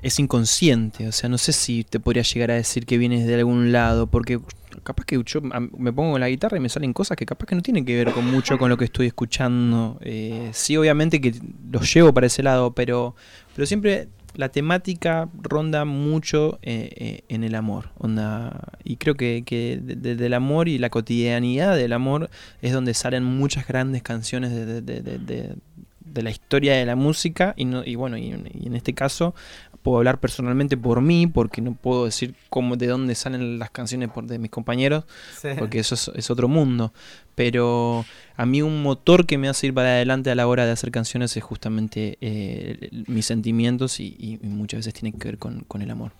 es 0.00 0.18
inconsciente, 0.18 1.06
o 1.06 1.12
sea, 1.12 1.28
no 1.28 1.36
sé 1.36 1.52
si 1.52 1.84
te 1.84 2.00
podría 2.00 2.22
llegar 2.22 2.50
a 2.50 2.54
decir 2.54 2.86
que 2.86 2.96
vienes 2.96 3.26
de 3.26 3.34
algún 3.34 3.72
lado, 3.72 4.06
porque 4.06 4.40
capaz 4.84 5.04
que 5.04 5.22
yo 5.24 5.40
me 5.42 5.92
pongo 5.92 6.18
la 6.18 6.28
guitarra 6.28 6.56
y 6.56 6.60
me 6.60 6.68
salen 6.68 6.92
cosas 6.94 7.16
que 7.16 7.26
capaz 7.26 7.46
que 7.46 7.54
no 7.54 7.62
tienen 7.62 7.84
que 7.84 7.94
ver 7.94 8.12
con 8.12 8.24
mucho 8.30 8.56
con 8.56 8.70
lo 8.70 8.78
que 8.78 8.86
estoy 8.86 9.08
escuchando. 9.08 9.98
Eh, 10.00 10.50
sí, 10.52 10.76
obviamente 10.76 11.20
que 11.20 11.34
los 11.70 11.92
llevo 11.92 12.14
para 12.14 12.26
ese 12.26 12.42
lado, 12.42 12.72
pero, 12.72 13.14
pero 13.54 13.66
siempre 13.66 14.08
la 14.34 14.48
temática 14.48 15.28
ronda 15.42 15.84
mucho 15.84 16.58
eh, 16.62 16.90
eh, 16.96 17.24
en 17.28 17.44
el 17.44 17.54
amor. 17.54 17.90
Onda, 17.98 18.68
y 18.84 18.96
creo 18.96 19.14
que, 19.14 19.42
que 19.44 19.78
de- 19.82 19.96
de- 19.96 20.16
del 20.16 20.34
amor 20.34 20.68
y 20.68 20.78
la 20.78 20.90
cotidianidad 20.90 21.76
del 21.76 21.92
amor 21.92 22.30
es 22.62 22.72
donde 22.72 22.94
salen 22.94 23.24
muchas 23.24 23.66
grandes 23.66 24.02
canciones 24.02 24.50
de, 24.52 24.80
de- 24.80 25.02
de- 25.02 26.22
la 26.22 26.30
historia 26.30 26.74
de 26.74 26.84
la 26.84 26.94
música. 26.96 27.54
Y, 27.56 27.64
no, 27.64 27.82
y 27.84 27.94
bueno, 27.94 28.16
y, 28.18 28.30
en- 28.32 28.48
y 28.52 28.66
en 28.66 28.76
este 28.76 28.92
caso 28.92 29.34
puedo 29.82 29.98
hablar 29.98 30.18
personalmente 30.20 30.76
por 30.76 31.00
mí, 31.00 31.26
porque 31.26 31.60
no 31.60 31.74
puedo 31.74 32.04
decir 32.04 32.34
cómo, 32.48 32.76
de 32.76 32.86
dónde 32.86 33.14
salen 33.14 33.58
las 33.58 33.70
canciones 33.70 34.08
por, 34.10 34.26
de 34.26 34.38
mis 34.38 34.50
compañeros, 34.50 35.04
porque 35.58 35.78
eso 35.80 35.94
es, 35.94 36.10
es 36.14 36.30
otro 36.30 36.48
mundo. 36.48 36.92
Pero 37.34 38.04
a 38.36 38.46
mí 38.46 38.62
un 38.62 38.82
motor 38.82 39.26
que 39.26 39.38
me 39.38 39.48
hace 39.48 39.68
ir 39.68 39.74
para 39.74 39.88
adelante 39.88 40.30
a 40.30 40.34
la 40.34 40.46
hora 40.46 40.66
de 40.66 40.72
hacer 40.72 40.90
canciones 40.90 41.36
es 41.36 41.42
justamente 41.42 42.18
eh, 42.20 42.90
mis 43.06 43.26
sentimientos 43.26 44.00
y, 44.00 44.14
y- 44.18 44.38
y 44.42 44.46
muchas 44.48 44.78
veces 44.78 44.94
tiene 44.94 45.16
que 45.18 45.28
ver 45.28 45.38
con, 45.38 45.60
con 45.66 45.82
el 45.82 45.90
amor. 45.90 46.12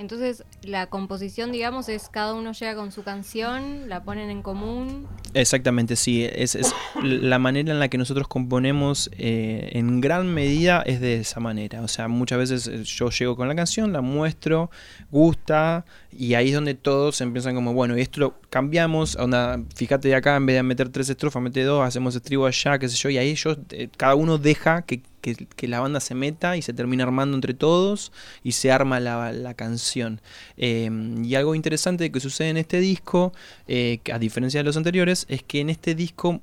Entonces, 0.00 0.44
la 0.62 0.86
composición, 0.86 1.52
digamos, 1.52 1.90
es 1.90 2.08
cada 2.08 2.32
uno 2.32 2.52
llega 2.52 2.74
con 2.74 2.90
su 2.90 3.02
canción, 3.02 3.86
la 3.90 4.02
ponen 4.02 4.30
en 4.30 4.40
común. 4.40 5.06
Exactamente, 5.34 5.94
sí. 5.94 6.24
Es, 6.24 6.54
es 6.54 6.74
la 7.02 7.38
manera 7.38 7.70
en 7.70 7.78
la 7.78 7.88
que 7.88 7.98
nosotros 7.98 8.26
componemos 8.26 9.10
eh, 9.18 9.68
en 9.74 10.00
gran 10.00 10.32
medida 10.32 10.80
es 10.86 11.02
de 11.02 11.16
esa 11.16 11.38
manera. 11.40 11.82
O 11.82 11.88
sea, 11.88 12.08
muchas 12.08 12.38
veces 12.38 12.66
eh, 12.66 12.82
yo 12.82 13.10
llego 13.10 13.36
con 13.36 13.46
la 13.46 13.54
canción, 13.54 13.92
la 13.92 14.00
muestro, 14.00 14.70
gusta, 15.10 15.84
y 16.10 16.32
ahí 16.32 16.48
es 16.48 16.54
donde 16.54 16.72
todos 16.72 17.20
empiezan 17.20 17.54
como, 17.54 17.74
bueno, 17.74 17.98
y 17.98 18.00
esto 18.00 18.20
lo 18.20 18.40
cambiamos, 18.48 19.16
onda, 19.16 19.60
fíjate 19.74 20.14
acá, 20.14 20.36
en 20.36 20.46
vez 20.46 20.56
de 20.56 20.62
meter 20.62 20.88
tres 20.88 21.10
estrofas, 21.10 21.42
mete 21.42 21.62
dos, 21.62 21.86
hacemos 21.86 22.16
estribo 22.16 22.46
allá, 22.46 22.78
qué 22.78 22.88
sé 22.88 22.96
yo, 22.96 23.10
y 23.10 23.18
ahí 23.18 23.28
ellos, 23.28 23.58
eh, 23.68 23.90
cada 23.98 24.14
uno 24.14 24.38
deja 24.38 24.80
que, 24.80 25.02
que, 25.20 25.68
la 25.68 25.80
banda 25.80 26.00
se 26.00 26.14
meta 26.14 26.56
y 26.56 26.62
se 26.62 26.72
termina 26.72 27.04
armando 27.04 27.36
entre 27.36 27.54
todos 27.54 28.12
y 28.42 28.52
se 28.52 28.72
arma 28.72 29.00
la, 29.00 29.32
la 29.32 29.54
canción. 29.54 30.20
Eh, 30.56 30.90
y 31.22 31.34
algo 31.34 31.54
interesante 31.54 32.10
que 32.10 32.20
sucede 32.20 32.48
en 32.48 32.56
este 32.56 32.80
disco, 32.80 33.32
eh, 33.68 34.00
a 34.12 34.18
diferencia 34.18 34.60
de 34.60 34.64
los 34.64 34.76
anteriores, 34.76 35.26
es 35.28 35.42
que 35.42 35.60
en 35.60 35.70
este 35.70 35.94
disco 35.94 36.40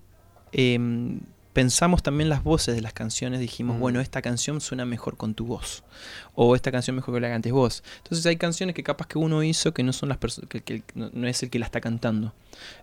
eh, 0.52 0.80
pensamos 1.58 2.04
también 2.04 2.30
las 2.30 2.44
voces 2.44 2.76
de 2.76 2.82
las 2.82 2.94
canciones, 2.94 3.40
dijimos, 3.40 3.78
Mm. 3.78 3.80
bueno, 3.80 4.00
esta 4.00 4.22
canción 4.22 4.62
suena 4.62 4.86
mejor 4.86 5.18
con 5.18 5.34
tu 5.34 5.48
voz, 5.48 5.84
o 6.36 6.56
esta 6.56 6.72
canción 6.72 6.96
mejor 6.96 7.16
que 7.16 7.20
la 7.22 7.30
cantes 7.30 7.52
vos. 7.52 7.84
Entonces 8.04 8.24
hay 8.28 8.36
canciones 8.38 8.76
que 8.76 8.84
capaz 8.84 9.08
que 9.08 9.18
uno 9.18 9.42
hizo 9.42 9.74
que 9.74 9.82
no 9.82 9.92
son 9.92 10.08
las 10.10 10.20
personas, 10.20 10.50
que, 10.52 10.62
que 10.62 10.84
no 10.94 11.10
no 11.12 11.28
es 11.28 11.42
el 11.42 11.50
que 11.50 11.58
la 11.58 11.66
está 11.66 11.82
cantando. 11.82 12.32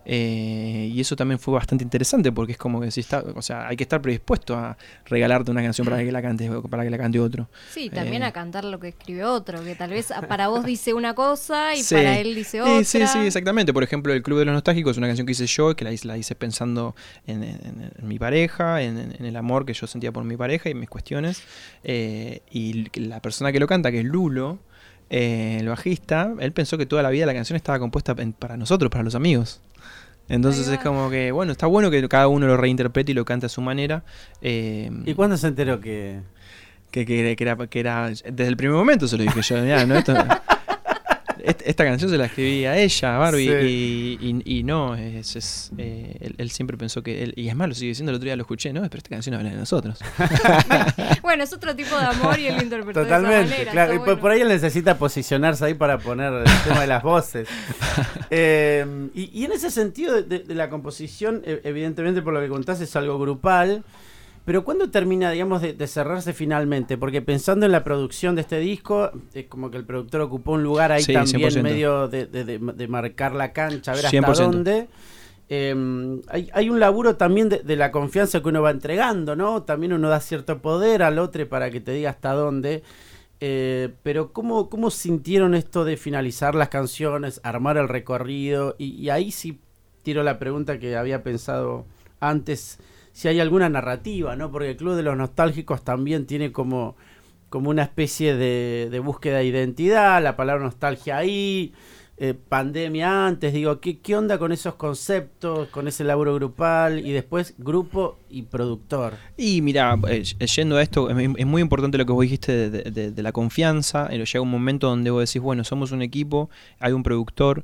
Eh, 0.05 0.89
y 0.93 0.99
eso 0.99 1.15
también 1.15 1.39
fue 1.39 1.53
bastante 1.53 1.83
interesante 1.85 2.31
porque 2.33 2.51
es 2.53 2.57
como 2.57 2.81
que 2.81 2.91
si 2.91 2.99
está, 2.99 3.23
o 3.35 3.41
sea, 3.41 3.67
hay 3.67 3.77
que 3.77 3.83
estar 3.83 4.01
predispuesto 4.01 4.55
a 4.57 4.77
regalarte 5.05 5.51
una 5.51 5.61
canción 5.63 5.85
para 5.85 5.97
que 6.03 6.11
la 6.11 6.21
cantes 6.21 6.49
o 6.51 6.63
para 6.63 6.83
que 6.83 6.89
la 6.89 6.97
cante 6.97 7.19
otro. 7.19 7.47
Sí, 7.71 7.89
también 7.89 8.23
Eh. 8.23 8.25
a 8.25 8.31
cantar 8.33 8.65
lo 8.65 8.77
que 8.79 8.89
escribe 8.89 9.23
otro, 9.23 9.63
que 9.63 9.75
tal 9.75 9.91
vez 9.91 10.09
para 10.27 10.49
vos 10.49 10.65
dice 10.65 10.93
una 10.93 11.13
cosa 11.15 11.73
y 11.75 11.81
Sí. 11.83 11.95
para 11.95 12.19
él 12.19 12.35
dice 12.35 12.51
Sí, 12.51 12.59
otra. 12.59 12.83
Sí, 12.83 13.07
sí, 13.07 13.19
exactamente. 13.19 13.73
Por 13.73 13.83
ejemplo, 13.83 14.11
El 14.13 14.21
Club 14.21 14.39
de 14.39 14.45
los 14.45 14.53
Nostálgicos 14.53 14.91
es 14.91 14.97
una 14.97 15.07
canción 15.07 15.25
que 15.25 15.31
hice 15.31 15.45
yo, 15.47 15.75
que 15.77 15.85
la 15.85 15.91
hice, 15.93 16.07
la 16.07 16.17
hice 16.17 16.35
pensando 16.35 16.93
en, 17.25 17.43
en- 17.43 17.91
en 17.97 18.07
mi 18.07 18.19
pareja, 18.19 18.64
en, 18.81 18.97
en- 18.97 19.15
en 19.19 19.25
el 19.25 19.35
amor 19.35 19.65
que 19.65 19.73
yo 19.73 19.87
sentía 19.87 20.11
por 20.11 20.23
mi 20.23 20.37
pareja 20.37 20.69
y 20.69 20.73
mis 20.73 20.89
cuestiones. 20.89 21.41
Eh, 21.83 22.41
y 22.51 22.87
la 22.99 23.21
persona 23.21 23.51
que 23.51 23.59
lo 23.59 23.67
canta, 23.67 23.91
que 23.91 23.99
es 23.99 24.05
Lulo, 24.05 24.59
eh, 25.09 25.57
el 25.59 25.67
bajista, 25.67 26.33
él 26.39 26.51
pensó 26.51 26.77
que 26.77 26.85
toda 26.85 27.03
la 27.03 27.09
vida 27.09 27.25
la 27.25 27.33
canción 27.33 27.55
estaba 27.55 27.79
compuesta 27.79 28.15
en- 28.17 28.33
para 28.33 28.57
nosotros, 28.57 28.89
para 28.91 29.03
los 29.03 29.15
amigos. 29.15 29.61
Entonces 30.27 30.67
es 30.67 30.79
como 30.79 31.09
que, 31.11 31.31
bueno, 31.31 31.51
está 31.51 31.67
bueno 31.67 31.91
que 31.91 32.07
cada 32.09 32.27
uno 32.27 32.47
lo 32.47 32.57
reinterprete 32.57 33.11
y 33.11 33.15
lo 33.15 33.25
cante 33.25 33.45
a 33.45 33.49
su 33.49 33.61
manera. 33.61 34.03
Eh, 34.41 34.89
¿Y 35.05 35.13
cuándo 35.13 35.37
se 35.37 35.47
enteró 35.47 35.79
que.? 35.79 36.19
que, 36.91 37.05
que- 37.05 37.35
que 37.35 37.43
era, 37.43 37.57
que 37.67 37.79
era- 37.79 38.07
desde 38.09 38.47
el 38.47 38.55
primer 38.57 38.75
momento 38.77 39.05
se 39.07 39.17
lo 39.17 39.23
dije 39.23 39.41
yo, 39.41 39.61
"Mirá, 39.61 39.85
no, 39.85 39.95
esto- 39.97 40.13
est- 40.13 40.21
esta 41.45 41.83
canción 41.85 42.09
se 42.09 42.17
la 42.17 42.25
escribí 42.25 42.65
a 42.65 42.77
ella, 42.77 43.15
a 43.15 43.19
Barbie, 43.19 43.49
y, 43.63 44.17
y- 44.45 44.59
y 44.59 44.63
no, 44.63 44.95
es, 44.95 45.35
es, 45.35 45.71
eh, 45.77 46.17
él, 46.21 46.35
él 46.37 46.49
siempre 46.51 46.77
pensó 46.77 47.03
que, 47.03 47.23
él, 47.23 47.33
y 47.35 47.47
es 47.49 47.55
más, 47.55 47.67
lo 47.67 47.75
sigue 47.75 47.89
diciendo 47.89 48.11
el 48.11 48.15
otro 48.17 48.25
día, 48.25 48.35
lo 48.35 48.43
escuché, 48.43 48.71
no, 48.73 48.81
pero 48.81 48.97
esta 48.97 49.09
canción 49.09 49.35
habla 49.35 49.49
de 49.51 49.57
nosotros. 49.57 49.99
Bueno, 51.21 51.43
es 51.43 51.51
otro 51.53 51.75
tipo 51.75 51.97
de 51.97 52.05
amor 52.05 52.39
y 52.39 52.47
él 52.47 52.55
lo 52.55 52.61
interpretó 52.63 52.99
de 52.99 53.05
Totalmente, 53.05 53.45
esa 53.45 53.51
manera. 53.51 53.71
claro. 53.71 53.93
Y 53.93 53.97
por, 53.97 54.05
bueno. 54.05 54.21
por 54.21 54.31
ahí 54.31 54.41
él 54.41 54.47
necesita 54.47 54.97
posicionarse 54.97 55.65
ahí 55.65 55.73
para 55.73 55.97
poner 55.97 56.31
el 56.31 56.43
tema 56.63 56.81
de 56.81 56.87
las 56.87 57.03
voces. 57.03 57.47
Eh, 58.31 59.09
y, 59.13 59.29
y 59.39 59.45
en 59.45 59.51
ese 59.51 59.69
sentido 59.69 60.15
de, 60.15 60.23
de- 60.23 60.39
de 60.39 60.55
la 60.55 60.69
composición, 60.69 61.41
e- 61.45 61.61
evidentemente 61.63 62.21
por 62.23 62.33
lo 62.33 62.41
que 62.41 62.47
contás 62.47 62.81
es 62.81 62.95
algo 62.95 63.19
grupal, 63.19 63.83
pero 64.45 64.63
¿cuándo 64.63 64.89
termina, 64.91 65.31
digamos, 65.31 65.61
de, 65.61 65.73
de 65.73 65.87
cerrarse 65.87 66.31
finalmente? 66.33 66.97
Porque 66.97 67.21
pensando 67.21 67.65
en 67.65 67.71
la 67.71 67.83
producción 67.83 68.35
de 68.35 68.41
este 68.41 68.59
disco, 68.59 69.11
es 69.33 69.45
como 69.47 69.71
que 69.71 69.77
el 69.77 69.85
productor 69.85 70.21
ocupó 70.21 70.53
un 70.53 70.63
lugar 70.63 70.91
ahí 70.91 71.03
Sí, 71.03 71.13
también 71.13 71.49
100%. 71.51 71.61
medio 71.63 72.07
de, 72.07 72.27
de- 72.27 72.45
de- 72.45 72.59
de 72.59 72.87
marcar 72.87 73.33
la 73.35 73.51
cancha, 73.53 73.91
ver 73.93 74.05
hasta 74.05 74.17
100%. 74.17 74.51
dónde. 74.51 74.87
Eh, 75.49 76.19
hay, 76.29 76.49
hay 76.53 76.69
un 76.69 76.79
laburo 76.79 77.17
también 77.17 77.49
de, 77.49 77.59
de 77.59 77.75
la 77.75 77.91
confianza 77.91 78.41
que 78.41 78.49
uno 78.49 78.61
va 78.61 78.71
entregando, 78.71 79.35
¿no? 79.35 79.63
También 79.63 79.93
uno 79.93 80.09
da 80.09 80.19
cierto 80.19 80.59
poder 80.61 81.03
al 81.03 81.19
otro 81.19 81.47
para 81.49 81.69
que 81.69 81.81
te 81.81 81.91
diga 81.91 82.09
hasta 82.11 82.33
dónde. 82.33 82.83
Eh, 83.41 83.89
pero 84.01 84.31
¿cómo, 84.31 84.69
¿cómo 84.69 84.89
sintieron 84.89 85.55
esto 85.55 85.83
de 85.85 85.97
finalizar 85.97 86.55
las 86.55 86.69
canciones, 86.69 87.41
armar 87.43 87.77
el 87.77 87.87
recorrido? 87.89 88.75
Y, 88.77 88.95
y 88.95 89.09
ahí 89.09 89.31
sí 89.31 89.59
tiro 90.03 90.23
la 90.23 90.39
pregunta 90.39 90.79
que 90.79 90.95
había 90.95 91.21
pensado 91.21 91.85
antes, 92.19 92.79
si 93.15 93.29
hay 93.29 93.39
alguna 93.39 93.69
narrativa, 93.69 94.35
¿no? 94.35 94.51
Porque 94.51 94.71
el 94.71 94.75
Club 94.75 94.95
de 94.95 95.01
los 95.01 95.15
Nostálgicos 95.15 95.85
también 95.85 96.25
tiene 96.25 96.51
como, 96.51 96.97
como 97.47 97.69
una 97.69 97.83
especie 97.83 98.35
de, 98.35 98.99
búsqueda 98.99 99.37
de 99.37 99.45
identidad, 99.45 100.21
la 100.21 100.35
palabra 100.35 100.65
nostalgia 100.65 101.15
ahí, 101.15 101.71
eh, 102.17 102.33
pandemia 102.33 103.25
antes, 103.25 103.53
digo, 103.53 103.79
¿qué, 103.79 103.99
¿qué 103.99 104.17
onda 104.17 104.37
con 104.37 104.51
esos 104.51 104.75
conceptos, 104.75 105.69
con 105.69 105.87
ese 105.87 106.03
laburo 106.03 106.35
grupal 106.35 107.07
y 107.07 107.13
después 107.13 107.55
grupo 107.57 108.19
y 108.29 108.41
productor? 108.41 109.13
Y 109.37 109.61
mira, 109.61 109.97
eh, 110.09 110.23
yendo 110.23 110.75
a 110.75 110.81
esto, 110.81 111.09
es, 111.09 111.45
muy 111.45 111.61
importante 111.61 111.97
lo 111.97 112.05
que 112.05 112.11
vos 112.11 112.23
dijiste 112.23 112.69
de, 112.69 112.91
de- 112.91 113.11
de- 113.11 113.23
la 113.23 113.31
confianza. 113.31 114.09
eh, 114.11 114.17
llega 114.17 114.41
un 114.41 114.51
momento 114.51 114.89
donde 114.89 115.09
vos 115.09 115.25
decís, 115.25 115.41
bueno, 115.41 115.63
somos 115.63 115.93
un 115.93 116.01
equipo, 116.01 116.49
hay 116.81 116.91
un 116.91 117.01
productor. 117.01 117.63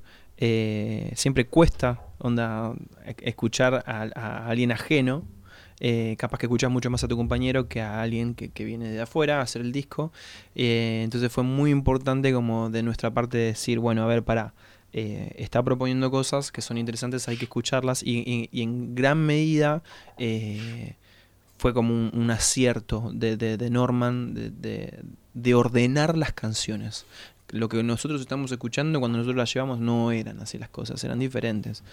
siempre 1.14 1.46
cuesta 1.46 2.00
onda, 2.20 2.74
e- 3.06 3.16
escuchar 3.24 3.84
a 3.86 4.48
alguien 4.48 4.72
ajeno. 4.72 5.26
Eh, 5.82 6.16
capaz 6.18 6.38
que 6.38 6.46
escuchas 6.46 6.72
mucho 6.72 6.90
más 6.90 7.04
a 7.04 7.08
tu 7.08 7.18
compañero 7.18 7.68
que 7.68 7.82
a 7.82 8.02
alguien 8.02 8.36
que, 8.36 8.64
viene 8.64 8.90
de 8.90 9.02
afuera 9.02 9.40
a 9.40 9.42
hacer 9.42 9.62
el 9.62 9.72
disco. 9.72 10.14
Eh, 10.56 11.02
entonces 11.04 11.32
fue 11.32 11.44
muy 11.44 11.72
importante 11.72 12.32
como 12.32 12.70
de 12.70 12.84
nuestra 12.84 13.12
parte 13.12 13.38
decir, 13.38 13.80
bueno, 13.80 14.04
a 14.04 14.06
ver, 14.06 14.24
para 14.24 14.54
está 14.94 15.64
proponiendo 15.64 16.12
cosas 16.12 16.52
que 16.52 16.62
son 16.62 16.78
interesantes, 16.78 17.28
hay 17.30 17.38
que 17.38 17.46
escucharlas 17.46 18.04
y, 18.04 18.50
en 18.52 18.94
gran 18.94 19.26
medida 19.26 19.82
eh, 20.18 20.96
fue 21.58 21.74
como 21.74 21.94
un, 21.94 22.30
acierto 22.30 23.10
de, 23.14 23.38
de- 23.38 23.56
de 23.58 23.70
Norman 23.70 24.34
de- 24.34 25.00
de 25.34 25.56
ordenar 25.56 26.18
las 26.18 26.34
canciones. 26.34 27.06
Lo 27.52 27.68
que 27.70 27.84
nosotros 27.84 28.22
estamos 28.22 28.52
escuchando 28.52 29.00
cuando 29.00 29.18
nosotros 29.18 29.36
las 29.38 29.54
llevamos 29.54 29.80
no 29.80 30.12
eran 30.12 30.40
así 30.40 30.58
las 30.58 30.70
cosas, 30.70 31.04
eran 31.04 31.20
diferentes. 31.20 31.84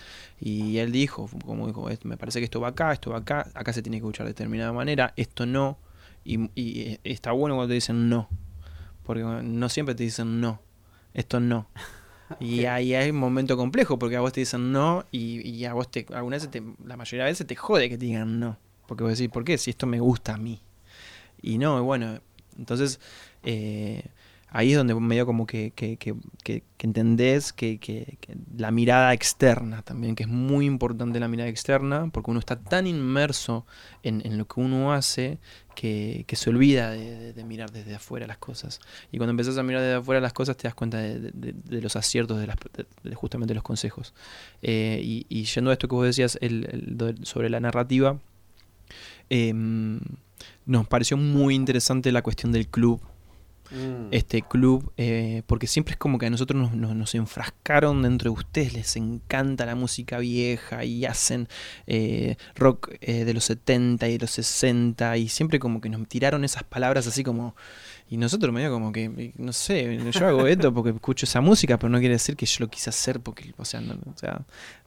Y 0.40 0.78
él 0.78 0.92
dijo, 0.92 1.28
como 1.44 1.66
dijo, 1.66 1.90
"Es- 1.90 2.04
me 2.04 2.16
parece 2.16 2.38
que 2.38 2.44
esto 2.44 2.60
va 2.60 2.68
acá, 2.68 2.92
esto 2.92 3.10
va 3.10 3.18
acá, 3.18 3.48
acá 3.54 3.72
se 3.72 3.82
tiene 3.82 3.96
que 3.98 4.04
escuchar 4.06 4.24
de 4.26 4.30
determinada 4.34 4.72
manera, 4.72 5.12
esto 5.16 5.46
no. 5.46 5.76
Y, 6.24 6.48
y, 6.54 6.80
eh, 6.82 7.00
está 7.04 7.32
bueno 7.32 7.54
cuando 7.56 7.68
te 7.68 7.74
dicen 7.74 8.08
no, 8.08 8.28
porque 9.04 9.22
no 9.24 9.68
siempre 9.68 9.94
te 9.94 10.04
dicen 10.04 10.40
no, 10.40 10.60
esto 11.14 11.40
no. 11.40 11.68
Y 12.40 12.66
ahí 12.66 12.94
hay 12.94 13.10
un 13.10 13.16
momento 13.16 13.56
complejo 13.56 13.98
porque 13.98 14.14
a 14.16 14.20
vos 14.20 14.32
te 14.34 14.40
dicen 14.40 14.70
no 14.70 15.06
y, 15.10 15.40
y 15.48 15.64
a 15.64 15.72
vos 15.72 15.90
te, 15.90 16.04
algunas 16.12 16.46
veces 16.46 16.50
te- 16.50 16.86
la 16.86 16.96
mayoría 16.98 17.24
de 17.24 17.30
veces 17.32 17.46
te 17.46 17.56
jode 17.56 17.88
que 17.88 17.96
te 17.96 18.04
digan 18.04 18.38
no. 18.38 18.58
Porque 18.86 19.02
vos 19.02 19.12
decís, 19.18 19.32
¿por 19.32 19.44
qué? 19.44 19.56
Si 19.58 19.70
esto 19.70 19.86
me 19.86 19.98
gusta 19.98 20.34
a 20.34 20.36
mí. 20.36 20.60
Y 21.42 21.56
no, 21.58 21.82
bueno, 21.82 22.20
entonces 22.58 23.00
eh, 23.42 24.04
ahí 24.50 24.72
es 24.72 24.76
donde 24.78 24.94
medio 24.94 25.26
como 25.26 25.46
que, 25.46 25.72
que, 25.74 25.96
que, 25.96 26.14
que- 26.42 26.62
entendés 26.80 27.52
que, 27.52 27.78
la 28.56 28.70
mirada 28.70 29.12
externa 29.12 29.82
también, 29.82 30.14
que 30.14 30.22
es 30.22 30.28
muy 30.28 30.64
importante 30.66 31.20
la 31.20 31.28
mirada 31.28 31.48
externa, 31.50 32.08
porque 32.12 32.30
uno 32.30 32.40
está 32.40 32.58
tan 32.58 32.86
inmerso 32.86 33.66
en, 34.02 34.22
en 34.24 34.38
lo 34.38 34.46
que 34.46 34.60
uno 34.60 34.92
hace 34.92 35.38
que, 35.74 36.24
se 36.32 36.50
olvida 36.50 36.90
de, 36.90 37.18
de- 37.18 37.32
de 37.32 37.44
mirar 37.44 37.70
desde 37.70 37.94
afuera 37.94 38.26
las 38.26 38.38
cosas. 38.38 38.80
Y 39.12 39.18
cuando 39.18 39.32
empezás 39.32 39.58
a 39.58 39.62
mirar 39.62 39.82
desde 39.82 39.96
afuera 39.96 40.20
las 40.20 40.32
cosas 40.32 40.56
te 40.56 40.64
das 40.68 40.74
cuenta 40.74 40.98
de, 40.98 41.20
de- 41.32 41.82
los 41.82 41.94
aciertos 41.96 42.38
de, 42.40 42.46
las, 42.46 42.56
justamente 43.14 43.54
los 43.54 43.62
consejos. 43.62 44.14
Eh, 44.62 45.00
y, 45.02 45.26
y 45.28 45.44
yendo 45.44 45.70
a 45.70 45.72
esto 45.74 45.88
que 45.88 45.94
vos 45.94 46.06
decías 46.06 46.38
el- 46.40 46.96
el 46.96 47.26
sobre 47.26 47.50
la 47.50 47.60
narrativa, 47.60 48.18
em, 49.30 50.00
nos 50.66 50.86
pareció 50.86 51.16
muy 51.16 51.54
interesante 51.54 52.12
la 52.12 52.22
cuestión 52.22 52.52
del 52.52 52.68
club 52.68 53.00
Mm. 53.70 54.08
este 54.12 54.42
club, 54.42 54.92
eh, 54.96 55.42
porque 55.46 55.66
siempre 55.66 55.92
es 55.92 55.98
como 55.98 56.18
que 56.18 56.26
a 56.26 56.30
nosotros 56.30 56.60
nos, 56.72 56.94
nos- 56.94 57.14
enfrascaron 57.14 58.02
dentro 58.02 58.30
de 58.32 58.38
ustedes, 58.38 58.72
les 58.72 58.96
encanta 58.96 59.66
la 59.66 59.74
música 59.74 60.18
vieja 60.18 60.84
y 60.84 61.04
hacen 61.04 61.48
eh, 61.86 62.36
rock 62.54 62.90
eh, 63.00 63.24
de 63.24 63.34
los 63.34 63.44
70 63.44 64.08
y 64.08 64.12
de 64.12 64.18
los 64.18 64.30
60 64.30 65.16
y 65.18 65.28
siempre 65.28 65.58
como 65.58 65.80
que 65.80 65.88
nos 65.88 66.06
tiraron 66.08 66.44
esas 66.44 66.62
palabras 66.64 67.06
así 67.06 67.22
como... 67.22 67.54
Y 68.10 68.16
nosotros 68.16 68.54
medio 68.54 68.70
como 68.70 68.90
que, 68.90 69.34
no 69.36 69.52
sé, 69.52 69.98
yo 70.12 70.26
hago 70.26 70.46
esto 70.46 70.72
porque 70.72 70.88
escucho 70.90 71.26
esa 71.26 71.42
música, 71.42 71.78
pero 71.78 71.90
no 71.90 71.98
quiere 71.98 72.14
decir 72.14 72.36
que 72.36 72.46
yo 72.46 72.56
lo 72.60 72.68
quise 72.70 72.88
hacer 72.88 73.20
porque, 73.20 73.52
o 73.58 73.66
sea, 73.66 73.82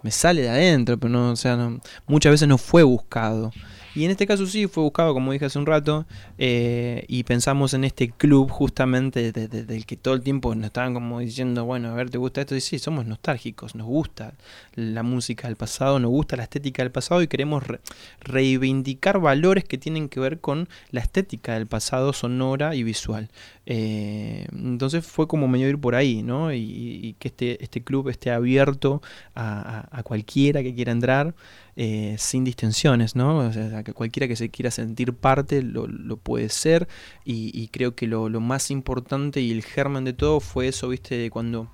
me 0.01 0.09
sale 0.09 0.41
de 0.41 0.49
adentro, 0.49 0.97
pero 0.97 1.11
no, 1.11 1.29
o 1.29 1.35
sea, 1.35 1.69
muchas 2.07 2.31
veces 2.31 2.47
no 2.47 2.57
fue 2.57 2.81
buscado. 2.81 3.51
Y 3.95 4.05
en 4.05 4.11
este 4.11 4.25
caso 4.25 4.45
sí 4.47 4.67
fue 4.67 4.83
buscado, 4.83 5.13
como 5.13 5.31
dije 5.33 5.45
hace 5.45 5.59
un 5.59 5.65
rato, 5.65 6.05
eh, 6.37 7.03
y 7.07 7.23
pensamos 7.23 7.73
en 7.73 7.83
este 7.83 8.09
club 8.09 8.49
justamente 8.49 9.31
de- 9.31 9.47
de- 9.47 9.63
del 9.65 9.85
que 9.85 9.97
todo 9.97 10.13
el 10.13 10.21
tiempo 10.21 10.53
nos 10.55 10.65
estaban 10.67 10.93
como 10.93 11.19
diciendo, 11.19 11.65
bueno, 11.65 11.89
a 11.89 11.93
ver, 11.93 12.09
¿te 12.09 12.17
gusta 12.17 12.41
esto? 12.41 12.55
Y 12.55 12.61
sí, 12.61 12.79
somos 12.79 13.05
nostálgicos, 13.05 13.75
nos 13.75 13.87
gusta 13.87 14.33
la 14.75 15.03
música 15.03 15.47
del 15.47 15.57
pasado, 15.57 15.99
nos 15.99 16.11
gusta 16.11 16.35
la 16.37 16.43
estética 16.43 16.83
del 16.83 16.91
pasado 16.91 17.21
y 17.21 17.27
queremos 17.27 17.67
re- 17.67 17.79
reivindicar 18.21 19.19
valores 19.19 19.63
que 19.65 19.77
tienen 19.77 20.09
que 20.09 20.19
ver 20.19 20.39
con 20.39 20.69
la 20.91 21.01
estética 21.01 21.53
del 21.53 21.67
pasado 21.67 22.13
sonora 22.13 22.75
y 22.75 22.83
visual. 22.83 23.29
Eh, 23.73 24.47
entonces 24.51 25.05
fue 25.07 25.29
como 25.29 25.47
medio 25.47 25.69
ir 25.69 25.79
por 25.79 25.95
ahí, 25.95 26.23
¿no? 26.23 26.53
Y, 26.53 27.15
que 27.19 27.29
este, 27.29 27.63
este 27.63 27.81
club 27.81 28.09
esté 28.09 28.29
abierto 28.29 29.01
a, 29.33 30.01
cualquiera 30.03 30.61
que 30.61 30.75
quiera 30.75 30.91
entrar 30.91 31.35
eh, 31.77 32.15
sin 32.17 32.43
distensiones, 32.43 33.15
¿no? 33.15 33.37
O 33.37 33.53
sea, 33.53 33.83
que 33.83 33.93
cualquiera 33.93 34.27
que 34.27 34.35
se 34.35 34.49
quiera 34.49 34.71
sentir 34.71 35.13
parte 35.13 35.63
lo, 35.63 35.87
lo 35.87 36.17
puede 36.17 36.49
ser 36.49 36.89
y, 37.23 37.49
y 37.53 37.69
creo 37.69 37.95
que 37.95 38.07
lo, 38.07 38.27
lo 38.27 38.41
más 38.41 38.71
importante 38.71 39.39
y 39.39 39.51
el 39.51 39.63
germen 39.63 40.03
de 40.03 40.11
todo 40.11 40.41
fue 40.41 40.67
eso, 40.67 40.89
¿viste? 40.89 41.15
De 41.15 41.29
cuando 41.29 41.71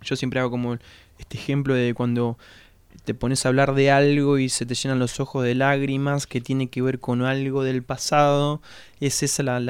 yo 0.00 0.16
siempre 0.16 0.40
hago 0.40 0.50
como 0.50 0.78
este 1.18 1.36
ejemplo 1.36 1.74
de 1.74 1.92
cuando 1.92 2.38
te 3.04 3.14
pones 3.14 3.44
a 3.44 3.48
hablar 3.48 3.74
de 3.74 3.90
algo 3.90 4.38
y 4.38 4.48
se 4.48 4.66
te 4.66 4.74
llenan 4.74 4.98
los 4.98 5.20
ojos 5.20 5.44
de 5.44 5.54
lágrimas 5.54 6.26
que 6.26 6.40
tiene 6.40 6.68
que 6.68 6.82
ver 6.82 6.98
con 7.00 7.22
algo 7.22 7.62
del 7.62 7.82
pasado, 7.82 8.60
es 9.00 9.22
esa 9.22 9.42
la- 9.42 9.60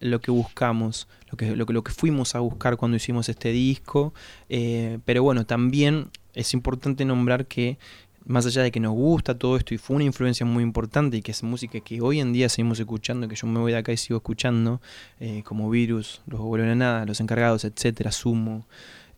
lo 0.00 0.20
que 0.20 0.30
buscamos, 0.30 1.08
lo 1.30 1.36
que, 1.36 1.54
lo, 1.56 1.64
lo 1.66 1.82
que 1.84 1.92
fuimos 1.92 2.34
a 2.34 2.40
buscar 2.40 2.76
cuando 2.76 2.96
hicimos 2.96 3.28
este 3.28 3.50
disco. 3.52 4.12
Eh, 4.48 4.98
pero 5.04 5.22
bueno, 5.22 5.46
también 5.46 6.08
es 6.34 6.54
importante 6.54 7.04
nombrar 7.04 7.46
que 7.46 7.78
más 8.24 8.46
allá 8.46 8.62
de 8.62 8.70
que 8.70 8.78
nos 8.78 8.92
gusta 8.92 9.36
todo 9.36 9.56
esto 9.56 9.74
y 9.74 9.78
fue 9.78 9.96
una 9.96 10.04
influencia 10.04 10.46
muy 10.46 10.62
importante 10.62 11.16
y 11.16 11.22
que 11.22 11.32
es 11.32 11.42
música 11.42 11.80
que 11.80 12.00
hoy 12.00 12.20
en 12.20 12.32
día 12.32 12.48
seguimos 12.48 12.78
escuchando, 12.78 13.26
que 13.26 13.34
yo 13.34 13.48
me 13.48 13.58
voy 13.58 13.72
de 13.72 13.78
acá 13.78 13.92
y 13.92 13.96
sigo 13.96 14.18
escuchando, 14.18 14.80
eh, 15.18 15.42
como 15.44 15.68
Virus, 15.68 16.22
Los 16.26 16.38
Vuelven 16.40 16.70
a 16.70 16.74
Nada, 16.76 17.04
Los 17.06 17.18
Encargados, 17.20 17.64
etcétera, 17.64 18.12
Sumo. 18.12 18.64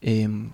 em, 0.00 0.50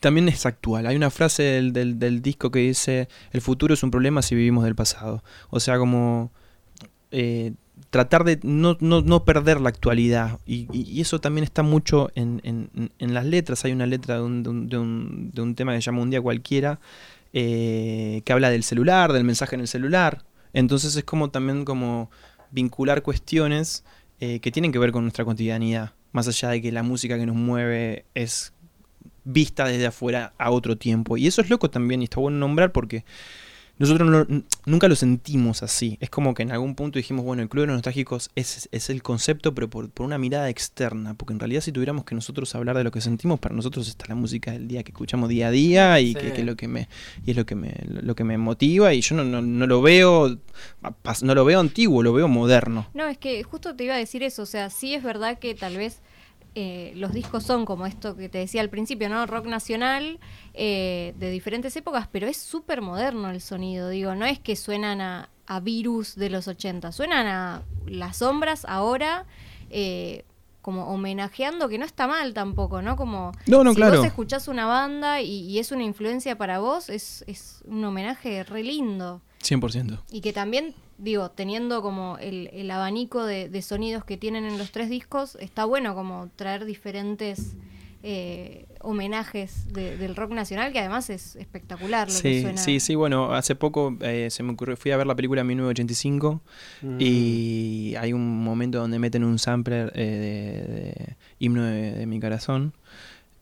también 0.00 0.28
es 0.28 0.46
actual. 0.46 0.86
Hay 0.86 0.96
una 0.96 1.10
frase 1.10 1.42
del, 1.42 1.72
del- 1.72 2.22
disco 2.22 2.50
que 2.50 2.60
dice, 2.60 3.08
el 3.32 3.40
futuro 3.40 3.74
es 3.74 3.82
un 3.82 3.90
problema 3.90 4.22
si 4.22 4.34
vivimos 4.34 4.64
del 4.64 4.74
pasado. 4.74 5.22
O 5.50 5.60
sea, 5.60 5.78
como 5.78 6.30
eh, 7.10 7.52
tratar 7.90 8.24
de 8.24 8.38
no, 8.42 8.76
no- 8.80 9.00
no 9.02 9.24
perder 9.24 9.60
la 9.60 9.68
actualidad. 9.70 10.38
Y, 10.46 10.68
y- 10.72 11.00
eso 11.00 11.20
también 11.20 11.44
está 11.44 11.62
mucho 11.62 12.10
en, 12.14 12.40
en- 12.44 13.14
las 13.14 13.24
letras. 13.26 13.64
Hay 13.64 13.72
una 13.72 13.86
letra 13.86 14.16
de 14.16 14.22
un, 14.22 14.42
de 14.42 14.50
un- 14.50 14.68
de 14.68 14.78
un- 14.78 15.30
de 15.32 15.42
un 15.42 15.54
tema 15.54 15.72
que 15.72 15.78
se 15.78 15.86
llama 15.86 16.02
Un 16.02 16.10
día 16.10 16.20
cualquiera, 16.20 16.80
eh, 17.32 18.22
que 18.24 18.32
habla 18.32 18.50
del 18.50 18.62
celular, 18.62 19.12
del 19.12 19.24
mensaje 19.24 19.54
en 19.54 19.60
el 19.62 19.68
celular. 19.68 20.24
Entonces 20.52 20.96
es 20.96 21.04
como 21.04 21.30
también 21.30 21.64
como 21.64 22.10
vincular 22.50 23.02
cuestiones 23.02 23.84
eh, 24.20 24.40
que 24.40 24.50
tienen 24.50 24.72
que 24.72 24.78
ver 24.78 24.90
con 24.92 25.04
nuestra 25.04 25.24
cotidianidad. 25.24 25.92
Más 26.12 26.26
allá 26.26 26.48
de 26.48 26.62
que 26.62 26.72
la 26.72 26.82
música 26.82 27.18
que 27.18 27.26
nos 27.26 27.36
mueve 27.36 28.06
es 28.14 28.52
vista 29.24 29.66
desde 29.66 29.86
afuera 29.86 30.32
a 30.38 30.50
otro 30.50 30.76
tiempo. 30.76 31.16
Y 31.16 31.26
eso 31.26 31.40
es 31.42 31.50
loco 31.50 31.70
también 31.70 32.00
y 32.02 32.04
está 32.04 32.20
bueno 32.20 32.38
nombrar 32.38 32.72
porque 32.72 33.04
nosotros 33.80 34.10
no- 34.28 34.42
nunca 34.66 34.88
lo 34.88 34.96
sentimos 34.96 35.62
así. 35.62 35.98
Es 36.00 36.10
como 36.10 36.34
que 36.34 36.42
en 36.42 36.50
algún 36.50 36.74
punto 36.74 36.98
dijimos, 36.98 37.24
bueno, 37.24 37.42
el 37.44 37.48
Club 37.48 37.62
de 37.62 37.66
los 37.68 37.76
Nostálgicos 37.76 38.28
es, 38.34 38.68
es 38.72 38.90
el 38.90 39.04
concepto, 39.04 39.54
pero 39.54 39.70
por, 39.70 39.88
por 39.88 40.04
una 40.04 40.18
mirada 40.18 40.48
externa. 40.48 41.14
Porque 41.14 41.32
en 41.32 41.38
realidad 41.38 41.60
si 41.60 41.70
tuviéramos 41.70 42.04
que 42.04 42.16
nosotros 42.16 42.52
hablar 42.56 42.76
de 42.76 42.82
lo 42.82 42.90
que 42.90 43.00
sentimos, 43.00 43.38
para 43.38 43.54
nosotros 43.54 43.86
está 43.86 44.06
la 44.08 44.16
música 44.16 44.50
del 44.50 44.66
día 44.66 44.82
que 44.82 44.90
escuchamos 44.90 45.28
día 45.28 45.46
a 45.46 45.50
día 45.52 46.00
y 46.00 46.08
Sí. 46.08 46.14
que, 46.14 46.32
que 46.32 46.42
lo 46.44 46.56
que 46.56 46.66
me 46.66 46.88
y 47.24 47.30
es 47.30 47.36
lo 47.36 47.46
que 47.46 47.54
me 47.54 47.72
lo 47.86 48.16
que 48.16 48.24
me 48.24 48.36
motiva 48.36 48.92
y 48.94 49.00
yo 49.00 49.14
no, 49.14 49.22
no, 49.22 49.42
no 49.42 49.66
lo 49.68 49.80
veo 49.80 50.36
no 51.22 51.34
lo 51.36 51.44
veo 51.44 51.60
antiguo, 51.60 52.02
lo 52.02 52.12
veo 52.12 52.26
moderno. 52.26 52.88
No, 52.94 53.06
es 53.06 53.16
que 53.18 53.44
justo 53.44 53.76
te 53.76 53.84
iba 53.84 53.94
a 53.94 53.98
decir 53.98 54.24
eso, 54.24 54.42
o 54.42 54.46
sea, 54.46 54.70
sí 54.70 54.94
es 54.94 55.04
verdad 55.04 55.38
que 55.38 55.54
tal 55.54 55.76
vez 55.76 56.00
eh, 56.54 56.92
los 56.96 57.12
discos 57.12 57.44
son 57.44 57.64
como 57.64 57.86
esto 57.86 58.16
que 58.16 58.28
te 58.28 58.38
decía 58.38 58.60
al 58.60 58.70
principio, 58.70 59.08
¿no? 59.08 59.26
Rock 59.26 59.46
nacional 59.46 60.18
eh, 60.54 61.14
de 61.18 61.30
diferentes 61.30 61.74
épocas, 61.76 62.08
pero 62.10 62.26
es 62.26 62.36
súper 62.36 62.82
moderno 62.82 63.30
el 63.30 63.40
sonido, 63.40 63.88
digo, 63.90 64.14
no 64.14 64.24
es 64.26 64.38
que 64.40 64.56
suenan 64.56 65.00
a, 65.00 65.28
a 65.46 65.60
virus 65.60 66.14
de 66.16 66.30
los 66.30 66.48
80, 66.48 66.90
suenan 66.92 67.26
a 67.26 67.62
las 67.86 68.18
sombras 68.18 68.64
ahora, 68.66 69.24
eh, 69.70 70.24
como 70.62 70.86
homenajeando, 70.92 71.68
que 71.68 71.78
no 71.78 71.84
está 71.86 72.06
mal 72.06 72.34
tampoco, 72.34 72.82
¿no? 72.82 72.96
Como 72.96 73.32
No, 73.46 73.64
no, 73.64 73.70
si 73.70 73.76
claro. 73.76 73.98
vos 73.98 74.06
escuchás 74.06 74.48
una 74.48 74.66
banda 74.66 75.22
y, 75.22 75.42
y 75.48 75.58
es 75.60 75.70
una 75.72 75.84
influencia 75.84 76.36
para 76.36 76.58
vos, 76.58 76.90
es, 76.90 77.24
es 77.26 77.62
un 77.66 77.82
homenaje 77.84 78.42
re 78.44 78.62
lindo. 78.62 79.22
100%. 79.42 80.00
Y 80.10 80.20
que 80.20 80.32
también, 80.32 80.74
digo, 80.98 81.30
teniendo 81.30 81.80
como 81.82 82.18
el, 82.18 82.48
el 82.52 82.70
abanico 82.70 83.24
de, 83.24 83.48
de 83.48 83.62
sonidos 83.62 84.04
que 84.04 84.16
tienen 84.16 84.44
en 84.44 84.58
los 84.58 84.70
tres 84.72 84.90
discos, 84.90 85.36
está 85.40 85.64
bueno 85.64 85.94
como 85.94 86.28
traer 86.36 86.64
diferentes 86.64 87.56
eh, 88.04 88.66
homenajes 88.80 89.72
de- 89.72 89.96
del 89.96 90.14
rock 90.14 90.30
nacional, 90.32 90.72
que 90.72 90.78
además 90.78 91.10
es 91.10 91.34
espectacular 91.36 92.06
lo 92.08 92.14
que 92.14 92.20
Sí, 92.20 92.42
suena. 92.42 92.58
sí, 92.62 92.78
sí, 92.80 92.94
bueno, 92.94 93.32
hace 93.34 93.56
poco 93.56 93.96
eh, 94.02 94.28
se 94.30 94.42
me 94.44 94.52
ocurrió, 94.52 94.76
fui 94.76 94.92
a 94.92 94.96
ver 94.96 95.06
la 95.06 95.16
película 95.16 95.42
1985 95.42 96.40
Mm. 96.82 96.96
y 97.00 97.94
hay 97.98 98.12
un 98.12 98.38
momento 98.42 98.78
donde 98.78 98.98
meten 99.00 99.24
un 99.24 99.38
sampler 99.40 99.90
eh, 99.96 100.04
de, 100.04 100.74
de 100.74 101.16
himno 101.40 101.64
de, 101.64 101.92
de 101.92 102.06
mi 102.06 102.20
corazón 102.20 102.72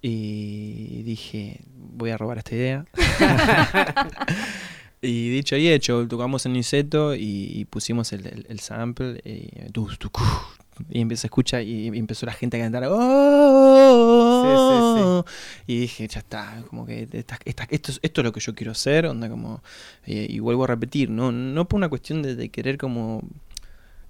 y 0.00 1.02
dije, 1.02 1.61
voy 1.74 2.11
a 2.11 2.16
robar 2.16 2.38
esta 2.38 2.54
idea. 2.54 2.84
y 5.07 5.28
dicho 5.30 5.57
y 5.57 5.68
hecho, 5.68 6.07
tocamos 6.09 6.44
en 6.46 6.52
Niceto 6.54 7.14
y, 7.14 7.50
y 7.54 7.64
pusimos 7.64 8.12
el, 8.12 8.26
el- 8.26 8.46
el 8.48 8.61
sample 8.61 9.20
y, 9.24 9.48
y 10.90 11.00
a 11.26 11.28
escuchar 11.28 11.62
y, 11.62 11.88
y 11.88 11.98
empezó 11.98 12.26
la 12.26 12.32
gente 12.32 12.59
a 12.59 12.61
cantar 12.64 12.84
"Oh", 12.88 14.40
y 15.66 15.78
dije 15.78 16.07
ya 16.07 16.18
está 16.20 16.62
como 16.68 16.84
que 16.84 17.09
esta- 17.12 17.38
esta- 17.44 17.66
esto, 17.70 17.92
es, 17.92 18.00
esto 18.02 18.20
es 18.20 18.24
lo 18.24 18.32
que 18.32 18.40
yo 18.40 18.54
quiero 18.54 18.72
hacer 18.72 19.07
onda 19.07 19.28
como 19.30 19.62
eh, 20.04 20.26
y 20.28 20.38
vuelvo 20.40 20.64
a 20.64 20.66
repetir 20.66 21.09
no 21.11 21.32
no 21.32 21.66
por 21.66 21.78
una 21.78 21.88
cuestión 21.88 22.20
de, 22.22 22.34
de 22.36 22.48
querer 22.50 22.76
como 22.76 23.22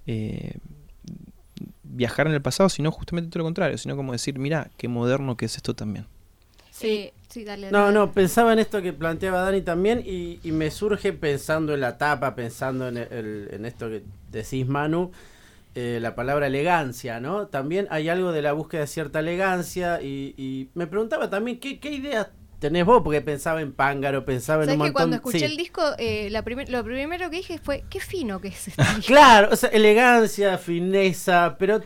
eh, 0.06 0.54
viajar 1.84 2.26
en 2.26 2.34
el 2.34 2.42
pasado 2.42 2.68
sino 2.68 2.90
justamente 2.90 3.30
todo 3.30 3.38
lo 3.40 3.44
contrario 3.44 3.78
sino 3.78 3.96
como 3.96 4.12
decir 4.12 4.38
mira 4.38 4.70
qué 4.76 4.88
moderno 4.88 5.36
que 5.36 5.44
es 5.46 5.56
esto 5.56 5.74
también 5.74 6.06
Sí, 6.78 7.12
sí, 7.28 7.44
dale. 7.44 7.70
No, 7.70 7.78
dale. 7.80 7.94
no, 7.94 8.12
pensaba 8.12 8.52
en 8.52 8.58
esto 8.60 8.82
que 8.82 8.92
planteaba 8.92 9.40
Dani 9.42 9.62
también 9.62 10.02
y, 10.04 10.38
y 10.42 10.52
me 10.52 10.70
surge 10.70 11.12
pensando 11.12 11.74
en 11.74 11.80
la 11.80 11.98
tapa, 11.98 12.34
pensando 12.34 12.88
en, 12.88 12.96
el- 12.98 13.48
en 13.50 13.64
esto 13.66 13.88
que 13.88 14.02
decís 14.30 14.66
Manu, 14.66 15.10
eh, 15.74 15.98
la 16.02 16.14
palabra 16.14 16.46
elegancia, 16.48 17.20
¿no? 17.20 17.48
También 17.48 17.88
hay 17.90 18.08
algo 18.08 18.32
de 18.32 18.42
la 18.42 18.52
búsqueda 18.52 18.82
de 18.82 18.86
cierta 18.88 19.20
elegancia 19.20 20.00
y, 20.02 20.34
y 20.38 20.70
me 20.74 20.86
preguntaba 20.86 21.30
también 21.30 21.60
qué, 21.60 21.80
qué 21.80 21.90
ideas 21.92 22.28
tenés 22.58 22.84
vos, 22.86 23.02
porque 23.04 23.20
pensaba 23.20 23.60
en 23.60 23.72
Pángaro, 23.72 24.24
pensaba 24.24 24.62
en 24.62 24.68
¿Sabes 24.70 24.80
un 24.80 24.86
que 24.86 24.92
montón... 24.92 24.92
cuando 24.94 25.16
escuché 25.16 25.38
sí. 25.40 25.44
el 25.44 25.56
disco, 25.56 25.82
eh, 25.98 26.28
la 26.30 26.42
primer- 26.42 26.68
lo 26.70 26.82
primero 26.84 27.28
que 27.30 27.36
dije 27.36 27.58
fue, 27.62 27.84
qué 27.90 28.00
fino 28.00 28.40
que 28.40 28.48
es 28.48 28.68
este 28.68 28.82
disco? 28.82 29.02
Claro, 29.06 29.48
o 29.52 29.56
sea, 29.56 29.68
elegancia, 29.70 30.56
fineza, 30.58 31.56
pero 31.58 31.80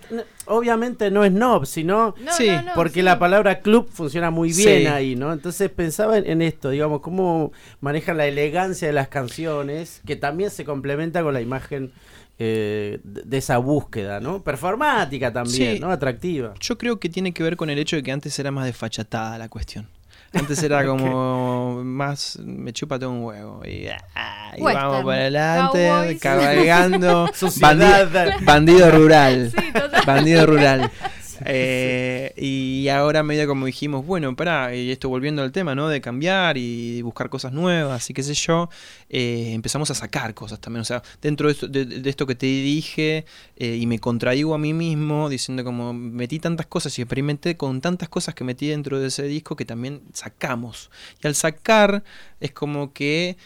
obviamente 0.47 1.11
no 1.11 1.25
es 1.25 1.33
snob, 1.33 1.67
sino... 1.67 2.15
No, 2.21 2.33
Sí, 2.33 2.49
no, 2.49 2.63
no, 2.63 2.73
Porque 2.75 2.95
sí. 2.95 3.03
la 3.03 3.19
palabra 3.19 3.61
club 3.61 3.89
funciona 3.93 4.31
muy 4.31 4.53
bien 4.53 4.81
Sí. 4.83 4.87
ahí, 4.87 5.17
¿no? 5.17 5.33
Entonces 5.33 5.71
pensaba 5.71 6.17
en, 6.19 6.27
en 6.29 6.43
esto, 6.43 6.71
digamos, 6.71 7.01
cómo 7.01 7.53
manejan 7.81 8.17
la 8.17 8.27
elegancia 8.27 8.87
de 8.89 8.95
las 8.95 9.09
canciones, 9.09 10.01
que 10.07 10.17
también 10.17 10.51
se 10.51 10.65
complementa 10.65 11.23
con 11.23 11.35
la 11.35 11.41
imagen 11.41 11.93
eh, 12.39 13.01
de 13.05 13.23
de 13.23 13.37
esa 13.37 13.59
búsqueda, 13.59 14.19
¿no? 14.21 14.43
Performática 14.43 15.31
también, 15.33 15.75
Sí. 15.75 15.81
¿no? 15.81 15.91
Atractiva. 15.91 16.55
yo 16.59 16.79
creo 16.79 16.99
que 16.99 17.09
tiene 17.11 17.33
que 17.35 17.43
ver 17.43 17.57
con 17.57 17.69
el 17.69 17.79
hecho 17.79 17.97
de 17.97 18.03
que 18.03 18.13
antes 18.13 18.39
era 18.39 18.51
más 18.51 18.65
desfachatada 18.65 19.37
la 19.37 19.49
cuestión 19.51 19.87
antes 20.33 20.63
era 20.63 20.85
como 20.87 21.83
más 21.85 22.39
me 22.45 22.73
chupa 22.73 22.99
todo 22.99 23.11
un 23.11 23.25
huevo 23.25 23.63
y, 23.65 23.89
ah, 24.15 24.53
y 24.57 24.63
vamos 24.63 25.05
para 25.05 25.21
adelante 25.21 25.89
cowboys. 25.89 26.21
cabalgando. 26.21 27.31
Bandido, 27.61 28.09
bandido 28.43 28.91
rural. 28.91 29.53
Sí, 29.55 29.73
bandido 30.07 30.47
rural 30.47 30.91
Eh, 31.45 32.33
y 32.37 32.89
ahora 32.89 33.23
medio 33.23 33.47
como 33.47 33.67
dijimos, 33.67 34.05
bueno, 34.05 34.35
pará, 34.37 34.75
y 34.75 34.91
esto 34.91 35.09
volviendo 35.09 35.43
al 35.43 35.53
tema, 35.53 35.75
¿no? 35.75 35.89
De 35.89 36.01
cambiar 36.01 36.57
y 36.59 37.03
buscar 37.03 37.31
cosas 37.31 37.53
nuevas 37.53 38.09
y 38.11 38.15
qué 38.15 38.23
sé 38.23 38.35
yo, 38.35 38.69
eh, 39.09 39.53
empezamos 39.53 39.91
a 39.91 39.95
sacar 39.95 40.35
cosas 40.35 40.61
también. 40.61 40.83
O 40.83 40.85
sea, 40.85 41.03
dentro 41.23 41.49
de 41.49 41.53
esto, 41.53 41.69
de, 41.69 42.03
esto 42.09 42.27
que 42.27 42.35
te 42.35 42.47
dije 42.47 43.25
eh, 43.57 43.77
y 43.77 43.87
me 43.87 43.99
contraigo 43.99 44.55
a 44.55 44.59
mí 44.59 44.75
mismo 44.75 45.29
diciendo 45.29 45.65
como 45.65 45.93
metí 45.93 46.39
tantas 46.39 46.67
cosas 46.67 46.99
y 46.99 47.03
experimenté 47.03 47.57
con 47.57 47.81
tantas 47.81 48.09
cosas 48.09 48.35
que 48.35 48.45
metí 48.45 48.69
dentro 48.69 49.01
de 49.01 49.09
ese 49.09 49.25
disco 49.25 49.57
que 49.57 49.65
también 49.65 50.03
sacamos. 50.13 50.91
Y 51.23 51.27
al 51.27 51.35
sacar 51.35 52.05
es 52.41 52.53
como 52.53 52.93
que 52.93 53.37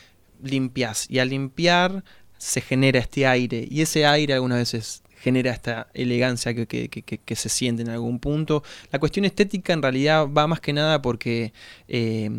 limpias 0.43 1.07
y 1.09 1.21
al 1.21 1.31
limpiar 1.31 2.05
se 2.39 2.61
genera 2.61 2.99
este 2.99 3.27
aire 3.27 3.67
y 3.71 3.81
ese 3.81 4.05
aire 4.05 4.35
algunas 4.35 4.59
veces 4.59 5.04
genera 5.25 5.51
esta 5.53 5.89
elegancia 5.95 6.53
que, 6.55 6.67
que- 6.67 6.89
que- 6.89 7.37
se 7.37 7.49
siente 7.49 7.83
en 7.83 7.89
algún 7.89 8.19
punto. 8.21 8.63
La 8.93 8.99
cuestión 8.99 9.25
estética 9.25 9.73
en 9.73 9.83
realidad 9.83 10.29
va 10.29 10.47
más 10.47 10.61
que 10.61 10.73
nada 10.73 11.01
porque 11.03 11.53
eh, 11.89 12.31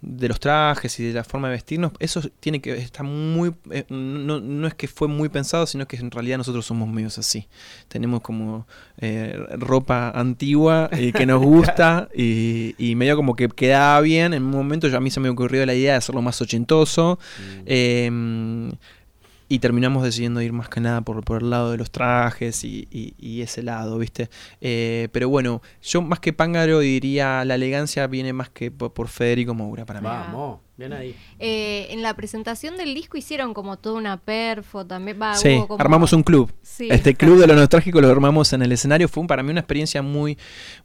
de 0.00 0.26
los 0.28 0.40
trajes 0.40 0.98
y 0.98 1.04
de 1.04 1.12
la 1.12 1.22
forma 1.22 1.46
de 1.48 1.52
vestirnos, 1.54 1.92
eso 2.00 2.20
tiene 2.40 2.60
que 2.60 2.72
está 2.72 3.04
muy 3.04 3.52
eh, 3.70 3.84
no, 3.88 4.40
no 4.40 4.66
es 4.66 4.74
que 4.74 4.88
fue 4.88 5.06
muy 5.06 5.28
pensado, 5.28 5.64
sino 5.64 5.86
que 5.86 5.96
en 5.96 6.10
realidad 6.10 6.38
nosotros 6.38 6.66
somos 6.66 6.88
medios 6.88 7.18
así. 7.18 7.46
Tenemos 7.86 8.20
como 8.20 8.66
eh, 8.98 9.36
ropa 9.58 10.10
antigua 10.10 10.88
eh, 10.92 11.12
que 11.12 11.24
nos 11.26 11.40
gusta 11.54 12.08
y, 12.16 12.74
y 12.78 12.96
medio 12.96 13.14
como 13.16 13.36
que 13.36 13.48
quedaba 13.48 14.00
bien. 14.00 14.32
En 14.34 14.42
un 14.42 14.50
momento 14.50 14.88
yo, 14.88 14.96
a 14.96 15.00
mí 15.00 15.10
se 15.10 15.20
me 15.20 15.28
ocurrió 15.28 15.64
la 15.66 15.74
idea 15.74 15.92
de 15.92 15.98
hacerlo 15.98 16.20
más 16.22 16.40
ochentoso. 16.42 17.20
Eh, 17.66 18.10
y 19.54 19.58
terminamos 19.58 20.02
decidiendo 20.02 20.40
ir 20.40 20.52
más 20.52 20.68
que 20.70 20.80
nada 20.80 21.02
por, 21.02 21.22
por 21.24 21.42
el 21.42 21.50
lado 21.50 21.70
de 21.72 21.76
los 21.76 21.90
trajes 21.90 22.64
y, 22.64 22.88
y- 22.90 23.42
ese 23.42 23.62
lado, 23.62 23.98
¿viste? 23.98 24.30
Eh, 24.60 25.08
pero 25.12 25.28
bueno, 25.28 25.60
yo 25.82 26.00
más 26.00 26.20
que 26.20 26.32
Pángaro 26.32 26.78
diría 26.78 27.44
la 27.44 27.56
elegancia 27.56 28.06
viene 28.06 28.32
más 28.32 28.48
que 28.48 28.70
por, 28.70 28.92
por 28.94 29.08
Federico 29.08 29.52
Moura 29.52 29.84
para 29.84 30.00
mí. 30.00 30.06
Vamos. 30.06 30.60
Bien 30.88 30.92
ahí. 31.00 31.14
Eh, 31.38 31.88
en 31.90 32.02
la 32.02 32.14
presentación 32.14 32.76
del 32.76 32.94
disco 32.94 33.16
hicieron 33.16 33.54
como 33.54 33.76
toda 33.78 33.96
una 33.96 34.16
perfo 34.16 34.84
también. 34.86 35.18
Va, 35.20 35.34
Sí, 35.34 35.56
hubo 35.56 35.68
como- 35.68 35.80
armamos 35.80 36.12
un 36.12 36.22
club. 36.22 36.52
Sí. 36.62 36.88
Este 36.90 37.14
club 37.14 37.38
de 37.38 37.46
lo 37.46 37.54
nostálgico 37.54 38.00
lo 38.00 38.08
armamos 38.08 38.52
en 38.52 38.62
el 38.62 38.72
escenario. 38.72 39.08
Fue 39.08 39.26
para 39.26 39.42
mí 39.42 39.50
una 39.50 39.60
experiencia 39.60 40.02
muy, 40.02 40.36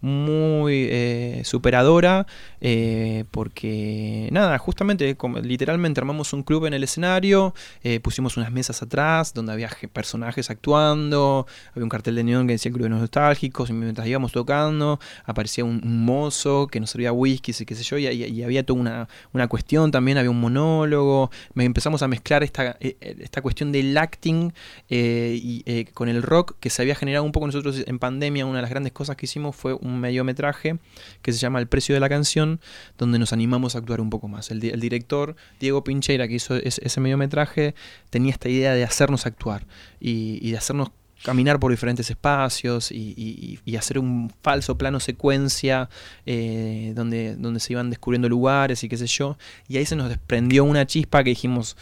muy 0.02 0.88
eh, 0.90 1.42
superadora. 1.46 2.26
eh, 2.62 3.26
porque, 3.32 4.30
nada, 4.32 4.58
justamente, 4.58 5.16
como, 5.16 5.40
literalmente 5.40 6.00
armamos 6.00 6.34
un 6.34 6.44
club 6.44 6.66
en 6.66 6.74
el 6.74 6.84
escenario. 6.84 7.54
eh, 7.84 8.00
pusimos 8.00 8.38
unas 8.38 8.52
mesas 8.52 8.82
atrás 8.82 9.34
donde 9.34 9.52
había 9.54 9.70
personajes 9.94 10.50
actuando. 10.50 11.46
Había 11.72 11.84
un 11.84 11.90
cartel 11.90 12.16
de 12.16 12.24
neón 12.24 12.48
que 12.48 12.54
decía 12.54 12.72
Club 12.72 12.84
de 12.84 12.90
los 12.90 13.00
Nostálgicos. 13.00 13.70
Y 13.70 13.74
mientras 13.74 14.08
íbamos 14.08 14.32
tocando, 14.32 15.00
aparecía 15.26 15.64
un, 15.66 15.82
un 15.84 16.06
mozo 16.06 16.68
que 16.68 16.80
nos 16.80 16.90
servía 16.90 17.12
whisky 17.12 17.52
y 17.58 17.66
qué 17.66 17.76
sé 17.76 17.84
yo. 17.84 17.98
Y, 17.98 18.08
y- 18.08 18.24
y 18.26 18.44
había 18.44 18.66
toda 18.66 18.80
una, 18.80 19.08
una 19.34 19.48
cuestión 19.48 19.87
también. 19.92 20.18
Había 20.18 20.32
un 20.32 20.40
monólogo. 20.40 21.32
Empezamos 21.56 22.02
a 22.02 22.08
mezclar 22.08 22.44
esta, 22.44 22.78
eh, 22.80 22.98
eh, 23.02 23.18
esta 23.20 23.42
cuestión 23.42 23.72
del 23.72 23.98
acting 23.98 24.52
eh, 24.90 25.40
y, 25.42 25.86
con 25.94 26.10
el 26.10 26.22
rock 26.24 26.56
que 26.60 26.70
se 26.70 26.82
había 26.82 26.96
generado 26.96 27.24
un 27.24 27.32
poco 27.32 27.46
nosotros 27.48 27.84
en 27.86 28.00
pandemia. 28.00 28.46
Una 28.46 28.58
de 28.58 28.62
las 28.64 28.72
grandes 28.72 28.94
cosas 28.94 29.16
que 29.16 29.26
hicimos 29.26 29.56
fue 29.56 29.74
un 29.74 30.00
mediometraje 30.00 30.78
que 31.22 31.32
se 31.32 31.40
llama 31.40 31.60
El 31.60 31.68
precio 31.68 31.96
de 31.96 32.02
la 32.02 32.10
canción, 32.10 32.60
donde 32.98 33.20
nos 33.20 33.34
animamos 33.34 33.76
a 33.76 33.80
actuar 33.80 34.02
un 34.02 34.10
poco 34.10 34.28
más. 34.28 34.52
El, 34.52 34.60
di- 34.60 34.70
el 34.70 34.80
director 34.80 35.36
Diego 35.60 35.84
Pincheira, 35.84 36.28
que 36.28 36.36
hizo 36.36 36.56
ese, 36.56 37.00
mediometraje, 37.00 37.76
tenía 38.10 38.32
esta 38.32 38.50
idea 38.50 38.74
de 38.74 38.84
hacernos 38.84 39.26
actuar 39.26 39.66
y 40.00 40.52
de 40.52 40.58
hacernos 40.58 40.90
caminar 41.24 41.60
por 41.60 41.72
diferentes 41.72 42.10
espacios 42.10 42.92
y, 42.92 43.14
y- 43.18 43.60
y 43.66 43.76
hacer 43.76 44.00
un 44.00 44.32
falso 44.42 44.78
plano 44.78 45.00
secuencia 45.00 45.90
eh, 46.26 46.94
donde, 46.96 47.36
donde 47.36 47.60
se 47.60 47.74
iban 47.74 47.90
descubriendo 47.90 48.30
lugares 48.30 48.84
y 48.84 48.90
qué 48.90 48.98
sé 48.98 49.08
yo. 49.08 49.38
Y 49.68 49.78
ahí 49.78 49.86
se 49.86 49.96
nos 49.96 50.10
desprendió 50.10 50.64
una 50.64 50.86
chispa 50.86 51.24
que 51.24 51.32
dijimos, 51.32 51.76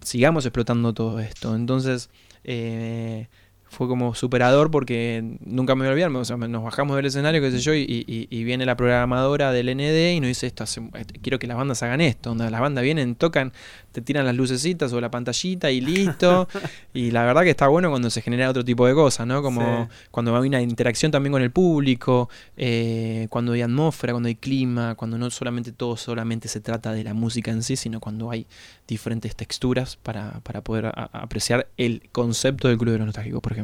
sigamos 0.00 0.44
explotando 0.46 0.92
todo 0.92 1.18
esto. 1.20 1.54
Entonces 1.54 2.10
eh, 2.44 3.28
fue 3.74 3.88
como 3.88 4.14
superador 4.14 4.70
porque 4.70 5.36
nunca 5.44 5.74
me 5.74 5.80
voy 5.80 5.88
a 5.88 5.90
olvidar, 5.92 6.10
o 6.10 6.24
sea, 6.24 6.36
nos 6.36 6.62
bajamos 6.62 6.96
del 6.96 7.06
escenario, 7.06 7.40
qué 7.42 7.50
sé 7.50 7.58
yo, 7.58 7.74
y, 7.74 7.82
y- 7.82 8.26
y 8.30 8.44
viene 8.44 8.64
la 8.64 8.76
programadora 8.76 9.52
del 9.52 9.68
ND 9.68 10.14
y 10.14 10.20
nos 10.20 10.28
dice 10.28 10.46
esto, 10.46 10.64
hace- 10.64 10.82
este, 10.94 11.18
quiero 11.20 11.38
que 11.38 11.46
las 11.46 11.56
bandas 11.56 11.82
hagan 11.82 12.00
esto, 12.00 12.30
donde 12.30 12.50
las 12.50 12.60
bandas 12.60 12.82
vienen, 12.84 13.14
tocan, 13.16 13.52
te 13.92 14.00
tiran 14.00 14.24
las 14.26 14.34
lucecitas 14.34 14.92
o 14.92 15.00
la 15.00 15.10
pantallita 15.10 15.70
y 15.70 15.80
listo. 15.80 16.48
y 16.94 17.10
la 17.10 17.24
verdad 17.24 17.42
que 17.42 17.50
está 17.50 17.68
bueno 17.68 17.90
cuando 17.90 18.10
se 18.10 18.22
genera 18.22 18.48
otro 18.50 18.64
tipo 18.64 18.86
de 18.86 18.94
cosas, 18.94 19.26
¿no? 19.26 19.42
Como 19.42 19.88
Sí. 19.90 19.96
cuando 20.10 20.36
hay 20.36 20.48
una 20.48 20.60
interacción 20.62 21.12
también 21.12 21.32
con 21.32 21.42
el 21.42 21.50
público, 21.50 22.28
eh, 22.56 23.26
cuando 23.30 23.52
hay 23.52 23.62
atmósfera, 23.62 24.12
cuando 24.12 24.28
hay 24.28 24.34
clima, 24.36 24.94
cuando 24.94 25.18
no 25.18 25.30
solamente 25.30 25.72
todo 25.72 25.96
solamente 25.96 26.48
se 26.48 26.60
trata 26.60 26.92
de 26.92 27.04
la 27.04 27.14
música 27.14 27.50
en 27.50 27.62
sí, 27.62 27.76
sino 27.76 28.00
cuando 28.00 28.30
hay 28.30 28.46
diferentes 28.86 29.34
texturas 29.34 29.96
para, 29.96 30.40
para 30.40 30.60
poder 30.62 30.86
a- 30.86 31.10
apreciar 31.12 31.68
el 31.76 32.02
concepto 32.12 32.68
del 32.68 32.78
Club 32.78 32.92
de 32.92 32.98
los 32.98 33.06
Nostálgicos, 33.06 33.40
por 33.40 33.52
ejemplo. 33.52 33.63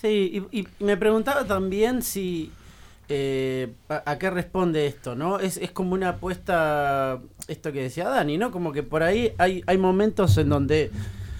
Sí, 0.00 0.42
y, 0.52 0.66
me 0.82 0.96
preguntaba 0.96 1.44
también 1.46 2.02
si... 2.02 2.50
eh, 3.08 3.72
a, 3.88 4.18
qué 4.18 4.30
responde 4.30 4.86
esto, 4.86 5.14
no? 5.14 5.38
Es, 5.40 5.56
es 5.58 5.72
como 5.72 5.94
una 5.94 6.10
apuesta, 6.10 7.20
esto 7.48 7.72
que 7.72 7.82
decía 7.82 8.08
Dani, 8.08 8.38
¿no? 8.38 8.50
Como 8.50 8.72
que 8.72 8.82
por 8.82 9.02
ahí 9.02 9.32
hay, 9.38 9.62
hay 9.66 9.78
momentos 9.78 10.38
en 10.38 10.48
donde 10.48 10.90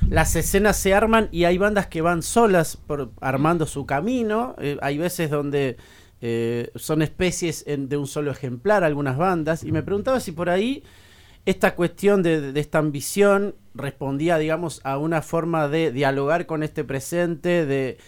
las 0.08 0.36
escenas 0.36 0.76
se 0.76 0.92
arman 0.94 1.28
y 1.32 1.44
hay 1.44 1.56
bandas 1.58 1.86
que 1.86 2.02
van 2.02 2.22
solas 2.22 2.76
por, 2.76 3.10
armando 3.20 3.66
su 3.66 3.86
camino. 3.86 4.56
eh, 4.58 4.76
hay 4.82 4.98
veces 4.98 5.30
donde 5.30 5.76
eh, 6.20 6.70
son 6.74 7.00
especies 7.02 7.64
en- 7.66 7.88
de 7.88 7.96
un 7.96 8.06
solo 8.06 8.30
ejemplar 8.30 8.84
algunas 8.84 9.16
bandas. 9.16 9.64
Y 9.64 9.72
me 9.72 9.82
preguntaba 9.82 10.20
si 10.20 10.32
por 10.32 10.50
ahí 10.50 10.82
esta 11.46 11.74
cuestión 11.74 12.22
de 12.22 12.52
esta 12.60 12.78
ambición 12.78 13.54
respondía, 13.74 14.36
digamos, 14.38 14.80
a 14.84 14.98
una 14.98 15.22
forma 15.22 15.68
de 15.68 15.90
dialogar 15.92 16.46
con 16.46 16.62
este 16.62 16.84
presente, 16.84 17.64
de 17.66 17.98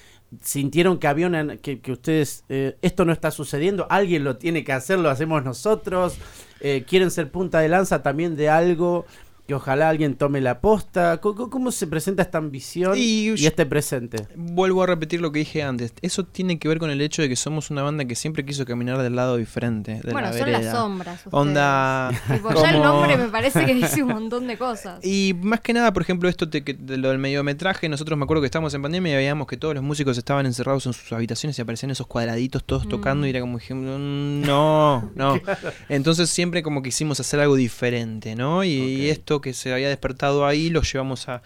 sintieron 0.41 0.99
que 0.99 1.09
había 1.09 1.57
que 1.59 1.93
ustedes 1.93 2.45
eh, 2.49 2.77
esto 2.83 3.05
no 3.05 3.13
está 3.13 3.31
sucediendo, 3.31 3.87
alguien 3.91 4.25
lo 4.25 4.37
tiene 4.37 4.65
que 4.65 4.73
hacer, 4.73 4.99
lo 4.99 5.11
hacemos 5.11 5.45
nosotros, 5.45 6.17
eh, 6.61 6.85
quieren 6.89 7.11
ser 7.11 7.31
punta 7.31 7.61
de 7.61 7.69
lanza 7.69 8.03
también 8.03 8.37
de 8.37 8.49
algo 8.49 9.05
que 9.47 9.55
ojalá 9.55 9.89
alguien 9.89 10.15
tome 10.15 10.41
la 10.41 10.61
posta. 10.61 11.21
¿Cómo, 11.21 11.73
se 11.73 11.87
presenta 11.87 12.23
esta 12.23 12.39
ambición 12.39 12.95
Y 12.97 13.31
y, 13.31 13.47
este 13.47 13.67
presente? 13.67 14.27
Vuelvo 14.37 14.83
a 14.83 14.87
repetir 14.87 15.21
lo 15.21 15.33
que 15.33 15.41
dije 15.41 15.63
antes. 15.63 15.93
Eso 16.01 16.25
tiene 16.25 16.59
que 16.59 16.69
ver 16.69 16.79
con 16.79 16.91
el 16.91 17.01
hecho 17.01 17.23
de 17.23 17.29
que 17.29 17.37
somos 17.37 17.71
una 17.71 17.83
banda 17.83 18.05
que 18.05 18.15
siempre 18.15 18.45
quiso 18.45 18.65
caminar 18.65 19.03
del 19.03 19.17
lado 19.17 19.37
diferente. 19.37 20.01
De 20.03 20.13
Bueno, 20.13 20.29
la 20.29 20.33
son 20.33 20.45
vereda. 20.47 20.61
las 20.61 20.73
sombras. 20.75 21.15
ustedes. 21.27 21.35
Onda. 21.35 22.11
Tipo, 22.33 22.55
ya 22.55 22.71
el 22.71 22.77
como- 22.77 22.85
nombre 22.85 23.17
me 23.17 23.29
parece 23.29 23.65
que 23.67 23.75
dice 23.75 24.03
un 24.03 24.11
montón 24.11 24.47
de 24.47 24.57
cosas. 24.57 25.01
Y 25.05 25.35
más 25.43 25.61
que 25.61 25.73
nada, 25.73 25.93
por 25.93 26.03
ejemplo, 26.03 26.29
esto 26.29 26.49
te- 26.49 26.63
que- 26.65 26.75
de 26.75 26.97
lo 26.97 27.09
del 27.09 27.19
mediometraje, 27.19 27.89
nosotros 27.89 28.17
me 28.19 28.25
acuerdo 28.25 28.43
que 28.43 28.47
estábamos 28.47 28.73
en 28.75 28.83
pandemia 28.83 29.13
y 29.13 29.17
veíamos 29.17 29.47
que 29.47 29.57
todos 29.57 29.75
los 29.75 29.83
músicos 29.83 30.17
estaban 30.19 30.47
encerrados 30.47 30.87
en 30.87 30.93
sus 30.93 31.13
habitaciones 31.13 31.59
y 31.59 31.63
aparecían 31.63 31.91
esos 31.91 32.07
cuadraditos 32.07 32.65
todos 32.65 32.89
tocando 32.89 33.27
y 33.27 33.31
era 33.31 33.41
como 33.41 33.59
"Mm, 33.59 34.43
no, 34.43 35.11
no. 35.15 35.35
Entonces 35.89 36.31
siempre 36.31 36.63
como 36.63 36.83
quisimos 36.83 37.19
hacer 37.21 37.41
algo 37.41 37.57
diferente, 37.57 38.35
¿no? 38.37 38.63
Y, 38.65 38.81
Ok. 39.11 39.13
esto 39.13 39.32
que 39.41 39.55
se 39.55 39.73
había 39.73 39.89
despertado 39.89 40.47
ahí 40.47 40.71
lo 40.71 40.83
llevamos 40.83 41.27
a, 41.29 41.43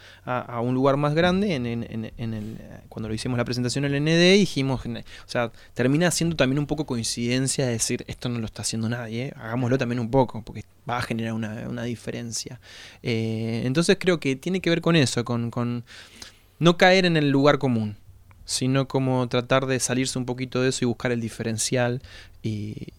un 0.61 0.73
lugar 0.73 0.97
más 0.97 1.13
grande 1.13 1.47
cuando 2.89 3.09
lo 3.09 3.13
hicimos 3.13 3.37
la 3.37 3.45
presentación 3.45 3.85
en 3.85 3.93
el 3.93 4.03
ND 4.03 4.37
dijimos, 4.37 4.81
o 4.85 5.01
sea, 5.25 5.51
termina 5.73 6.11
siendo 6.11 6.35
también 6.35 6.59
un 6.59 6.67
poco 6.67 6.85
coincidencia 6.85 7.65
de 7.65 7.73
decir, 7.73 8.03
esto 8.07 8.29
no 8.29 8.39
lo 8.39 8.45
está 8.45 8.61
haciendo 8.61 8.89
nadie, 8.89 9.33
hagámoslo 9.35 9.77
también 9.77 9.99
un 9.99 10.09
poco, 10.09 10.41
porque 10.41 10.63
va 10.89 10.97
a 10.97 11.01
generar 11.01 11.33
una, 11.33 11.83
diferencia. 11.83 12.59
Eh, 13.03 13.63
entonces 13.65 13.97
creo 13.99 14.19
que 14.19 14.35
tiene 14.35 14.61
que 14.61 14.69
ver 14.69 14.81
con 14.81 14.95
eso, 14.95 15.23
con, 15.25 15.83
no 16.59 16.77
caer 16.77 17.05
en 17.05 17.17
el 17.17 17.29
lugar 17.29 17.59
común, 17.59 17.97
sino 18.45 18.87
como 18.87 19.27
tratar 19.27 19.65
de 19.65 19.79
salirse 19.79 20.17
un 20.17 20.25
poquito 20.25 20.61
de 20.61 20.69
eso 20.69 20.85
y 20.85 20.87
buscar 20.87 21.11
el 21.11 21.21
diferencial 21.21 22.01
y, 22.41 22.93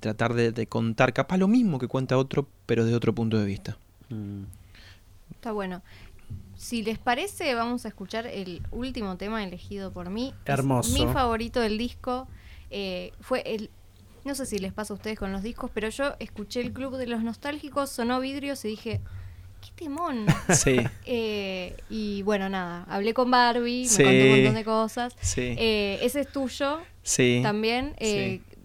tratar 0.00 0.34
de, 0.34 0.52
de 0.52 0.66
contar 0.66 1.12
capaz 1.12 1.38
lo 1.38 1.48
mismo 1.48 1.78
que 1.78 1.88
cuenta 1.88 2.18
otro, 2.18 2.46
pero 2.66 2.84
de 2.84 2.94
otro 2.94 3.14
punto 3.14 3.38
de 3.38 3.46
vista. 3.46 3.76
Mm. 4.08 4.44
Está 5.32 5.52
bueno. 5.52 5.82
Si 6.56 6.82
les 6.82 6.98
parece, 6.98 7.54
vamos 7.54 7.84
a 7.84 7.88
escuchar 7.88 8.26
el 8.26 8.62
último 8.70 9.16
tema 9.16 9.44
elegido 9.44 9.92
por 9.92 10.10
mí. 10.10 10.32
Es 10.44 10.50
Hermoso. 10.50 10.92
mi 10.92 11.12
favorito 11.12 11.60
del 11.60 11.78
disco. 11.78 12.26
Eh, 12.70 13.12
fue 13.20 13.42
el. 13.46 13.70
No 14.24 14.34
sé 14.34 14.44
si 14.46 14.58
les 14.58 14.72
pasa 14.72 14.92
a 14.92 14.96
ustedes 14.96 15.18
con 15.18 15.30
los 15.32 15.42
discos, 15.42 15.70
pero 15.72 15.88
yo 15.88 16.14
escuché 16.18 16.60
el 16.60 16.72
Club 16.72 16.96
de 16.96 17.06
los 17.06 17.22
Nostálgicos, 17.22 17.90
sonó 17.90 18.18
vidrios 18.18 18.64
y 18.64 18.68
dije, 18.68 19.00
¡qué 19.60 19.70
temón! 19.84 20.26
Sí, 20.50 20.78
Eh, 21.04 21.76
y 21.90 22.22
bueno, 22.22 22.48
nada, 22.48 22.84
hablé 22.88 23.14
con 23.14 23.30
Barbie, 23.30 23.82
me 23.82 23.88
Sí. 23.88 24.02
contó 24.02 24.24
un 24.24 24.30
montón 24.30 24.54
de 24.54 24.64
cosas. 24.64 25.16
sí, 25.20 25.54
Eh, 25.58 26.00
ese 26.02 26.20
es 26.22 26.32
tuyo 26.32 26.80
sí. 27.04 27.38
también. 27.42 27.94
eh, 27.98 28.40
¿qué 28.50 28.55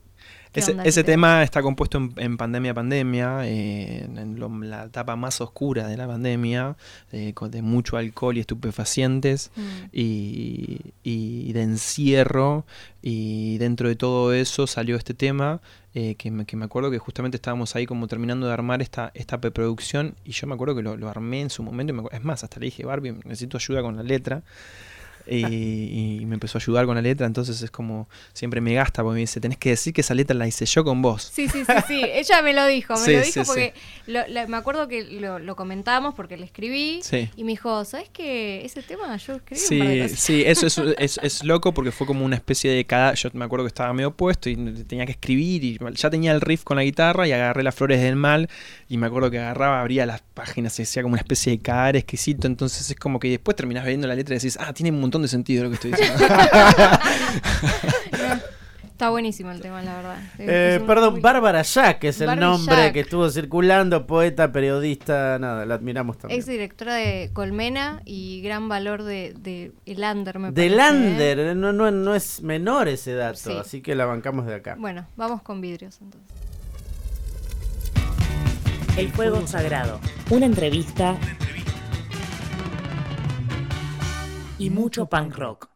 Ese, 0.54 0.76
ese 0.84 1.04
tema 1.06 1.44
está 1.44 1.62
compuesto 1.62 1.98
en, 1.98 2.14
en 2.18 2.36
pandemia 2.38 2.74
pandemia, 2.74 3.48
eh, 3.48 4.04
en 4.04 4.38
lo- 4.40 4.50
la 4.50 4.84
etapa 4.86 5.16
más 5.16 5.40
oscura 5.40 5.88
de 5.88 5.96
la 5.96 6.08
pandemia, 6.08 6.76
eh, 7.14 7.34
con- 7.34 7.50
de 7.52 7.62
mucho 7.62 7.96
alcohol 7.96 8.36
y 8.38 8.42
estupefacientes 8.42 9.52
Mm. 9.56 9.62
y, 9.94 10.80
y 11.04 11.54
de 11.54 11.62
encierro 11.62 12.66
y 13.02 13.58
dentro 13.60 13.88
de 13.88 13.96
todo 13.96 14.34
eso 14.34 14.68
salió 14.68 14.96
este 14.98 15.14
tema 15.14 15.62
eh, 15.94 16.16
que, 16.16 16.32
me, 16.32 16.46
que 16.46 16.56
me 16.56 16.66
acuerdo 16.66 16.90
que 16.92 17.00
justamente 17.00 17.36
estábamos 17.38 17.76
ahí 17.76 17.86
como 17.86 18.08
terminando 18.08 18.48
de 18.48 18.54
armar 18.54 18.82
esta, 18.82 19.12
esta 19.14 19.40
preproducción 19.42 20.16
y 20.26 20.32
yo 20.32 20.48
me 20.48 20.54
acuerdo 20.54 20.76
que 20.76 20.82
lo, 20.84 20.96
lo 20.98 21.10
armé 21.10 21.42
en 21.42 21.50
su 21.50 21.64
momento, 21.64 21.94
y 21.94 21.96
me 21.96 22.04
es 22.12 22.24
más, 22.24 22.44
hasta 22.44 22.60
le 22.60 22.66
dije 22.68 22.86
Barbie, 22.86 23.14
necesito 23.26 23.58
ayuda 23.58 23.82
con 23.82 23.96
la 23.98 24.04
letra 24.04 24.42
y, 25.38 26.20
y 26.22 26.26
me 26.26 26.36
empezó 26.36 26.58
a 26.58 26.62
ayudar 26.62 26.86
con 26.86 26.96
la 26.96 27.02
letra, 27.02 27.26
entonces 27.28 27.62
es 27.62 27.72
como 27.72 28.08
siempre 28.34 28.62
me 28.62 28.74
gasta 28.74 29.02
porque 29.04 29.16
me 29.16 29.20
dice, 29.22 29.40
tenés 29.40 29.58
que 29.58 29.70
decir 29.70 29.94
que 29.94 30.02
esa 30.02 30.14
letra 30.14 30.36
la 30.36 30.48
hice 30.48 30.66
yo 30.66 30.84
con 30.84 31.02
vos. 31.02 31.32
Sí, 31.34 31.48
sí, 31.48 31.64
sí, 31.66 31.74
sí. 31.88 32.02
Ella 32.04 32.42
me 32.42 32.54
lo 32.54 32.66
dijo, 32.68 32.94
me 32.94 33.00
Sí, 33.00 33.12
lo 33.14 33.20
dijo 33.22 33.32
sí. 33.32 33.42
porque 33.46 33.74
lo- 34.08 34.48
me 34.48 34.58
acuerdo 34.58 34.88
que 34.88 35.04
lo, 35.04 35.40
lo 35.40 35.56
comentábamos 35.56 36.14
porque 36.16 36.38
le 36.38 36.46
escribí 36.46 37.02
y 37.36 37.44
me 37.44 37.52
dijo, 37.52 37.84
¿sabes 37.86 38.10
qué? 38.12 38.66
Ese 38.66 38.82
tema 38.84 39.16
yo 39.18 39.36
escribí 39.36 39.62
Sí, 39.62 39.80
cosas". 39.80 40.20
sí, 40.20 40.44
eso 40.46 40.68
es, 40.68 40.78
es, 40.98 41.20
es 41.24 41.44
loco 41.44 41.74
porque 41.74 41.92
fue 41.92 42.06
como 42.08 42.26
una 42.26 42.36
especie 42.36 42.72
de 42.72 42.86
cada. 42.86 43.14
Yo 43.14 43.30
me 43.34 43.46
acuerdo 43.46 43.66
que 43.66 43.70
estaba 43.70 43.94
medio 43.94 44.12
puesto 44.16 44.50
y 44.50 44.56
tenía 44.84 45.06
que 45.06 45.14
escribir 45.14 45.64
y 45.64 45.80
ya 45.96 46.10
tenía 46.10 46.32
el 46.32 46.42
riff 46.42 46.64
con 46.64 46.78
la 46.78 46.84
guitarra 46.84 47.28
y 47.28 47.32
agarré 47.32 47.64
las 47.64 47.76
flores 47.76 48.02
del 48.02 48.16
mal 48.16 48.50
y 48.90 48.98
me 48.98 49.08
acuerdo 49.08 49.32
que 49.32 49.40
agarraba, 49.40 49.80
abría 49.82 50.06
las 50.06 50.22
páginas 50.34 50.78
y 50.80 50.84
hacía 50.84 51.02
como 51.04 51.14
una 51.14 51.22
especie 51.22 51.52
de 51.54 51.60
cadáver 51.60 51.96
exquisito. 51.98 52.48
Entonces 52.48 52.90
es 52.90 52.96
como 52.98 53.20
que 53.20 53.30
después 53.30 53.56
terminás 53.56 53.86
viendo 53.86 54.08
la 54.08 54.16
letra 54.16 54.36
y 54.36 54.40
decís, 54.40 54.58
ah, 54.60 54.74
tiene 54.74 54.92
un 54.92 55.00
montón 55.02 55.21
de 55.22 55.28
sentido 55.28 55.64
lo 55.64 55.70
que 55.70 55.76
estoy 55.76 55.92
diciendo. 55.92 56.24
Está 58.84 59.10
buenísimo 59.10 59.50
el 59.50 59.60
tema, 59.62 59.82
la 59.82 59.96
verdad. 59.96 60.18
Eh, 60.38 60.80
perdón, 60.86 61.14
muy- 61.14 61.22
Bárbara 61.22 61.64
Jack 61.64 62.04
es 62.04 62.22
el 62.22 62.40
nombre 62.40 62.76
Jack. 62.76 62.94
que 62.94 63.00
estuvo 63.00 63.28
circulando, 63.32 64.06
poeta, 64.06 64.52
periodista, 64.52 65.40
nada, 65.40 65.66
la 65.66 65.74
admiramos 65.74 66.20
también. 66.20 66.40
Ex 66.40 66.46
directora 66.46 66.94
de 66.94 67.32
Colmena 67.34 68.04
y 68.06 68.44
gran 68.44 68.70
valor 68.70 69.02
de, 69.02 69.34
de 69.40 69.72
El 69.88 70.04
Under, 70.04 70.38
me 70.38 70.52
De 70.52 70.54
parece, 70.54 70.74
¿eh? 70.74 70.78
Lander, 70.78 71.40
eh, 71.40 71.56
no, 71.56 71.74
no, 71.74 71.90
no 71.90 72.14
es 72.14 72.44
menor 72.44 72.88
ese 72.90 73.16
dato, 73.16 73.38
Sí. 73.40 73.58
así 73.60 73.82
que 73.82 73.96
la 73.96 74.06
bancamos 74.06 74.46
de 74.46 74.54
acá. 74.54 74.76
Bueno, 74.78 75.08
vamos 75.18 75.42
con 75.42 75.62
vidrios 75.62 75.98
entonces. 76.00 76.30
El 78.98 79.10
Fuego 79.10 79.48
Sagrado. 79.48 80.00
Una 80.30 80.46
entrevista 80.46 81.16
y 84.62 84.70
mucho 84.70 85.08
punk 85.08 85.36
rock. 85.38 85.70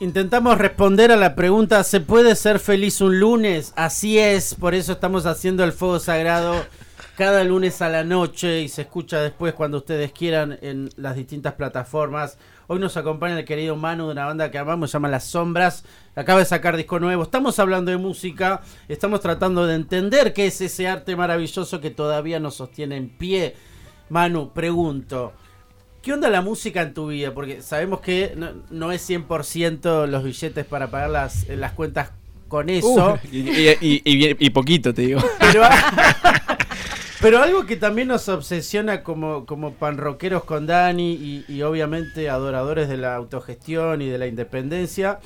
Intentamos 0.00 0.58
responder 0.58 1.12
a 1.12 1.16
la 1.16 1.36
pregunta, 1.36 1.84
¿se 1.84 2.00
puede 2.00 2.34
ser 2.34 2.58
feliz 2.58 3.00
un 3.00 3.20
lunes? 3.20 3.72
Así 3.76 4.18
es, 4.18 4.56
por 4.56 4.74
eso 4.74 4.90
estamos 4.90 5.26
haciendo 5.26 5.62
el 5.62 5.72
fuego 5.72 6.00
sagrado 6.00 6.66
cada 7.16 7.44
lunes 7.44 7.82
a 7.82 7.88
la 7.88 8.04
noche 8.04 8.62
y 8.62 8.68
se 8.68 8.82
escucha 8.82 9.20
después 9.20 9.54
cuando 9.54 9.78
ustedes 9.78 10.12
quieran 10.12 10.58
en 10.62 10.88
las 10.96 11.16
distintas 11.16 11.54
plataformas. 11.54 12.38
Hoy 12.68 12.78
nos 12.78 12.96
acompaña 12.96 13.38
el 13.38 13.44
querido 13.44 13.76
Manu 13.76 14.06
de 14.06 14.12
una 14.12 14.24
banda 14.26 14.50
que 14.50 14.58
amamos, 14.58 14.90
se 14.90 14.94
llama 14.94 15.08
Las 15.08 15.24
Sombras, 15.24 15.84
acaba 16.16 16.38
de 16.38 16.44
sacar 16.46 16.76
disco 16.76 16.98
nuevo. 17.00 17.22
Estamos 17.22 17.58
hablando 17.58 17.90
de 17.90 17.98
música, 17.98 18.62
estamos 18.88 19.20
tratando 19.20 19.66
de 19.66 19.74
entender 19.74 20.32
qué 20.32 20.46
es 20.46 20.60
ese 20.60 20.88
arte 20.88 21.14
maravilloso 21.16 21.80
que 21.80 21.90
todavía 21.90 22.40
nos 22.40 22.54
sostiene 22.54 22.96
en 22.96 23.08
pie. 23.10 23.56
Manu, 24.08 24.52
pregunto, 24.52 25.32
¿Qué 26.02 26.12
onda 26.12 26.28
la 26.28 26.42
música 26.42 26.82
en 26.82 26.94
tu 26.94 27.06
vida? 27.06 27.32
Porque 27.32 27.62
sabemos 27.62 28.00
que 28.00 28.32
no, 28.36 28.50
no 28.70 28.90
es 28.90 29.08
100% 29.08 30.08
los 30.08 30.24
billetes 30.24 30.66
para 30.66 30.88
pagar 30.90 31.10
las, 31.10 31.46
las 31.48 31.70
cuentas 31.74 32.10
con 32.48 32.68
eso. 32.70 33.12
Uh, 33.14 33.18
y, 33.30 33.38
y- 33.50 34.02
y- 34.04 34.36
y 34.36 34.50
poquito, 34.50 34.92
te 34.92 35.02
digo. 35.02 35.20
Pero, 35.38 35.62
pero 37.22 37.40
algo 37.40 37.66
que 37.66 37.76
también 37.76 38.08
nos 38.08 38.28
obsesiona 38.28 39.04
como, 39.04 39.46
como 39.46 39.74
panroqueros 39.74 40.42
con 40.42 40.66
Dani 40.66 41.12
y, 41.12 41.44
y 41.48 41.62
obviamente 41.62 42.28
adoradores 42.28 42.88
de 42.88 42.96
la 42.96 43.14
autogestión 43.14 44.02
y 44.02 44.08
de 44.08 44.18
la 44.18 44.26
independencia, 44.26 45.20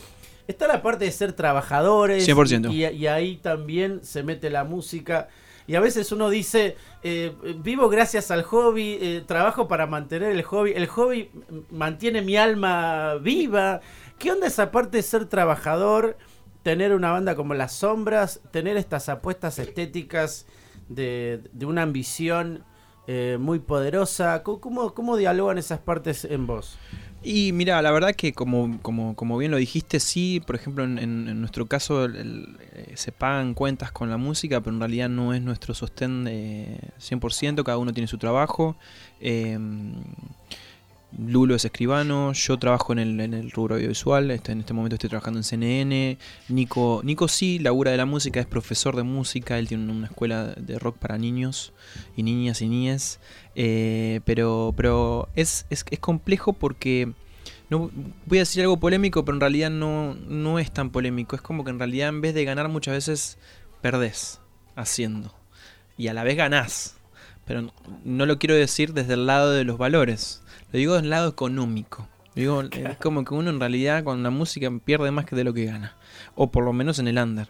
está 0.47 0.68
la 0.68 0.82
parte 0.82 1.07
de 1.07 1.11
ser 1.11 1.32
trabajadores. 1.32 2.28
100%. 2.28 2.70
Y, 2.70 2.84
y 2.84 3.07
ahí 3.07 3.36
también 3.36 4.05
se 4.05 4.22
mete 4.22 4.51
la 4.51 4.64
música. 4.64 5.28
Y 5.66 5.74
a 5.74 5.80
veces 5.80 6.12
uno 6.12 6.28
dice, 6.28 6.76
eh, 7.03 7.32
vivo 7.62 7.88
gracias 7.88 8.30
al 8.30 8.42
hobby, 8.42 8.99
eh, 9.01 9.24
trabajo 9.26 9.66
para 9.66 9.86
mantener 9.86 10.32
el 10.32 10.42
hobby, 10.42 10.74
el 10.76 10.86
hobby 10.88 11.30
mantiene 11.70 12.20
mi 12.20 12.36
alma 12.36 13.14
viva. 13.14 13.80
¿Qué 14.18 14.30
onda 14.30 14.49
esa 14.49 14.70
parte 14.70 14.99
de 14.99 15.03
ser 15.03 15.24
trabajador, 15.24 16.18
tener 16.62 16.92
una 16.92 17.11
banda 17.11 17.34
como 17.34 17.55
Las 17.55 17.72
Sombras, 17.72 18.40
tener 18.51 18.76
estas 18.76 19.09
apuestas 19.09 19.59
estéticas 19.59 20.47
de, 20.89 21.43
de 21.53 21.66
una 21.66 21.82
ambición 21.82 22.64
eh, 23.07 23.39
muy 23.41 23.59
poderosa? 23.59 24.43
¿Cómo, 24.43 24.95
cómo, 24.95 25.16
dialogan 25.16 25.59
esas 25.59 25.78
partes 25.78 26.24
en 26.24 26.47
vos? 26.47 26.78
Y 27.22 27.53
mira, 27.53 27.80
la 27.82 27.91
verdad 27.91 28.14
que 28.14 28.32
como, 28.32 28.78
como, 28.82 29.16
como 29.16 29.39
bien 29.39 29.51
lo 29.51 29.57
dijiste, 29.57 30.01
sí, 30.01 30.41
por 30.47 30.55
ejemplo, 30.55 30.84
en, 30.84 31.41
nuestro 31.41 31.66
caso 31.66 32.07
eh, 32.07 32.93
se 32.95 33.12
pagan 33.12 33.55
cuentas 33.55 33.91
con 33.91 34.11
la 34.11 34.16
música, 34.16 34.61
pero 34.61 34.74
en 34.74 34.80
realidad 34.80 35.09
no 35.09 35.34
es 35.34 35.43
nuestro 35.43 35.74
sostén 35.74 36.26
eh, 36.28 36.78
100%, 37.01 37.64
cada 37.64 37.78
uno 37.78 37.93
tiene 37.93 38.07
su 38.07 38.18
trabajo. 38.18 38.76
Eh, 39.20 39.59
Lulo 41.18 41.54
es 41.54 41.64
escribano, 41.64 42.32
yo 42.34 42.58
trabajo 42.58 42.92
en 42.92 42.98
el, 42.98 43.20
en 43.20 43.32
el 43.32 43.50
rubro 43.50 43.76
audiovisual, 43.76 44.30
este, 44.30 44.52
en 44.52 44.60
este 44.60 44.74
momento 44.74 44.96
estoy 44.96 45.08
trabajando 45.08 45.38
en 45.38 45.44
CNN. 45.44 46.18
Nico, 46.48 47.00
Nico 47.04 47.26
sí, 47.28 47.58
labura 47.58 47.90
de 47.90 47.96
la 47.96 48.04
música, 48.04 48.38
es 48.38 48.46
profesor 48.46 48.96
de 48.96 49.02
música, 49.02 49.58
él 49.58 49.66
tiene 49.66 49.90
una 49.90 50.08
escuela 50.08 50.48
de 50.54 50.78
rock 50.78 50.98
para 50.98 51.16
niños 51.16 51.72
y 52.16 52.22
niñas 52.22 52.60
y 52.60 52.68
niñas. 52.68 53.20
Eh, 53.54 54.20
pero 54.26 54.74
pero 54.76 55.30
es, 55.34 55.64
es, 55.70 55.84
complejo 56.00 56.52
porque 56.52 57.12
no 57.70 57.90
voy 58.26 58.38
a 58.38 58.42
decir 58.42 58.62
algo 58.62 58.78
polémico, 58.78 59.24
pero 59.24 59.36
en 59.36 59.40
realidad 59.40 59.70
no, 59.70 60.14
no 60.14 60.58
es 60.58 60.70
tan 60.70 60.90
polémico. 60.90 61.34
Es 61.34 61.42
como 61.42 61.64
que 61.64 61.70
en 61.70 61.78
realidad 61.78 62.10
en 62.10 62.20
vez 62.20 62.34
de 62.34 62.44
ganar 62.44 62.68
muchas 62.68 62.94
veces 62.94 63.38
perdés 63.80 64.40
haciendo. 64.74 65.34
Y 65.96 66.08
a 66.08 66.14
la 66.14 66.24
vez 66.24 66.36
ganás. 66.36 66.96
Pero 67.46 67.72
no 68.04 68.26
lo 68.26 68.38
quiero 68.38 68.54
decir 68.54 68.92
desde 68.92 69.14
el 69.14 69.26
lado 69.26 69.52
de 69.52 69.64
los 69.64 69.78
valores. 69.78 70.42
Lo 70.72 70.78
digo 70.78 70.94
del 70.94 71.10
lado 71.10 71.28
económico. 71.28 72.08
Digo, 72.34 72.62
es 72.62 72.96
como 72.98 73.24
que 73.24 73.34
uno 73.34 73.50
en 73.50 73.60
realidad 73.60 74.04
con 74.04 74.22
la 74.22 74.30
música 74.30 74.70
pierde 74.84 75.10
más 75.10 75.24
que 75.24 75.36
de 75.36 75.44
lo 75.44 75.54
que 75.54 75.64
gana. 75.64 75.96
O 76.34 76.50
por 76.50 76.64
lo 76.64 76.72
menos 76.72 76.98
en 76.98 77.08
el 77.08 77.18
under. 77.18 77.48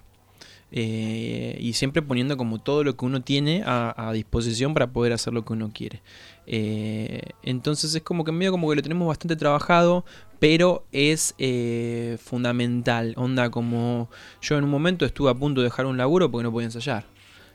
Eh, 0.72 1.56
y 1.60 1.74
siempre 1.74 2.02
poniendo 2.02 2.36
como 2.36 2.60
todo 2.60 2.82
lo 2.84 2.96
que 2.96 3.04
uno 3.04 3.22
tiene 3.22 3.62
a, 3.64 4.08
a 4.08 4.12
disposición 4.12 4.74
para 4.74 4.88
poder 4.88 5.12
hacer 5.12 5.32
lo 5.32 5.44
que 5.44 5.52
uno 5.52 5.70
quiere. 5.72 6.02
Eh, 6.46 7.22
entonces 7.42 7.94
es 7.94 8.02
como 8.02 8.24
que 8.24 8.30
medio 8.30 8.52
como 8.52 8.68
que 8.68 8.76
lo 8.76 8.82
tenemos 8.82 9.08
bastante 9.08 9.36
trabajado, 9.36 10.04
pero 10.38 10.84
es 10.92 11.34
eh, 11.38 12.18
fundamental. 12.20 13.14
Onda 13.16 13.50
como 13.50 14.10
yo 14.40 14.56
en 14.56 14.64
un 14.64 14.70
momento 14.70 15.04
estuve 15.04 15.30
a 15.30 15.34
punto 15.34 15.60
de 15.60 15.66
dejar 15.66 15.86
un 15.86 15.96
laburo 15.96 16.30
porque 16.30 16.44
no 16.44 16.52
podía 16.52 16.66
ensayar. 16.66 17.04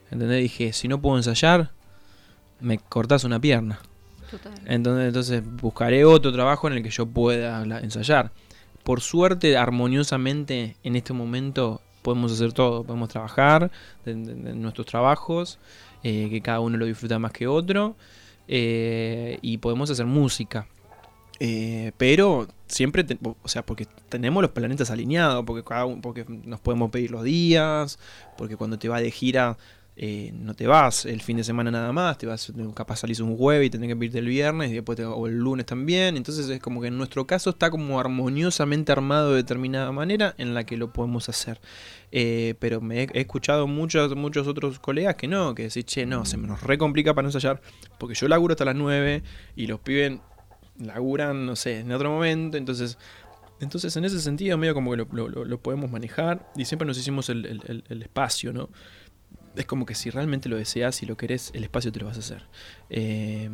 ¿Entendés? 0.09 0.41
Dije, 0.41 0.73
si 0.73 0.87
no 0.87 1.01
puedo 1.01 1.17
ensayar, 1.17 1.71
me 2.59 2.77
cortás 2.77 3.23
una 3.23 3.39
pierna. 3.39 3.79
Entonces, 4.65 5.07
entonces 5.07 5.43
buscaré 5.45 6.05
otro 6.05 6.31
trabajo 6.31 6.67
en 6.67 6.73
el 6.73 6.83
que 6.83 6.89
yo 6.89 7.05
pueda 7.05 7.61
ensayar. 7.79 8.31
Por 8.83 9.01
suerte, 9.01 9.57
armoniosamente, 9.57 10.75
en 10.83 10.95
este 10.95 11.13
momento 11.13 11.81
podemos 12.01 12.31
hacer 12.31 12.53
todo. 12.53 12.83
Podemos 12.83 13.09
trabajar 13.09 13.71
en, 14.05 14.61
nuestros 14.61 14.87
trabajos, 14.87 15.59
eh, 16.03 16.27
que 16.29 16.41
cada 16.41 16.59
uno 16.59 16.77
lo 16.77 16.85
disfruta 16.85 17.19
más 17.19 17.31
que 17.31 17.47
otro, 17.47 17.95
eh, 18.47 19.37
y 19.41 19.57
podemos 19.57 19.89
hacer 19.89 20.05
música. 20.05 20.67
Eh, 21.39 21.91
pero 21.97 22.47
siempre, 22.67 23.05
o 23.41 23.47
sea, 23.47 23.65
porque 23.65 23.87
tenemos 24.09 24.43
los 24.43 24.51
planetas 24.51 24.91
alineados, 24.91 25.43
porque 25.45 25.63
cada 25.63 25.87
porque 26.01 26.25
nos 26.27 26.59
podemos 26.59 26.91
pedir 26.91 27.11
los 27.11 27.23
días, 27.23 27.97
porque 28.37 28.57
cuando 28.57 28.77
te 28.77 28.89
vas 28.89 29.01
de 29.01 29.09
gira 29.09 29.57
eh, 29.97 30.31
no 30.33 30.53
te 30.55 30.67
vas 30.67 31.05
el 31.05 31.21
fin 31.21 31.37
de 31.37 31.43
semana 31.43 31.69
nada 31.69 31.91
más, 31.91 32.17
te 32.17 32.25
vas, 32.25 32.51
capaz 32.73 32.97
salís 32.97 33.19
un 33.19 33.35
jueves 33.37 33.67
y 33.67 33.69
tenés 33.69 33.89
que 33.89 33.95
pedirte 33.95 34.19
el 34.19 34.27
viernes 34.27 34.71
y 34.71 34.75
después 34.75 34.95
te- 34.95 35.03
o 35.05 35.27
el 35.27 35.37
lunes 35.37 35.65
también. 35.65 36.17
Entonces 36.17 36.47
es 36.49 36.59
como 36.59 36.81
que 36.81 36.87
en 36.87 36.97
nuestro 36.97 37.27
caso 37.27 37.49
está 37.51 37.69
como 37.69 37.99
armoniosamente 37.99 38.91
armado 38.91 39.31
de 39.31 39.37
determinada 39.37 39.91
manera 39.91 40.33
en 40.37 40.53
la 40.53 40.63
que 40.65 40.77
lo 40.77 40.91
podemos 40.93 41.27
hacer. 41.29 41.59
Eh, 42.11 42.55
pero 42.59 42.81
me 42.81 43.03
he, 43.03 43.09
escuchado 43.19 43.67
muchos, 43.67 44.15
muchos 44.15 44.47
otros 44.47 44.79
colegas 44.79 45.15
que 45.15 45.27
no, 45.27 45.53
que 45.55 45.63
decís, 45.63 45.85
che, 45.85 46.05
no, 46.05 46.25
se 46.25 46.37
me 46.37 46.47
nos 46.47 46.61
re 46.63 46.77
complica 46.77 47.13
para 47.13 47.23
no 47.23 47.29
ensayar, 47.29 47.61
porque 47.99 48.15
yo 48.15 48.27
laburo 48.27 48.53
hasta 48.53 48.65
las 48.65 48.75
9 48.75 49.23
y 49.55 49.67
los 49.67 49.79
pibes 49.81 50.19
laburan, 50.79 51.45
no 51.45 51.55
sé, 51.55 51.79
en 51.79 51.91
otro 51.91 52.09
momento, 52.11 52.57
entonces... 52.57 52.97
Entonces, 53.59 53.95
en 53.95 54.05
ese 54.05 54.19
sentido, 54.19 54.57
medio 54.57 54.73
como 54.73 54.89
que 54.89 54.97
lo, 54.97 55.27
lo- 55.29 55.59
podemos 55.61 55.91
manejar 55.91 56.51
y 56.55 56.65
siempre 56.65 56.87
nos 56.87 56.97
hicimos 56.97 57.29
el 57.29 58.01
espacio, 58.01 58.53
¿no? 58.53 58.69
Es 59.55 59.65
como 59.65 59.85
que 59.85 59.95
si 59.95 60.09
realmente 60.09 60.49
lo 60.49 60.55
deseas 60.57 61.01
y 61.03 61.05
lo 61.05 61.17
querés, 61.17 61.51
el 61.53 61.63
espacio 61.63 61.91
te 61.91 61.99
lo 61.99 62.05
vas 62.07 62.17
a 62.17 62.19
hacer. 62.21 62.43
Eh, 62.89 63.49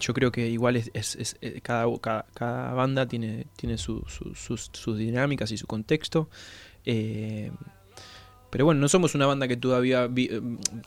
yo 0.00 0.14
creo 0.14 0.30
que 0.30 0.48
igual 0.48 0.76
es, 0.76 0.90
es- 0.94 1.16
es- 1.16 1.36
eh, 1.40 1.60
cada, 1.62 1.86
cada, 2.00 2.26
cada 2.34 2.72
banda 2.72 3.06
tiene, 3.08 3.46
tiene 3.56 3.78
su- 3.78 4.04
su- 4.06 4.34
sus, 4.34 4.70
sus 4.72 4.96
dinámicas 4.96 5.50
y 5.50 5.56
su 5.56 5.66
contexto. 5.66 6.28
Eh, 6.84 7.50
pero 8.50 8.64
bueno, 8.64 8.80
no 8.80 8.88
somos 8.88 9.14
una 9.14 9.26
banda 9.26 9.46
que 9.48 9.56
todavía, 9.56 10.06
vi- 10.06 10.28
eh, 10.30 10.40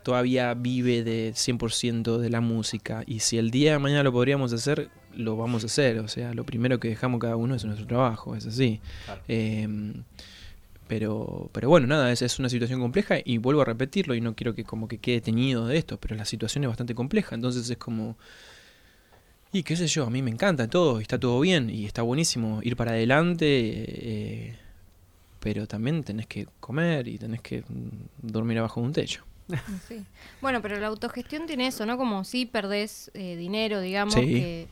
todavía 0.03 0.53
vive 0.55 1.03
de 1.03 1.33
100% 1.35 2.17
de 2.17 2.29
la 2.29 2.41
música. 2.41 3.03
Y 3.05 3.19
si 3.19 3.37
el 3.37 3.51
día 3.51 3.73
de 3.73 3.79
mañana 3.79 4.01
lo 4.03 4.11
podríamos 4.11 4.51
hacer, 4.53 4.89
lo 5.13 5.35
vamos 5.35 5.63
a 5.63 5.65
hacer. 5.67 5.99
O 5.99 6.07
sea, 6.07 6.33
lo 6.33 6.45
primero 6.45 6.79
que 6.79 6.87
dejamos 6.87 7.19
cada 7.19 7.35
uno 7.35 7.53
es 7.53 7.63
nuestro 7.65 7.85
trabajo, 7.85 8.35
es 8.35 8.45
así. 8.47 8.79
Eh, 9.27 9.67
pero, 10.91 11.49
pero 11.53 11.69
bueno, 11.69 11.87
nada, 11.87 12.11
es, 12.11 12.21
es 12.21 12.37
una 12.37 12.49
situación 12.49 12.81
compleja 12.81 13.15
y 13.23 13.37
vuelvo 13.37 13.61
a 13.61 13.65
repetirlo 13.65 14.13
y 14.13 14.19
no 14.19 14.35
quiero 14.35 14.53
que 14.53 14.65
como 14.65 14.89
que 14.89 14.97
quede 14.97 15.21
teñido 15.21 15.65
de 15.65 15.77
esto, 15.77 15.97
pero 15.97 16.17
la 16.17 16.25
situación 16.25 16.65
es 16.65 16.67
bastante 16.67 16.93
compleja, 16.93 17.33
entonces 17.33 17.69
es 17.69 17.77
como... 17.77 18.17
Y 19.53 19.63
qué 19.63 19.77
sé 19.77 19.87
yo, 19.87 20.05
a 20.05 20.09
mí 20.09 20.21
me 20.21 20.31
encanta 20.31 20.67
todo, 20.69 20.99
está 20.99 21.17
todo 21.17 21.39
bien 21.39 21.69
y 21.69 21.85
está 21.85 22.01
buenísimo 22.01 22.59
ir 22.63 22.75
para 22.75 22.91
adelante, 22.91 23.45
eh, 23.47 24.55
pero 25.39 25.65
también 25.65 26.03
tenés 26.03 26.27
que 26.27 26.49
comer 26.59 27.07
y 27.07 27.17
tenés 27.17 27.39
que 27.39 27.61
mm, 27.61 28.27
dormir 28.27 28.59
abajo 28.59 28.81
de 28.81 28.87
un 28.87 28.91
techo. 28.91 29.23
Sí. 29.87 30.03
Bueno, 30.41 30.61
pero 30.61 30.77
la 30.77 30.87
autogestión 30.87 31.45
tiene 31.47 31.67
eso, 31.67 31.85
¿no? 31.85 31.97
Como 31.97 32.25
si 32.25 32.45
perdés 32.45 33.11
eh, 33.13 33.37
dinero, 33.37 33.79
digamos, 33.79 34.13
Sí. 34.13 34.19
que 34.27 34.67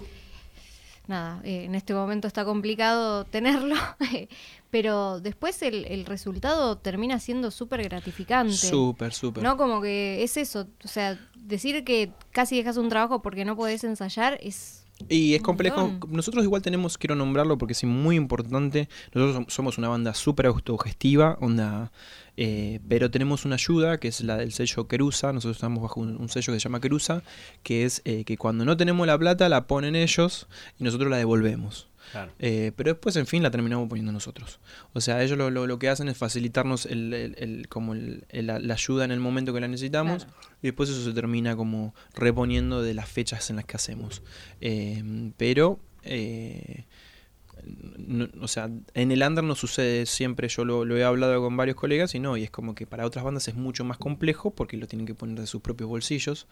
nada, 1.10 1.41
eh, 1.43 1.66
en 1.66 1.76
este 1.76 1.93
momento 1.93 2.28
está 2.28 2.45
complicado 2.45 3.26
tenerlo, 3.32 3.76
pero 4.72 5.20
después 5.20 5.62
el, 5.62 5.86
el 5.86 6.05
resultado 6.05 6.78
termina 6.78 7.20
siendo 7.20 7.51
súper 7.51 7.84
gratificante. 7.84 8.53
Súper, 8.53 9.14
súper. 9.14 9.43
No, 9.43 9.57
como 9.57 9.82
que 9.82 10.24
es 10.24 10.38
eso, 10.38 10.68
o 10.84 10.88
sea, 10.88 11.20
decir 11.36 11.84
que 11.84 12.12
casi 12.32 12.57
dejas 12.57 12.78
un 12.78 12.89
trabajo 12.89 13.22
porque 13.22 13.43
no 13.45 13.55
podés 13.55 13.84
ensayar 13.84 14.38
es 14.41 14.86
Y 15.10 15.34
es 15.34 15.41
complejo. 15.41 15.82
montón. 15.88 16.12
Nosotros 16.14 16.43
igual 16.43 16.62
tenemos, 16.62 16.97
quiero 16.97 17.16
nombrarlo 17.16 17.57
porque 17.57 17.74
es 17.74 17.84
muy 17.86 18.16
importante. 18.16 18.88
Nosotros 19.14 19.47
som- 19.47 19.49
somos 19.49 19.78
una 19.78 19.88
banda 19.89 20.14
súper 20.14 20.45
autogestiva, 20.45 21.38
onda, 21.41 21.91
eh, 22.42 22.80
pero 22.88 23.12
tenemos 23.12 23.44
una 23.44 23.56
ayuda 23.56 24.00
que 24.00 24.08
es 24.08 24.22
la 24.22 24.38
del 24.38 24.54
sello 24.54 24.88
Querusa. 24.88 25.34
Nosotros 25.34 25.58
estamos 25.58 25.84
bajo 25.84 26.00
un, 26.00 26.16
un 26.16 26.30
sello 26.30 26.54
que 26.54 26.60
se 26.60 26.64
llama 26.64 26.80
Querusa, 26.80 27.22
que 27.64 27.84
es 27.84 28.02
eh, 28.06 28.24
que 28.24 28.38
cuando 28.38 28.64
no 28.64 28.78
tenemos 28.78 29.06
la 29.06 29.18
plata 29.18 29.50
la 29.50 29.68
ponen 29.68 29.96
ellos 29.98 30.48
y 30.80 30.84
nosotros 30.86 31.10
la 31.12 31.18
devolvemos. 31.18 31.88
Claro. 32.14 32.32
Eh, 32.40 32.72
pero 32.78 32.92
después, 32.94 33.16
en 33.18 33.28
fin, 33.28 33.44
la 33.44 33.52
terminamos 33.52 33.88
poniendo 33.90 34.12
nosotros. 34.14 34.60
O 34.94 35.02
sea, 35.02 35.22
ellos 35.22 35.38
lo, 35.38 35.52
lo- 35.52 35.68
lo 35.68 35.78
que 35.80 35.90
hacen 35.90 36.08
es 36.08 36.18
facilitarnos 36.18 36.86
el, 36.86 37.14
el- 37.14 37.36
el- 37.38 37.68
como 37.68 37.94
el- 37.94 38.24
el- 38.30 38.48
la, 38.48 38.58
la 38.58 38.74
ayuda 38.74 39.04
en 39.06 39.12
el 39.12 39.20
momento 39.20 39.54
que 39.54 39.60
la 39.60 39.68
necesitamos 39.68 40.26
y 40.64 40.68
después 40.68 40.90
eso 40.90 41.04
se 41.04 41.12
termina 41.14 41.56
como 41.58 41.94
reponiendo 42.16 42.82
de 42.82 42.94
las 42.94 43.10
fechas 43.10 43.50
en 43.50 43.58
las 43.58 43.66
que 43.66 43.76
hacemos. 43.76 44.24
Eh, 44.62 45.04
pero, 45.38 45.80
eh, 46.04 46.86
o 48.41 48.47
sea, 48.47 48.70
en 48.93 49.11
el 49.11 49.22
under 49.22 49.43
no 49.43 49.55
sucede 49.55 50.05
siempre, 50.05 50.47
yo 50.47 50.65
lo, 50.65 50.97
he 50.97 51.03
hablado 51.03 51.41
con 51.41 51.55
varios 51.57 51.76
colegas 51.76 52.15
y 52.15 52.20
no, 52.20 52.38
y 52.38 52.43
es 52.43 52.51
como 52.51 52.76
que 52.76 52.88
para 52.88 53.05
otras 53.05 53.24
bandas 53.24 53.47
es 53.47 53.55
mucho 53.55 53.84
más 53.84 53.97
complejo 53.97 54.51
porque 54.51 54.78
lo 54.78 54.88
tienen 54.88 55.05
que 55.05 55.15
poner 55.15 55.39
de 55.39 55.47
sus 55.47 55.61
propios 55.61 55.89
bolsillos 55.89 56.47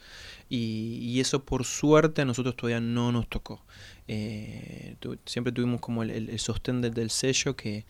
y, 0.50 1.00
y 1.02 1.20
eso 1.20 1.44
por 1.44 1.66
suerte 1.66 2.22
a 2.22 2.26
nosotros 2.26 2.56
todavía 2.56 2.82
no 2.82 3.12
nos 3.12 3.28
tocó. 3.28 3.64
Eh, 4.08 4.96
siempre 5.26 5.52
tuvimos 5.52 5.82
como 5.82 6.04
el, 6.04 6.40
sostén 6.40 6.82
del, 6.82 6.94
del 6.94 7.10
sello 7.10 7.56
que, 7.56 7.86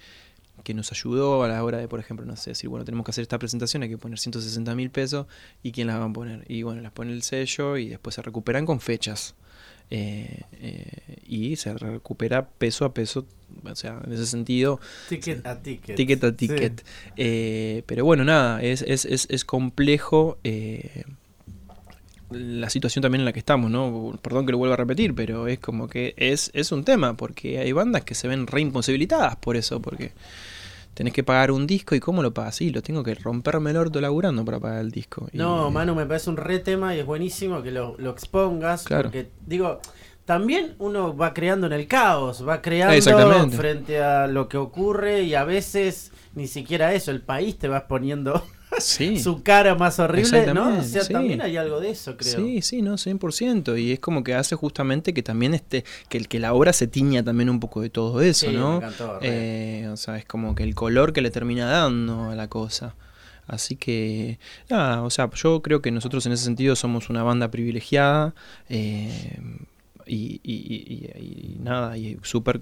que 0.63 0.73
nos 0.73 0.91
ayudó 0.91 1.43
a 1.43 1.47
la 1.47 1.63
hora 1.63 1.78
de, 1.78 1.88
por 1.88 1.99
ejemplo, 1.99 2.25
no 2.25 2.36
sé, 2.36 2.51
decir, 2.51 2.69
bueno, 2.69 2.86
tenemos 2.86 3.05
que 3.05 3.11
hacer 3.11 3.21
esta 3.21 3.38
presentación, 3.38 3.84
hay 3.84 3.89
que 3.89 3.97
poner 3.97 4.17
160 4.17 4.75
mil 4.75 4.89
pesos 4.89 5.28
y 5.63 5.71
quién 5.71 5.88
las 5.88 5.99
va 5.99 6.05
a 6.05 6.13
poner. 6.13 6.45
Y 6.47 6.63
bueno, 6.63 6.82
las 6.82 6.91
pone 6.91 7.13
el 7.13 7.21
sello 7.23 7.78
y 7.78 7.89
después 7.89 8.15
se 8.15 8.21
recuperan 8.21 8.65
con 8.65 8.80
fechas. 8.80 9.36
Eh, 9.89 10.41
eh, 10.61 11.17
y 11.25 11.55
se 11.55 11.73
recupera 11.73 12.47
peso 12.49 12.83
a 12.83 12.93
peso, 12.93 13.25
o 13.63 13.75
sea, 13.75 14.01
en 14.05 14.11
ese 14.11 14.25
sentido, 14.25 14.79
Ticket 15.07 15.45
a 15.45 15.61
ticket. 15.61 15.95
ticket 15.95 16.23
a 16.23 16.29
Sí. 16.31 16.35
ticket. 16.35 16.85
Eh, 17.15 17.83
pero 17.85 18.03
bueno, 18.03 18.25
nada, 18.25 18.61
es, 18.61 18.81
es, 18.81 19.05
es, 19.05 19.27
es 19.29 19.45
complejo 19.45 20.38
eh, 20.43 21.03
la 22.29 22.69
situación 22.69 23.01
también 23.01 23.21
en 23.21 23.25
la 23.25 23.31
que 23.31 23.39
estamos, 23.39 23.71
¿no? 23.71 24.19
Perdón 24.21 24.45
que 24.45 24.51
lo 24.51 24.57
vuelva 24.57 24.73
a 24.73 24.77
repetir, 24.77 25.15
pero 25.15 25.47
es 25.47 25.59
como 25.59 25.88
que 25.88 26.13
es, 26.17 26.51
es 26.53 26.73
un 26.73 26.83
tema, 26.83 27.15
porque 27.15 27.59
hay 27.59 27.71
bandas 27.71 28.03
que 28.03 28.15
se 28.15 28.27
ven 28.27 28.47
re 28.47 28.59
imposibilitadas 28.61 29.38
por 29.38 29.55
eso, 29.55 29.81
porque 29.81 30.11
tenés 30.98 31.14
que 31.14 31.24
pagar 31.24 31.52
un 31.52 31.68
disco 31.68 31.93
y 31.93 32.00
¿cómo 32.00 32.24
lo 32.24 32.34
pagas? 32.34 32.56
Sí, 32.56 32.72
lo 32.72 32.82
tengo 32.82 33.04
que 33.04 33.14
romperme 33.14 33.70
el 33.70 33.78
orto 33.78 34.02
laburando 34.02 34.43
para 34.43 34.60
pagar 34.60 34.80
el 34.82 34.89
disco. 34.89 35.28
Y- 35.32 35.38
No, 35.38 35.70
Manu, 35.70 35.93
me 35.93 36.08
parece 36.08 36.32
un 36.32 36.38
re 36.38 36.58
tema 36.58 36.95
y 36.95 37.00
es 37.02 37.06
buenísimo 37.06 37.62
que 37.62 37.70
lo, 37.70 37.95
lo 38.00 38.10
expongas. 38.10 38.84
Claro. 38.84 39.04
Porque, 39.04 39.30
digo, 39.45 39.80
también 40.26 40.74
uno 40.80 41.16
va 41.16 41.36
creando 41.36 41.68
en 41.68 41.74
el 41.74 41.88
caos, 41.88 42.43
va 42.48 42.64
creando 42.64 43.50
frente 43.52 44.02
a 44.02 44.26
lo 44.26 44.50
que 44.50 44.58
ocurre 44.58 45.22
y 45.22 45.36
a 45.36 45.43
veces 45.43 46.12
ni 46.34 46.48
siquiera 46.48 46.91
eso, 46.95 47.12
el 47.12 47.22
país 47.22 47.60
te 47.60 47.68
va 47.68 47.88
poniendo 47.88 48.43
Sí. 48.80 49.20
su 49.24 49.41
cara 49.43 49.76
más 49.76 49.99
horrible, 49.99 50.53
¿no? 50.53 50.80
O 50.80 50.84
sea, 50.84 51.03
sí. 51.03 51.13
también 51.13 51.41
hay 51.41 51.57
algo 51.57 51.80
de 51.80 51.91
eso, 51.91 52.15
creo. 52.18 52.36
Sí, 52.36 52.61
sí, 52.61 52.82
no, 52.82 52.93
100%. 52.97 53.80
Y 53.82 53.93
es 53.93 53.99
como 53.99 54.24
que 54.24 54.36
hace 54.36 54.55
justamente 54.55 55.13
que 55.13 55.24
también 55.24 55.53
este, 55.53 55.84
que, 56.09 56.20
que 56.26 56.39
la 56.39 56.53
obra 56.53 56.74
se 56.74 56.88
tiña 56.88 57.24
también 57.24 57.49
un 57.49 57.59
poco 57.59 57.82
de 57.82 57.89
todo 57.89 58.22
eso, 58.22 58.47
Sí, 58.47 58.53
me 58.53 58.59
¿no? 58.59 58.78
encantó, 58.78 59.20
re. 59.20 59.82
Eh, 59.84 59.88
o 59.89 59.97
sea, 59.97 60.18
es 60.18 60.26
como 60.26 60.53
que 60.55 60.63
el 60.63 60.76
color 60.76 61.13
que 61.13 61.22
le 61.22 61.32
termina 61.32 61.65
dando 61.68 62.30
a 62.30 62.36
la 62.36 62.47
cosa. 62.47 62.95
Así 63.47 63.78
que, 63.78 64.39
nada, 64.70 65.03
o 65.03 65.09
sea, 65.09 65.30
yo 65.34 65.61
creo 65.61 65.82
que 65.82 65.89
nosotros 65.89 66.26
en 66.26 66.34
ese 66.34 66.43
sentido 66.43 66.76
somos 66.76 67.09
una 67.09 67.24
banda 67.24 67.49
privilegiada. 67.49 68.36
eh, 68.70 69.39
y, 70.08 70.39
y- 70.43 70.53
y- 70.53 71.55
y- 71.55 71.58
nada, 71.60 71.97
y 71.97 72.18
súper 72.24 72.62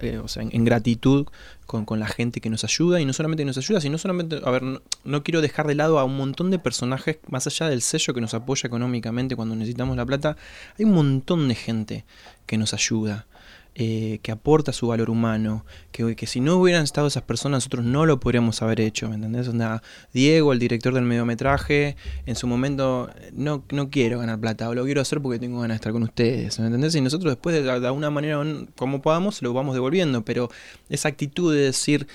eh, 0.00 0.18
o 0.18 0.28
sea, 0.28 0.42
en, 0.42 0.64
gratitud 0.64 1.26
con, 1.66 1.86
la 1.98 2.06
gente 2.06 2.40
que 2.40 2.50
nos 2.50 2.64
ayuda, 2.64 3.00
y 3.00 3.04
no 3.06 3.12
solamente 3.12 3.44
nos 3.44 3.56
ayuda, 3.56 3.80
sino 3.80 3.96
solamente, 3.98 4.40
a 4.44 4.50
ver, 4.50 4.62
no 4.62 5.22
quiero 5.22 5.40
dejar 5.40 5.66
de 5.66 5.74
lado 5.74 5.98
a 5.98 6.04
un 6.04 6.16
montón 6.16 6.50
de 6.50 6.58
personajes, 6.58 7.18
más 7.28 7.46
allá 7.46 7.68
del 7.68 7.80
sello 7.80 8.12
que 8.14 8.20
nos 8.20 8.34
apoya 8.34 8.66
económicamente 8.66 9.36
cuando 9.36 9.56
necesitamos 9.56 9.96
la 9.96 10.04
plata, 10.04 10.36
hay 10.78 10.84
un 10.84 10.92
montón 10.92 11.48
de 11.48 11.54
gente 11.54 12.04
que 12.46 12.58
nos 12.58 12.74
ayuda. 12.74 13.26
Eh, 13.74 14.18
que 14.22 14.32
aporta 14.32 14.72
su 14.72 14.88
valor 14.88 15.08
humano, 15.08 15.64
que, 15.92 16.14
que 16.14 16.26
si 16.26 16.40
no 16.40 16.56
hubieran 16.56 16.84
estado 16.84 17.06
esas 17.06 17.22
personas 17.22 17.58
nosotros 17.58 17.84
no 17.84 18.04
lo 18.04 18.20
podríamos 18.20 18.60
haber 18.60 18.80
hecho, 18.80 19.08
¿me 19.08 19.14
entendés? 19.14 19.48
Onda, 19.48 19.82
Diego, 20.12 20.52
el 20.52 20.58
director 20.58 20.92
del 20.92 21.04
mediometraje, 21.04 21.96
en 22.26 22.36
su 22.36 22.46
momento, 22.46 23.08
no, 23.32 23.64
no 23.70 23.88
quiero 23.88 24.18
ganar 24.18 24.38
plata, 24.38 24.72
lo 24.74 24.84
quiero 24.84 25.00
hacer 25.00 25.22
porque 25.22 25.38
tengo 25.38 25.60
ganas 25.60 25.76
de 25.76 25.76
estar 25.76 25.92
con 25.92 26.02
ustedes, 26.02 26.58
¿me 26.60 26.66
entendés? 26.66 26.94
Y 26.94 27.00
nosotros 27.00 27.32
después 27.32 27.54
de, 27.56 27.62
de 27.62 27.86
alguna 27.86 28.10
manera, 28.10 28.42
como 28.76 29.00
podamos, 29.00 29.40
lo 29.40 29.54
vamos 29.54 29.74
devolviendo, 29.74 30.22
pero 30.22 30.50
esa 30.90 31.08
actitud 31.08 31.54
de 31.54 31.62
decir, 31.62 32.06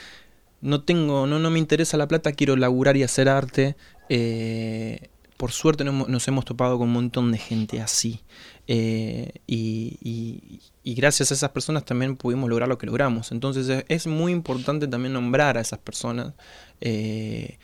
no 0.61 0.83
tengo, 0.83 1.27
no, 1.27 1.39
no 1.39 1.49
me 1.49 1.59
interesa 1.59 1.97
la 1.97 2.07
plata, 2.07 2.33
quiero 2.33 2.55
laburar 2.55 2.97
y 2.97 3.03
hacer 3.03 3.29
arte, 3.29 3.75
eh, 4.09 5.09
por 5.37 5.51
suerte 5.51 5.83
nos 5.83 6.27
hemos 6.27 6.45
topado 6.45 6.77
con 6.77 6.87
un 6.87 6.93
montón 6.93 7.31
de 7.31 7.37
gente 7.37 7.79
así. 7.79 8.21
Eh, 8.67 9.31
y, 9.47 9.97
y- 10.01 10.59
y 10.83 10.95
gracias 10.95 11.31
a 11.31 11.35
esas 11.35 11.51
personas 11.51 11.85
también 11.85 12.15
pudimos 12.17 12.49
lograr 12.49 12.69
lo 12.69 12.77
que 12.77 12.85
logramos. 12.85 13.31
Entonces 13.31 13.67
es, 13.69 13.85
es 13.87 14.07
muy 14.07 14.31
importante 14.31 14.87
también 14.87 15.13
nombrar 15.13 15.57
a 15.57 15.61
esas 15.61 15.79
personas 15.79 16.33
eh, 16.81 17.57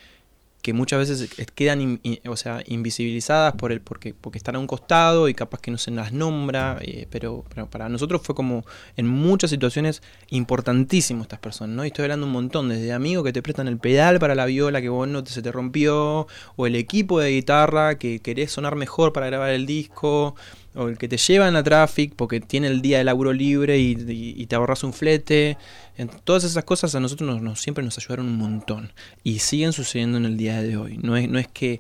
que 0.62 0.72
muchas 0.74 1.00
veces 1.00 1.30
es- 1.38 1.48
quedan 1.52 2.00
o 2.28 2.38
sea, 2.38 2.64
invisibilizadas 2.68 3.54
por 3.56 3.74
el, 3.74 3.82
porque, 3.82 4.14
porque 4.14 4.38
están 4.38 4.56
a 4.56 4.60
un 4.60 4.68
costado 4.68 5.28
y 5.28 5.34
capaz 5.34 5.60
que 5.60 5.72
no 5.72 5.78
se 5.78 5.92
las 5.92 6.14
nombra, 6.14 6.78
eh, 6.82 7.06
pero, 7.12 7.44
pero 7.54 7.70
para 7.70 7.90
nosotros 7.90 8.22
fue 8.24 8.34
como 8.34 8.66
en 8.96 9.08
muchas 9.08 9.50
situaciones 9.50 10.02
importantísimo 10.30 11.22
estas 11.24 11.40
personas, 11.40 11.76
¿no? 11.76 11.84
Y 11.84 11.88
estoy 11.88 12.04
hablando 12.04 12.26
un 12.28 12.32
montón, 12.32 12.70
desde 12.70 12.94
amigos 12.94 13.26
que 13.26 13.34
te 13.34 13.42
prestan 13.42 13.68
el 13.68 13.78
pedal 13.78 14.20
para 14.20 14.36
la 14.36 14.46
viola 14.46 14.82
que 14.82 14.88
vos 14.90 15.08
no 15.08 15.26
se 15.26 15.42
te 15.42 15.52
rompió, 15.52 16.28
o 16.56 16.68
el 16.68 16.76
equipo 16.76 17.20
de 17.20 17.32
guitarra 17.32 17.98
que 17.98 18.20
querés 18.20 18.52
sonar 18.52 18.76
mejor 18.78 19.12
para 19.12 19.26
grabar 19.28 19.50
el 19.50 19.66
disco, 19.66 20.36
o 20.76 20.88
el 20.88 20.98
que 20.98 21.08
te 21.08 21.18
lleva 21.18 21.48
en 21.48 21.54
la 21.54 21.64
traffic 21.64 22.14
porque 22.16 22.40
tiene 22.40 22.68
el 22.68 22.82
día 22.82 22.98
de 22.98 23.04
laburo 23.04 23.34
libre 23.34 23.80
y, 23.80 24.46
te 24.46 24.56
ahorras 24.56 24.84
un 24.84 24.94
flete. 24.94 25.58
Todas 26.24 26.44
esas 26.44 26.64
cosas 26.64 26.96
a 26.96 27.00
nosotros 27.00 27.30
nos, 27.30 27.42
nos- 27.42 27.62
siempre 27.62 27.84
nos 27.84 27.98
ayudaron 27.98 28.28
un 28.28 28.38
montón 28.38 28.92
y 29.24 29.40
siguen 29.40 29.74
sucediendo 29.74 30.18
en 30.18 30.26
el 30.26 30.38
día 30.38 30.62
de 30.62 30.78
hoy. 30.78 30.98
No 30.98 31.16
es, 31.16 31.48
que 31.48 31.80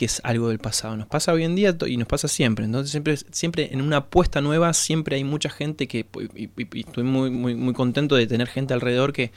es 0.00 0.20
algo 0.24 0.48
del 0.48 0.58
pasado, 0.58 0.96
nos 0.96 1.06
pasa 1.06 1.32
hoy 1.32 1.44
en 1.44 1.54
día 1.54 1.76
y 1.86 1.96
nos 1.96 2.08
pasa 2.08 2.28
siempre. 2.28 2.64
Entonces 2.64 3.26
siempre, 3.30 3.70
en 3.72 3.82
una 3.82 3.98
apuesta 3.98 4.40
nueva 4.40 4.72
siempre 4.72 5.16
hay 5.16 5.24
mucha 5.24 5.50
gente 5.50 5.86
que 5.86 6.06
y, 6.34 6.48
estoy 6.80 7.04
muy, 7.04 7.30
muy, 7.30 7.72
contento 7.74 8.16
de 8.16 8.26
tener 8.26 8.48
gente 8.48 8.72
alrededor 8.72 9.12
que, 9.12 9.32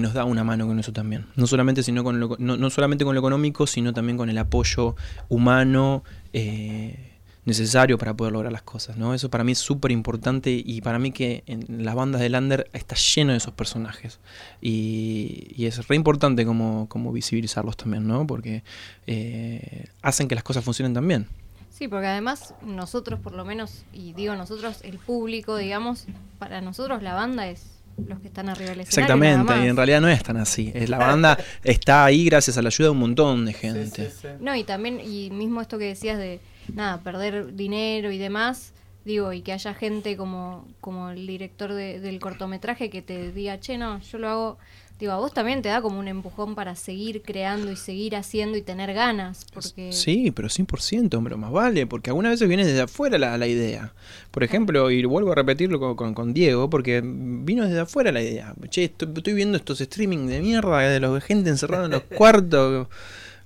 nos 0.00 0.12
da 0.12 0.24
una 0.24 0.44
mano 0.44 0.66
con 0.66 0.78
eso 0.78 0.92
también. 0.92 1.24
No 1.36 1.46
solamente, 1.46 1.82
sino 1.82 2.04
con 2.04 2.20
lo, 2.20 2.36
no 2.38 2.70
solamente 2.70 3.06
con 3.06 3.14
lo 3.14 3.20
económico, 3.20 3.66
sino 3.66 3.94
también 3.94 4.18
con 4.18 4.28
el 4.28 4.36
apoyo 4.36 4.96
humano 5.30 6.04
eh, 6.34 7.17
necesario 7.44 7.96
para 7.98 8.14
poder 8.14 8.32
lograr 8.32 8.52
las 8.52 8.62
cosas. 8.62 8.96
¿no? 8.96 9.14
Eso 9.14 9.30
para 9.30 9.44
mí 9.44 9.52
es 9.52 9.58
súper 9.58 9.90
importante 9.90 10.50
y 10.64 10.80
para 10.80 10.98
mí 10.98 11.12
que 11.12 11.42
en 11.46 11.84
las 11.84 11.94
bandas 11.94 12.20
de 12.20 12.28
Lander 12.28 12.68
está 12.72 12.94
lleno 12.94 13.32
de 13.32 13.38
esos 13.38 13.54
personajes. 13.54 14.18
Y, 14.60 15.52
y 15.56 15.66
es 15.66 15.86
re 15.88 15.96
importante 15.96 16.44
como, 16.44 16.88
como 16.88 17.12
visibilizarlos 17.12 17.76
también, 17.76 18.06
¿no? 18.06 18.26
porque 18.26 18.62
eh, 19.06 19.86
hacen 20.02 20.28
que 20.28 20.34
las 20.34 20.44
cosas 20.44 20.64
funcionen 20.64 20.94
también. 20.94 21.26
Sí, 21.70 21.86
porque 21.86 22.08
además 22.08 22.54
nosotros 22.66 23.20
por 23.20 23.32
lo 23.34 23.44
menos, 23.44 23.84
y 23.92 24.12
digo 24.12 24.34
nosotros, 24.34 24.80
el 24.82 24.98
público, 24.98 25.56
digamos, 25.56 26.06
para 26.38 26.60
nosotros 26.60 27.02
la 27.02 27.14
banda 27.14 27.48
es 27.48 27.66
los 28.06 28.20
que 28.20 28.28
están 28.28 28.48
arriba 28.48 28.70
del 28.70 28.80
escenario. 28.80 29.14
Exactamente, 29.14 29.64
y 29.64 29.68
en 29.68 29.76
realidad 29.76 30.00
no 30.00 30.08
es 30.08 30.22
tan 30.22 30.36
así. 30.38 30.72
Es 30.74 30.88
la 30.88 30.98
banda 30.98 31.38
está 31.64 32.04
ahí 32.04 32.24
gracias 32.24 32.58
a 32.58 32.62
la 32.62 32.68
ayuda 32.68 32.88
de 32.88 32.90
un 32.92 32.98
montón 32.98 33.44
de 33.46 33.52
Sí, 33.52 33.58
gente. 33.60 34.10
sí, 34.10 34.16
sí. 34.22 34.28
No, 34.40 34.54
y 34.56 34.64
también, 34.64 35.00
y 35.00 35.30
mismo 35.30 35.60
esto 35.60 35.78
que 35.78 35.84
decías 35.86 36.18
de, 36.18 36.40
nada, 36.74 37.00
perder 37.02 37.54
dinero 37.54 38.10
y 38.12 38.18
demás, 38.18 38.72
digo, 39.04 39.32
y 39.32 39.42
que 39.42 39.52
haya 39.52 39.74
gente 39.74 40.16
como, 40.16 40.66
como 40.80 41.10
el 41.10 41.26
director 41.26 41.72
de- 41.72 42.00
del 42.00 42.18
cortometraje 42.20 42.90
que 42.90 43.02
te 43.02 43.32
diga, 43.32 43.58
che, 43.60 43.78
no, 43.78 44.00
yo 44.00 44.18
lo 44.18 44.28
hago, 44.28 44.58
digo, 45.00 45.12
a 45.12 45.16
vos 45.16 45.32
también 45.32 45.62
te 45.62 45.68
da 45.70 45.80
como 45.80 45.98
un 45.98 46.08
empujón 46.08 46.54
para 46.56 46.74
seguir 46.74 47.22
creando 47.22 47.70
y 47.72 47.76
seguir 47.76 48.16
haciendo 48.16 48.58
y 48.58 48.62
tener 48.62 48.92
ganas, 48.92 49.46
porque... 49.54 49.92
Sí, 49.92 50.30
pero 50.32 50.48
100%, 50.48 51.14
hombre, 51.16 51.36
más 51.36 51.52
vale, 51.52 51.86
porque 51.86 52.10
algunas 52.10 52.32
veces 52.32 52.48
viene 52.48 52.66
desde 52.66 52.82
afuera 52.82 53.16
la, 53.16 53.38
la 53.38 53.46
idea. 53.46 53.94
Por 54.32 54.42
ejemplo, 54.42 54.90
y 54.90 55.02
vuelvo 55.04 55.32
a 55.32 55.36
repetirlo 55.36 55.78
con, 55.78 55.94
con- 55.94 56.14
con 56.14 56.34
Diego, 56.34 56.68
porque 56.68 57.00
vino 57.04 57.64
desde 57.64 57.80
afuera 57.80 58.10
la 58.12 58.20
idea. 58.20 58.54
Che, 58.68 58.84
estoy, 58.84 59.08
estoy 59.16 59.32
viendo 59.34 59.56
estos 59.56 59.80
streaming 59.80 60.26
de 60.26 60.40
mierda 60.40 60.80
de 60.80 61.00
los 61.00 61.22
gente 61.24 61.48
encerrada 61.48 61.86
en 61.86 61.92
los 61.92 62.02
cuartos. 62.16 62.88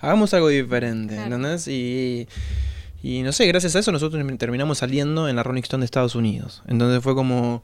Hagamos 0.01 0.33
algo 0.35 0.49
diferente, 0.49 1.15
Claro. 1.15 1.37
¿entendés? 1.37 1.69
Y, 1.69 1.73
y 1.73 2.29
no 3.23 3.33
sé, 3.33 3.47
gracias 3.47 3.75
a 3.77 3.81
eso 3.81 3.91
nosotros 3.93 4.25
terminamos 4.39 4.79
saliendo 4.79 5.29
en 5.29 5.37
la 5.37 5.43
Rolling 5.43 5.63
Stone 5.63 5.83
de 5.83 5.87
Estados 5.87 6.15
Unidos. 6.15 6.63
Entonces 6.69 7.03
fue 7.03 7.15
como 7.15 7.63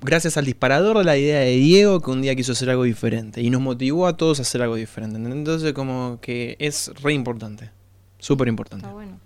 gracias 0.00 0.36
al 0.36 0.44
disparador 0.46 0.98
de 0.98 1.04
la 1.04 1.16
idea 1.16 1.40
de 1.40 1.56
Diego 1.56 2.00
que 2.00 2.10
un 2.10 2.22
día 2.22 2.34
quiso 2.36 2.52
hacer 2.52 2.70
algo 2.70 2.84
diferente 2.84 3.42
y 3.42 3.50
nos 3.50 3.60
motivó 3.60 4.06
a 4.06 4.16
todos 4.16 4.38
a 4.38 4.42
hacer 4.42 4.62
algo 4.62 4.76
diferente. 4.76 5.18
Entonces 5.18 5.72
como 5.72 6.18
que 6.22 6.56
es 6.58 6.90
re 7.02 7.12
importante, 7.12 7.70
súper 8.18 8.48
importante. 8.48 8.86
Está 8.86 8.94
bueno. 8.94 9.18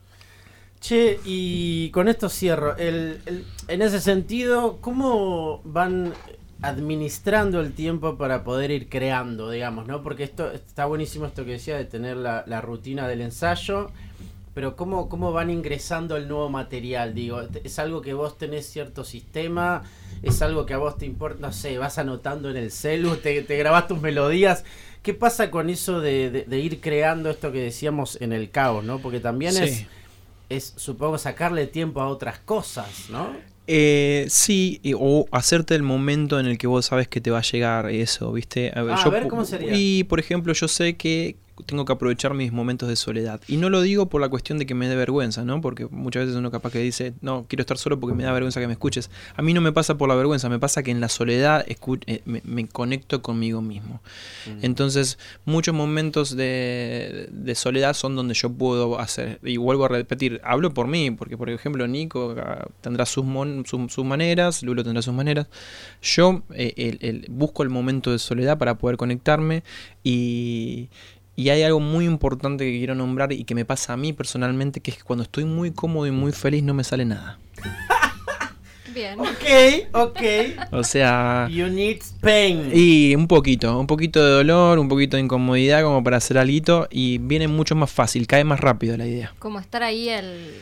Che, 0.81 1.21
y 1.27 1.91
con 1.91 2.09
esto 2.09 2.29
cierro. 2.31 2.77
El, 2.79 3.21
el- 3.27 3.45
en 3.69 3.83
ese 3.83 4.01
sentido, 4.01 4.79
¿cómo 4.81 5.61
van 5.65 6.13
administrando 6.63 7.61
el 7.61 7.73
tiempo 7.73 8.17
para 8.17 8.45
poder 8.45 8.71
ir 8.71 8.89
creando, 8.89 9.51
digamos, 9.51 9.87
¿no? 9.87 10.03
Porque 10.03 10.25
esto 10.25 10.51
está 10.51 10.87
buenísimo 10.87 11.27
esto 11.27 11.45
que 11.45 11.53
decía 11.53 11.77
de 11.77 11.85
tener 11.85 12.17
la, 12.17 12.45
la 12.47 12.61
rutina 12.61 13.09
del 13.09 13.21
ensayo, 13.21 13.91
pero 14.55 14.77
¿cómo, 14.77 15.09
¿cómo 15.09 15.33
van 15.33 15.51
ingresando 15.51 16.17
el 16.17 16.29
nuevo 16.29 16.49
material? 16.49 17.15
Digo, 17.15 17.43
¿es 17.65 17.79
algo 17.79 18.01
que 18.03 18.15
vos 18.15 18.37
tenés 18.39 18.67
cierto 18.67 19.05
sistema? 19.05 19.83
¿Es 20.23 20.43
algo 20.43 20.67
que 20.67 20.75
a 20.75 20.79
vos 20.79 20.99
te 20.99 21.07
importa? 21.07 21.39
No 21.41 21.53
sé, 21.53 21.79
vas 21.79 21.99
anotando 21.99 22.51
en 22.51 22.57
el 22.57 22.71
celu, 22.71 23.17
te, 23.17 23.43
te 23.43 23.57
grabás 23.57 23.87
tus 23.89 24.01
melodías. 24.01 24.65
¿Qué 25.03 25.15
pasa 25.15 25.51
con 25.51 25.71
eso 25.71 26.01
de, 26.01 26.31
de- 26.31 26.45
de 26.45 26.59
ir 26.59 26.81
creando 26.81 27.31
esto 27.31 27.53
que 27.53 27.61
decíamos 27.61 28.19
en 28.21 28.33
el 28.33 28.51
caos, 28.51 28.85
¿no? 28.85 28.99
Porque 28.99 29.21
también 29.21 29.53
Sí. 29.53 29.63
es 29.63 29.85
es, 30.51 30.75
supongo, 30.77 31.17
sacarle 31.17 31.69
tiempo 31.69 32.01
a 32.01 32.09
otras 32.09 32.41
cosas, 32.41 33.09
¿no? 33.09 33.31
Eh, 33.69 34.27
sí, 34.29 34.81
o 34.99 35.27
hacerte 35.31 35.77
el 35.77 35.85
momento 35.85 36.41
en 36.41 36.47
el 36.47 36.59
que 36.59 36.67
vos 36.67 36.87
sabes 36.87 37.07
que 37.07 37.21
te 37.21 37.31
va 37.31 37.39
a 37.39 37.43
llegar 37.43 37.89
eso, 37.89 38.33
¿viste? 38.33 38.73
Ah, 38.75 38.81
a 38.81 39.09
ver, 39.11 39.29
¿cómo 39.29 39.45
sería? 39.45 39.73
Y, 39.77 40.03
por 40.05 40.19
ejemplo, 40.19 40.53
yo 40.53 40.67
sé 40.67 40.97
que 40.97 41.37
tengo 41.67 41.85
que 41.85 41.93
aprovechar 41.93 42.35
mis 42.35 42.53
momentos 42.53 42.89
de 42.89 42.97
soledad. 42.97 43.41
Y 43.49 43.57
no 43.57 43.71
lo 43.71 43.81
digo 43.83 44.09
por 44.09 44.21
la 44.21 44.29
cuestión 44.29 44.59
de 44.59 44.67
que 44.67 44.75
me 44.75 44.89
dé 44.89 44.97
vergüenza, 44.97 45.45
¿no? 45.45 45.61
Porque 45.61 45.87
muchas 45.91 46.25
veces 46.25 46.37
uno 46.37 46.51
capaz 46.51 46.73
que 46.73 46.79
dice, 46.81 47.15
no, 47.21 47.47
quiero 47.49 47.63
estar 47.63 47.79
solo 47.79 47.99
porque 48.01 48.15
me 48.17 48.25
da 48.25 48.33
vergüenza 48.33 48.61
que 48.61 48.67
me 48.67 48.73
escuches. 48.75 49.11
A 49.37 49.43
mí 49.43 49.53
no 49.55 49.61
me 49.61 49.73
pasa 49.73 49.97
por 49.97 50.09
la 50.09 50.15
vergüenza, 50.15 50.49
me 50.49 50.59
pasa 50.59 50.83
que 50.83 50.91
en 50.91 51.01
la 51.01 51.09
soledad 51.09 51.65
eh, 51.69 52.23
me, 52.25 52.43
me 52.45 52.67
conecto 52.69 53.23
conmigo 53.23 53.61
mismo. 53.63 54.01
Entonces, 54.63 55.19
muchos 55.45 55.75
momentos 55.75 56.37
de, 56.37 57.29
de 57.31 57.55
soledad 57.55 57.95
son 57.95 58.17
donde 58.17 58.35
yo 58.35 58.51
puedo 58.51 58.99
hacer. 58.99 59.39
Y 59.43 59.57
vuelvo 59.57 59.85
a 59.85 59.89
repetir, 59.89 60.41
hablo 60.45 60.73
por 60.75 60.87
mí, 60.87 61.11
porque 61.11 61.37
por 61.37 61.51
ejemplo 61.51 61.87
Nico 61.87 62.35
ah, 62.39 62.67
tendrá 62.81 63.07
sus, 63.07 63.25
mon- 63.25 63.65
su- 63.67 63.89
sus 63.89 64.05
maneras, 64.05 64.63
Lulo 64.63 64.83
tendrá 64.85 65.03
sus 65.03 65.15
maneras. 65.15 65.47
Yo 66.03 66.43
eh, 66.55 66.73
el- 66.77 66.99
el- 67.01 67.27
busco 67.31 67.63
el 67.63 67.69
momento 67.71 68.11
de 68.13 68.19
soledad 68.19 68.59
para 68.59 68.77
poder 68.79 68.97
conectarme 68.97 69.63
y... 70.05 70.89
Y 71.41 71.49
hay 71.49 71.63
algo 71.63 71.81
muy 71.81 72.05
importante 72.05 72.71
que 72.71 72.77
quiero 72.77 72.95
nombrar 72.95 73.33
y 73.33 73.45
que 73.45 73.55
me 73.55 73.65
pasa 73.65 73.95
a 73.95 73.97
mí 73.97 74.13
personalmente, 74.13 74.81
que 74.81 74.91
es 74.91 74.99
que 74.99 75.05
cuando 75.05 75.23
estoy 75.23 75.47
muy 75.47 75.71
cómodo 75.71 76.07
y 76.07 76.11
muy 76.11 76.33
feliz 76.33 76.63
no 76.63 76.75
me 76.75 76.85
sale 76.85 77.07
nada. 77.07 77.39
Bien. 78.95 79.19
Ok, 79.19 79.89
ok. 79.93 80.21
O 80.73 80.85
sea... 80.85 81.49
You 81.51 81.69
need 81.69 82.03
pain. 82.21 82.71
Y 82.75 83.15
un 83.15 83.27
poquito, 83.27 83.81
un 83.81 83.87
poquito 83.87 84.23
de 84.23 84.33
dolor, 84.33 84.79
un 84.79 84.89
poquito 84.91 85.17
de 85.17 85.23
incomodidad 85.23 85.83
como 85.83 86.05
para 86.05 86.19
hacer 86.19 86.37
algo 86.37 86.87
y 86.91 87.17
viene 87.17 87.49
mucho 87.49 87.75
más 87.75 87.91
fácil, 87.91 88.27
cae 88.27 88.45
más 88.45 88.61
rápido 88.61 88.99
la 88.99 89.07
idea. 89.07 89.33
Como 89.39 89.61
estar 89.61 89.83
ahí 89.83 90.11
el... 90.11 90.61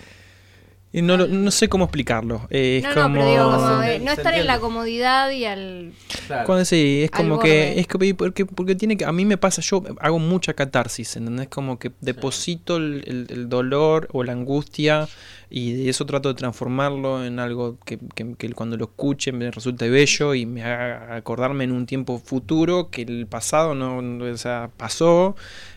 Y 0.90 1.02
no, 1.02 1.18
lo- 1.18 1.26
no 1.26 1.50
sé 1.50 1.68
cómo 1.68 1.84
explicarlo. 1.84 2.46
eh, 2.48 2.78
es 2.78 2.84
No, 2.84 2.94
como... 2.94 3.08
no, 3.08 3.12
pero 3.14 3.30
digo, 3.30 3.44
como, 3.56 3.82
eh, 3.82 3.98
no 4.00 4.10
estar 4.10 4.32
en 4.32 4.46
la 4.46 4.58
comodidad 4.58 5.30
y 5.30 5.44
al... 5.44 5.92
Claro. 6.26 6.46
Cuando 6.46 6.64
sí, 6.64 7.02
es 7.04 7.10
como 7.10 7.38
que 7.38 7.78
es 7.78 7.86
que 7.86 8.14
porque, 8.14 8.46
porque 8.46 8.74
tiene 8.74 8.96
que 8.96 9.04
a 9.04 9.12
mí 9.12 9.26
me 9.26 9.36
pasa 9.36 9.60
yo 9.60 9.82
hago 10.00 10.18
mucha 10.18 10.54
catarsis, 10.54 11.16
¿entendés? 11.16 11.48
Como 11.48 11.78
que 11.78 11.92
deposito 12.00 12.76
el, 12.78 13.04
el- 13.06 13.26
el 13.28 13.48
dolor 13.50 14.08
o 14.12 14.24
la 14.24 14.32
angustia 14.32 15.08
y 15.50 15.72
de 15.72 15.90
eso 15.90 16.06
trato 16.06 16.28
de 16.30 16.34
transformarlo 16.34 17.22
en 17.24 17.38
algo 17.38 17.76
que, 17.84 17.98
que- 18.14 18.34
que 18.36 18.52
cuando 18.54 18.76
lo 18.78 18.86
escuche 18.86 19.30
me 19.32 19.50
resulte 19.50 19.90
bello 19.90 20.34
y 20.34 20.46
me 20.46 20.62
haga 20.64 21.14
acordarme 21.16 21.64
en 21.64 21.72
un 21.72 21.84
tiempo 21.84 22.18
futuro 22.18 22.88
que 22.90 23.02
el 23.02 23.26
pasado 23.26 23.74
no, 23.74 23.98
o 24.24 24.36
sea, 24.38 24.70
pasó 24.78 25.36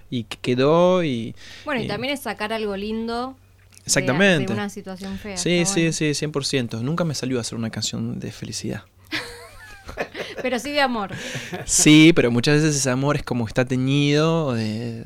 y 0.10 0.24
que 0.24 0.38
quedó 0.42 1.04
y 1.04 1.36
Bueno, 1.66 1.82
y 1.82 1.88
también 1.88 2.14
es 2.14 2.22
sacar 2.22 2.54
algo 2.54 2.76
lindo 2.78 3.36
exactamente. 3.86 4.48
de, 4.48 4.54
una 4.54 4.70
situación 4.70 5.18
fea. 5.18 5.38
Sí, 5.38 5.66
sí, 5.66 5.82
bueno. 5.82 5.94
sí, 5.94 6.06
100%. 6.12 6.82
Nunca 6.82 7.04
me 7.04 7.16
salió 7.16 7.38
a 7.38 7.42
hacer 7.42 7.58
una 7.58 7.70
canción 7.70 8.20
de 8.20 8.32
felicidad. 8.32 8.84
Pero 10.42 10.60
sí 10.60 10.72
de 10.72 10.82
amor. 10.82 11.12
Sí, 11.66 12.14
pero 12.16 12.32
muchas 12.32 12.56
veces 12.56 12.76
ese 12.76 12.90
amor 12.90 13.16
es 13.16 13.24
como 13.24 13.48
está 13.48 13.66
teñido 13.66 14.54
de, 14.54 15.04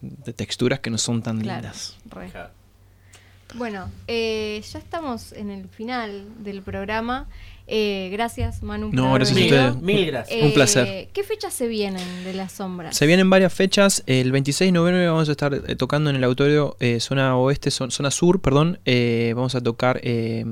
de 0.00 0.32
texturas 0.32 0.80
que 0.80 0.90
no 0.90 0.98
son 0.98 1.22
tan 1.22 1.40
Claro. 1.40 1.62
lindas. 1.62 1.96
re. 2.10 2.30
Bueno, 3.54 3.90
eh, 4.08 4.62
ya 4.70 4.78
estamos 4.78 5.32
en 5.32 5.50
el 5.50 5.68
final 5.68 6.28
del 6.42 6.62
programa. 6.62 7.28
Eh, 7.66 8.10
gracias, 8.12 8.62
Manu. 8.62 8.90
No, 8.92 9.14
gracias 9.14 9.38
a 9.38 9.42
ustedes. 9.42 9.76
Mil 9.82 10.06
gracias. 10.06 10.42
Un 10.42 10.48
Eh, 10.48 10.52
placer. 10.52 11.08
¿Qué 11.14 11.24
fechas 11.24 11.54
se 11.54 11.66
vienen 11.66 12.24
de 12.24 12.34
las 12.34 12.52
sombras? 12.52 12.94
Se 12.96 13.06
vienen 13.06 13.30
varias 13.30 13.54
fechas. 13.54 14.02
El 14.06 14.32
26 14.32 14.68
de 14.68 14.72
noviembre 14.72 15.06
vamos 15.06 15.28
a 15.28 15.32
estar 15.32 15.54
eh, 15.54 15.74
tocando 15.76 16.10
en 16.10 16.16
el 16.16 16.24
auditorio 16.24 16.76
eh, 16.80 17.00
zona 17.00 17.36
oeste, 17.38 17.70
zon- 17.70 17.90
zona 17.90 18.10
sur, 18.10 18.40
perdón. 18.42 18.78
Eh, 18.84 19.32
vamos 19.34 19.54
a 19.54 19.62
tocar 19.62 19.98
eh, 20.02 20.44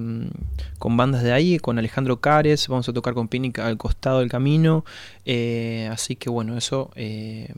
con 0.78 0.96
bandas 0.96 1.22
de 1.22 1.32
ahí, 1.32 1.58
con 1.58 1.78
Alejandro 1.78 2.20
Cares. 2.20 2.66
Vamos 2.68 2.88
a 2.88 2.92
tocar 2.94 3.12
con 3.12 3.28
Pinic 3.28 3.58
al 3.58 3.76
costado 3.76 4.20
del 4.20 4.30
camino. 4.30 4.84
Eh, 5.26 5.88
así 5.92 6.16
que 6.16 6.30
bueno, 6.30 6.56
eso 6.56 6.90
eh, 6.96 7.52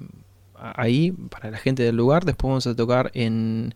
ahí 0.58 1.12
para 1.30 1.50
la 1.52 1.58
gente 1.58 1.84
del 1.84 1.94
lugar. 1.96 2.24
Después 2.24 2.48
vamos 2.50 2.66
a 2.66 2.74
tocar 2.74 3.12
en 3.14 3.74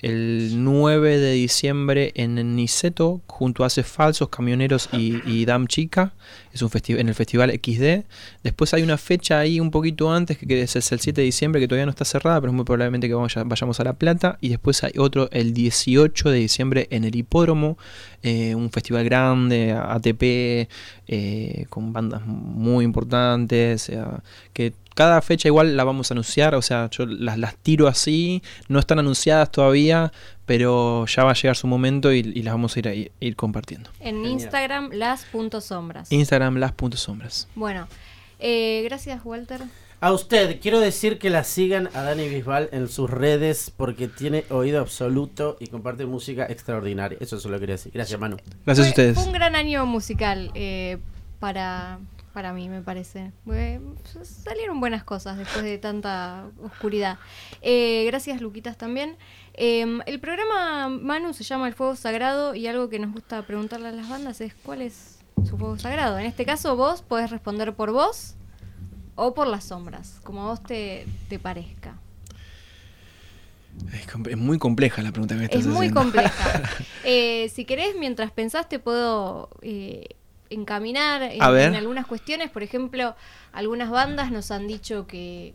el 0.00 0.62
9 0.62 1.18
de 1.18 1.32
diciembre 1.32 2.12
en 2.14 2.56
Niceto 2.56 3.22
junto 3.26 3.62
a 3.62 3.66
Hace 3.66 3.82
Falsos, 3.82 4.28
Camioneros 4.28 4.88
y, 4.92 5.22
y 5.28 5.44
Dam 5.44 5.66
Chica. 5.66 6.12
Es 6.56 6.62
un 6.62 6.70
festival 6.70 7.00
en 7.02 7.08
el 7.08 7.14
festival 7.14 7.50
XD. 7.52 8.04
Después 8.42 8.72
hay 8.74 8.82
una 8.82 8.96
fecha 8.96 9.38
ahí 9.38 9.60
un 9.60 9.70
poquito 9.70 10.12
antes, 10.12 10.38
que 10.38 10.62
es 10.62 10.74
el 10.74 10.82
7 11.00 11.20
de 11.20 11.24
diciembre, 11.26 11.60
que 11.60 11.68
todavía 11.68 11.84
no 11.86 11.90
está 11.90 12.04
cerrada, 12.04 12.40
pero 12.40 12.50
es 12.50 12.56
muy 12.56 12.64
probablemente 12.64 13.06
que 13.08 13.14
vaya- 13.14 13.44
vayamos 13.44 13.78
a 13.78 13.84
La 13.84 13.92
Plata. 13.92 14.38
Y 14.40 14.48
después 14.48 14.82
hay 14.84 14.92
otro 14.98 15.28
el 15.32 15.52
18 15.52 16.30
de 16.30 16.38
diciembre 16.38 16.88
en 16.90 17.04
el 17.04 17.14
Hipódromo, 17.14 17.76
eh, 18.22 18.54
un 18.54 18.70
festival 18.70 19.04
grande, 19.04 19.72
ATP, 19.72 20.68
eh, 21.08 21.66
con 21.68 21.92
bandas 21.92 22.24
muy 22.26 22.84
importantes, 22.84 23.88
eh, 23.90 24.02
que 24.52 24.72
cada 24.94 25.20
fecha 25.20 25.46
igual 25.48 25.76
la 25.76 25.84
vamos 25.84 26.10
a 26.10 26.14
anunciar, 26.14 26.54
o 26.54 26.62
sea, 26.62 26.88
yo 26.90 27.04
las, 27.04 27.36
las 27.38 27.54
tiro 27.56 27.86
así, 27.86 28.42
no 28.68 28.78
están 28.78 28.98
anunciadas 28.98 29.50
todavía, 29.52 30.10
pero 30.46 31.04
ya 31.06 31.24
va 31.24 31.32
a 31.32 31.34
llegar 31.34 31.56
su 31.56 31.66
momento 31.66 32.12
y, 32.12 32.18
y 32.20 32.42
las 32.42 32.54
vamos 32.54 32.74
a 32.76 32.78
ir, 32.78 32.88
a 32.88 32.94
ir, 32.94 33.12
ir 33.20 33.36
compartiendo. 33.36 33.90
En. 34.00 34.24
Instagram, 34.24 34.90
las.sombras. 34.92 36.10
Instagram 36.12 36.56
las.sombras. 36.56 37.48
Bueno, 37.54 37.88
eh, 38.38 38.82
gracias, 38.84 39.20
Walter. 39.24 39.60
A 39.98 40.12
usted, 40.12 40.60
quiero 40.60 40.78
decir 40.78 41.18
que 41.18 41.30
la 41.30 41.42
sigan 41.42 41.88
a 41.94 42.02
Dani 42.02 42.28
Bisbal 42.28 42.68
en 42.70 42.86
sus 42.88 43.08
redes 43.08 43.72
porque 43.74 44.08
tiene 44.08 44.44
oído 44.50 44.80
absoluto 44.80 45.56
y 45.58 45.68
comparte 45.68 46.04
música 46.04 46.44
extraordinaria. 46.46 47.16
Eso 47.20 47.40
solo 47.40 47.58
quería 47.58 47.76
decir. 47.76 47.92
Gracias, 47.92 48.20
Manu. 48.20 48.36
Gracias 48.66 48.86
a 48.86 48.90
ustedes. 48.90 49.14
Fue 49.14 49.24
un 49.24 49.32
gran 49.32 49.56
año 49.56 49.86
musical 49.86 50.50
eh, 50.54 50.98
para, 51.40 51.98
para 52.34 52.52
mí, 52.52 52.68
me 52.68 52.82
parece. 52.82 53.32
Fue- 53.46 53.80
salieron 54.44 54.80
buenas 54.80 55.02
cosas 55.02 55.38
después 55.38 55.64
de 55.64 55.78
tanta 55.78 56.44
oscuridad. 56.62 57.16
Eh, 57.62 58.04
gracias, 58.06 58.42
Luquitas, 58.42 58.76
también. 58.76 59.16
Eh, 59.56 60.00
el 60.06 60.20
programa 60.20 60.88
Manu 60.88 61.32
se 61.32 61.44
llama 61.44 61.66
El 61.66 61.74
Fuego 61.74 61.96
Sagrado 61.96 62.54
y 62.54 62.66
algo 62.66 62.88
que 62.88 62.98
nos 62.98 63.12
gusta 63.12 63.42
preguntarle 63.42 63.88
a 63.88 63.92
las 63.92 64.08
bandas 64.08 64.40
es 64.40 64.54
¿cuál 64.54 64.82
es 64.82 65.18
su 65.48 65.56
fuego 65.56 65.78
sagrado? 65.78 66.18
En 66.18 66.26
este 66.26 66.44
caso 66.44 66.76
vos 66.76 67.02
podés 67.02 67.30
responder 67.30 67.74
por 67.74 67.92
vos 67.92 68.34
o 69.14 69.34
por 69.34 69.46
las 69.46 69.64
sombras, 69.64 70.20
como 70.22 70.42
a 70.42 70.46
vos 70.46 70.62
te, 70.62 71.06
te 71.28 71.38
parezca. 71.38 71.96
Es, 73.92 74.36
muy 74.36 74.58
compleja 74.58 75.02
la 75.02 75.12
pregunta 75.12 75.34
que 75.34 75.38
me 75.40 75.44
estás 75.46 75.60
Es 75.60 75.66
muy 75.66 75.88
haciendo. 75.88 76.00
compleja. 76.00 76.62
Eh, 77.08 77.48
si 77.54 77.64
querés, 77.64 77.94
mientras 77.96 78.32
pensás, 78.32 78.68
te 78.68 78.80
puedo 78.80 79.48
eh, 79.62 80.16
encaminar 80.50 81.22
en, 81.22 81.40
algunas 81.40 82.04
cuestiones. 82.04 82.50
Por 82.50 82.64
ejemplo, 82.64 83.14
algunas 83.52 83.90
bandas 83.90 84.32
nos 84.32 84.50
han 84.50 84.66
dicho 84.66 85.06
que, 85.06 85.54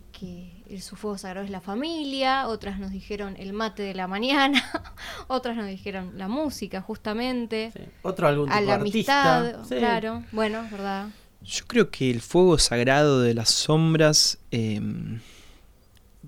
su 0.79 0.95
fuego 0.95 1.17
sagrado 1.17 1.43
es 1.45 1.51
la 1.51 1.59
familia, 1.61 2.47
otras 2.47 2.79
nos 2.79 2.91
dijeron 2.91 3.35
el 3.37 3.51
mate 3.51 3.83
de 3.83 3.93
la 3.93 4.07
mañana, 4.07 4.63
otras 5.27 5.57
nos 5.57 5.67
dijeron 5.67 6.11
la 6.17 6.27
música, 6.27 6.81
justamente, 6.81 7.71
Sí. 7.75 7.81
Otro 8.03 8.27
algún 8.27 8.45
tipo 8.47 8.57
a 8.57 8.61
la 8.61 8.75
artista. 8.75 9.37
amistad, 9.39 9.63
Sí. 9.67 9.75
claro. 9.75 10.23
Bueno, 10.31 10.61
es 10.63 10.71
verdad. 10.71 11.09
Yo 11.43 11.65
creo 11.67 11.89
que 11.89 12.09
el 12.11 12.21
fuego 12.21 12.57
sagrado 12.59 13.19
de 13.21 13.33
las 13.33 13.49
sombras, 13.49 14.37
eh, 14.51 14.79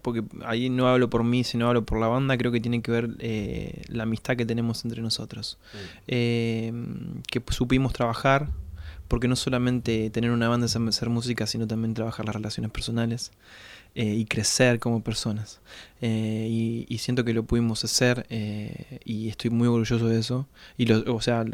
porque 0.01 0.23
ahí 0.45 0.69
no 0.69 0.87
hablo 0.87 1.09
por 1.09 1.23
mí, 1.23 1.43
sino 1.43 1.67
hablo 1.67 1.85
por 1.85 1.99
la 1.99 2.07
banda, 2.07 2.37
creo 2.37 2.51
que 2.51 2.59
tiene 2.59 2.81
que 2.81 2.91
ver 2.91 3.09
eh, 3.19 3.83
la 3.87 4.03
amistad 4.03 4.35
que 4.35 4.45
tenemos 4.45 4.83
entre 4.83 5.01
nosotros. 5.01 5.57
Eh, 6.07 6.73
que 7.31 7.41
supimos 7.51 7.93
trabajar, 7.93 8.49
porque 9.07 9.27
no 9.27 9.35
solamente 9.35 10.09
tener 10.09 10.31
una 10.31 10.49
banda 10.49 10.65
es 10.65 10.75
hacer 10.75 11.09
música, 11.09 11.45
sino 11.47 11.67
también 11.67 11.93
trabajar 11.93 12.25
las 12.25 12.35
relaciones 12.35 12.71
personales 12.71 13.31
eh, 13.95 14.05
y 14.05 14.25
crecer 14.25 14.79
como 14.79 15.03
personas. 15.03 15.59
Eh, 16.01 16.85
y, 16.89 16.97
siento 16.97 17.23
que 17.23 17.33
lo 17.33 17.43
pudimos 17.43 17.83
hacer 17.83 18.25
eh, 18.29 18.99
y 19.05 19.29
estoy 19.29 19.51
muy 19.51 19.67
orgulloso 19.67 20.07
de 20.07 20.19
eso. 20.19 20.47
Y 20.77 20.87
lo, 20.87 21.15
o 21.15 21.21
sea, 21.21 21.45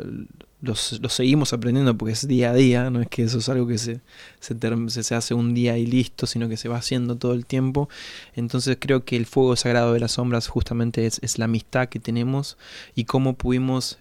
lo, 0.61 0.75
seguimos 0.75 1.51
aprendiendo 1.51 1.97
porque 1.97 2.13
es 2.13 2.27
día 2.27 2.51
a 2.51 2.53
día, 2.53 2.89
no 2.89 3.01
es 3.01 3.09
que 3.09 3.23
eso 3.23 3.39
es 3.39 3.49
algo 3.49 3.67
que 3.67 3.77
se, 3.77 3.99
se, 4.39 5.03
se, 5.03 5.15
hace 5.15 5.33
un 5.33 5.53
día 5.53 5.77
y 5.77 5.85
listo, 5.85 6.27
sino 6.27 6.47
que 6.47 6.55
se 6.55 6.69
va 6.69 6.77
haciendo 6.77 7.17
todo 7.17 7.33
el 7.33 7.45
tiempo. 7.45 7.89
Entonces 8.35 8.77
creo 8.79 9.03
que 9.03 9.17
el 9.17 9.25
fuego 9.25 9.57
sagrado 9.57 9.91
de 9.93 9.99
las 9.99 10.13
sombras 10.13 10.47
justamente 10.47 11.05
es, 11.05 11.19
es 11.21 11.39
la 11.39 11.45
amistad 11.45 11.89
que 11.89 11.99
tenemos 11.99 12.57
y 12.95 13.03
cómo 13.03 13.35
pudimos... 13.35 13.97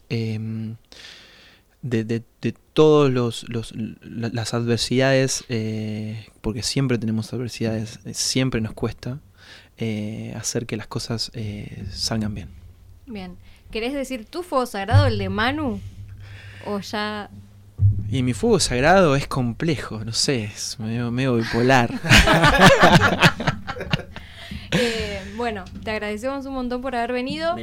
de, 1.82 2.04
de, 2.04 2.22
de 2.42 2.52
todos 2.72 3.10
los, 3.10 3.48
los- 3.48 3.72
la- 3.74 4.30
las 4.32 4.54
adversidades, 4.54 5.44
eh, 5.48 6.26
porque 6.40 6.62
siempre 6.62 6.98
tenemos 6.98 7.32
adversidades, 7.32 8.00
eh, 8.04 8.14
siempre 8.14 8.60
nos 8.60 8.72
cuesta 8.72 9.18
eh, 9.76 10.34
hacer 10.36 10.66
que 10.66 10.76
las 10.76 10.86
cosas 10.88 11.30
eh, 11.34 11.84
salgan 11.92 12.34
bien. 12.34 12.48
Bien. 13.06 13.36
¿Querés 13.70 13.92
decir 13.94 14.24
tu 14.24 14.42
fuego 14.42 14.66
sagrado, 14.66 15.06
el 15.06 15.18
de 15.18 15.28
Manu? 15.28 15.80
O 16.66 16.80
ya. 16.80 17.30
Y 18.10 18.22
mi 18.22 18.32
fuego 18.32 18.58
sagrado 18.58 19.14
es 19.14 19.26
complejo, 19.28 20.04
no 20.04 20.12
sé, 20.12 20.44
es 20.44 20.78
medio, 20.80 21.10
medio 21.10 21.36
bipolar. 21.36 21.92
Eh, 24.70 25.20
bueno, 25.36 25.64
te 25.82 25.90
agradecemos 25.92 26.44
un 26.46 26.52
montón 26.54 26.82
por 26.82 26.94
haber 26.94 27.12
venido. 27.12 27.56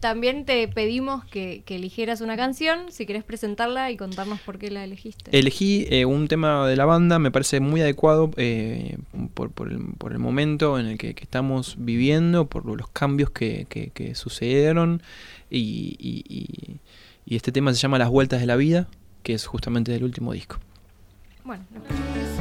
También 0.00 0.46
te 0.46 0.66
pedimos 0.66 1.24
que, 1.26 1.62
que 1.66 1.76
eligieras 1.76 2.22
una 2.22 2.34
canción, 2.34 2.90
si 2.90 3.04
querés 3.04 3.22
presentarla 3.22 3.90
y 3.90 3.98
contarnos 3.98 4.40
por 4.40 4.58
qué 4.58 4.70
la 4.70 4.82
elegiste. 4.82 5.36
Elegí 5.38 5.86
eh, 5.90 6.06
un 6.06 6.26
tema 6.26 6.66
de 6.66 6.74
la 6.76 6.86
banda, 6.86 7.18
me 7.18 7.30
parece 7.30 7.60
muy 7.60 7.82
adecuado 7.82 8.30
eh, 8.38 8.96
por, 9.34 9.50
por 9.50 9.70
el, 9.70 9.78
por 9.98 10.12
el 10.12 10.18
momento 10.18 10.78
en 10.78 10.86
el 10.86 10.96
que, 10.98 11.14
que 11.14 11.22
estamos 11.24 11.76
viviendo, 11.78 12.46
por 12.46 12.64
los 12.64 12.88
cambios 12.88 13.30
que, 13.30 13.66
que- 13.68 14.14
sucedieron. 14.14 15.02
Y, 15.50 15.96
y- 15.98 16.24
y- 16.28 16.76
y 17.26 17.36
este 17.36 17.52
tema 17.52 17.72
se 17.74 17.80
llama 17.80 17.98
Las 17.98 18.08
Vueltas 18.08 18.40
de 18.40 18.46
la 18.46 18.56
Vida, 18.56 18.88
que 19.22 19.34
es 19.34 19.44
justamente 19.46 19.92
del 19.92 20.04
último 20.04 20.32
disco. 20.32 20.58
Bueno, 21.44 21.64
lo 21.72 22.39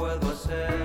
puedo 0.00 0.30
hacer? 0.30 0.79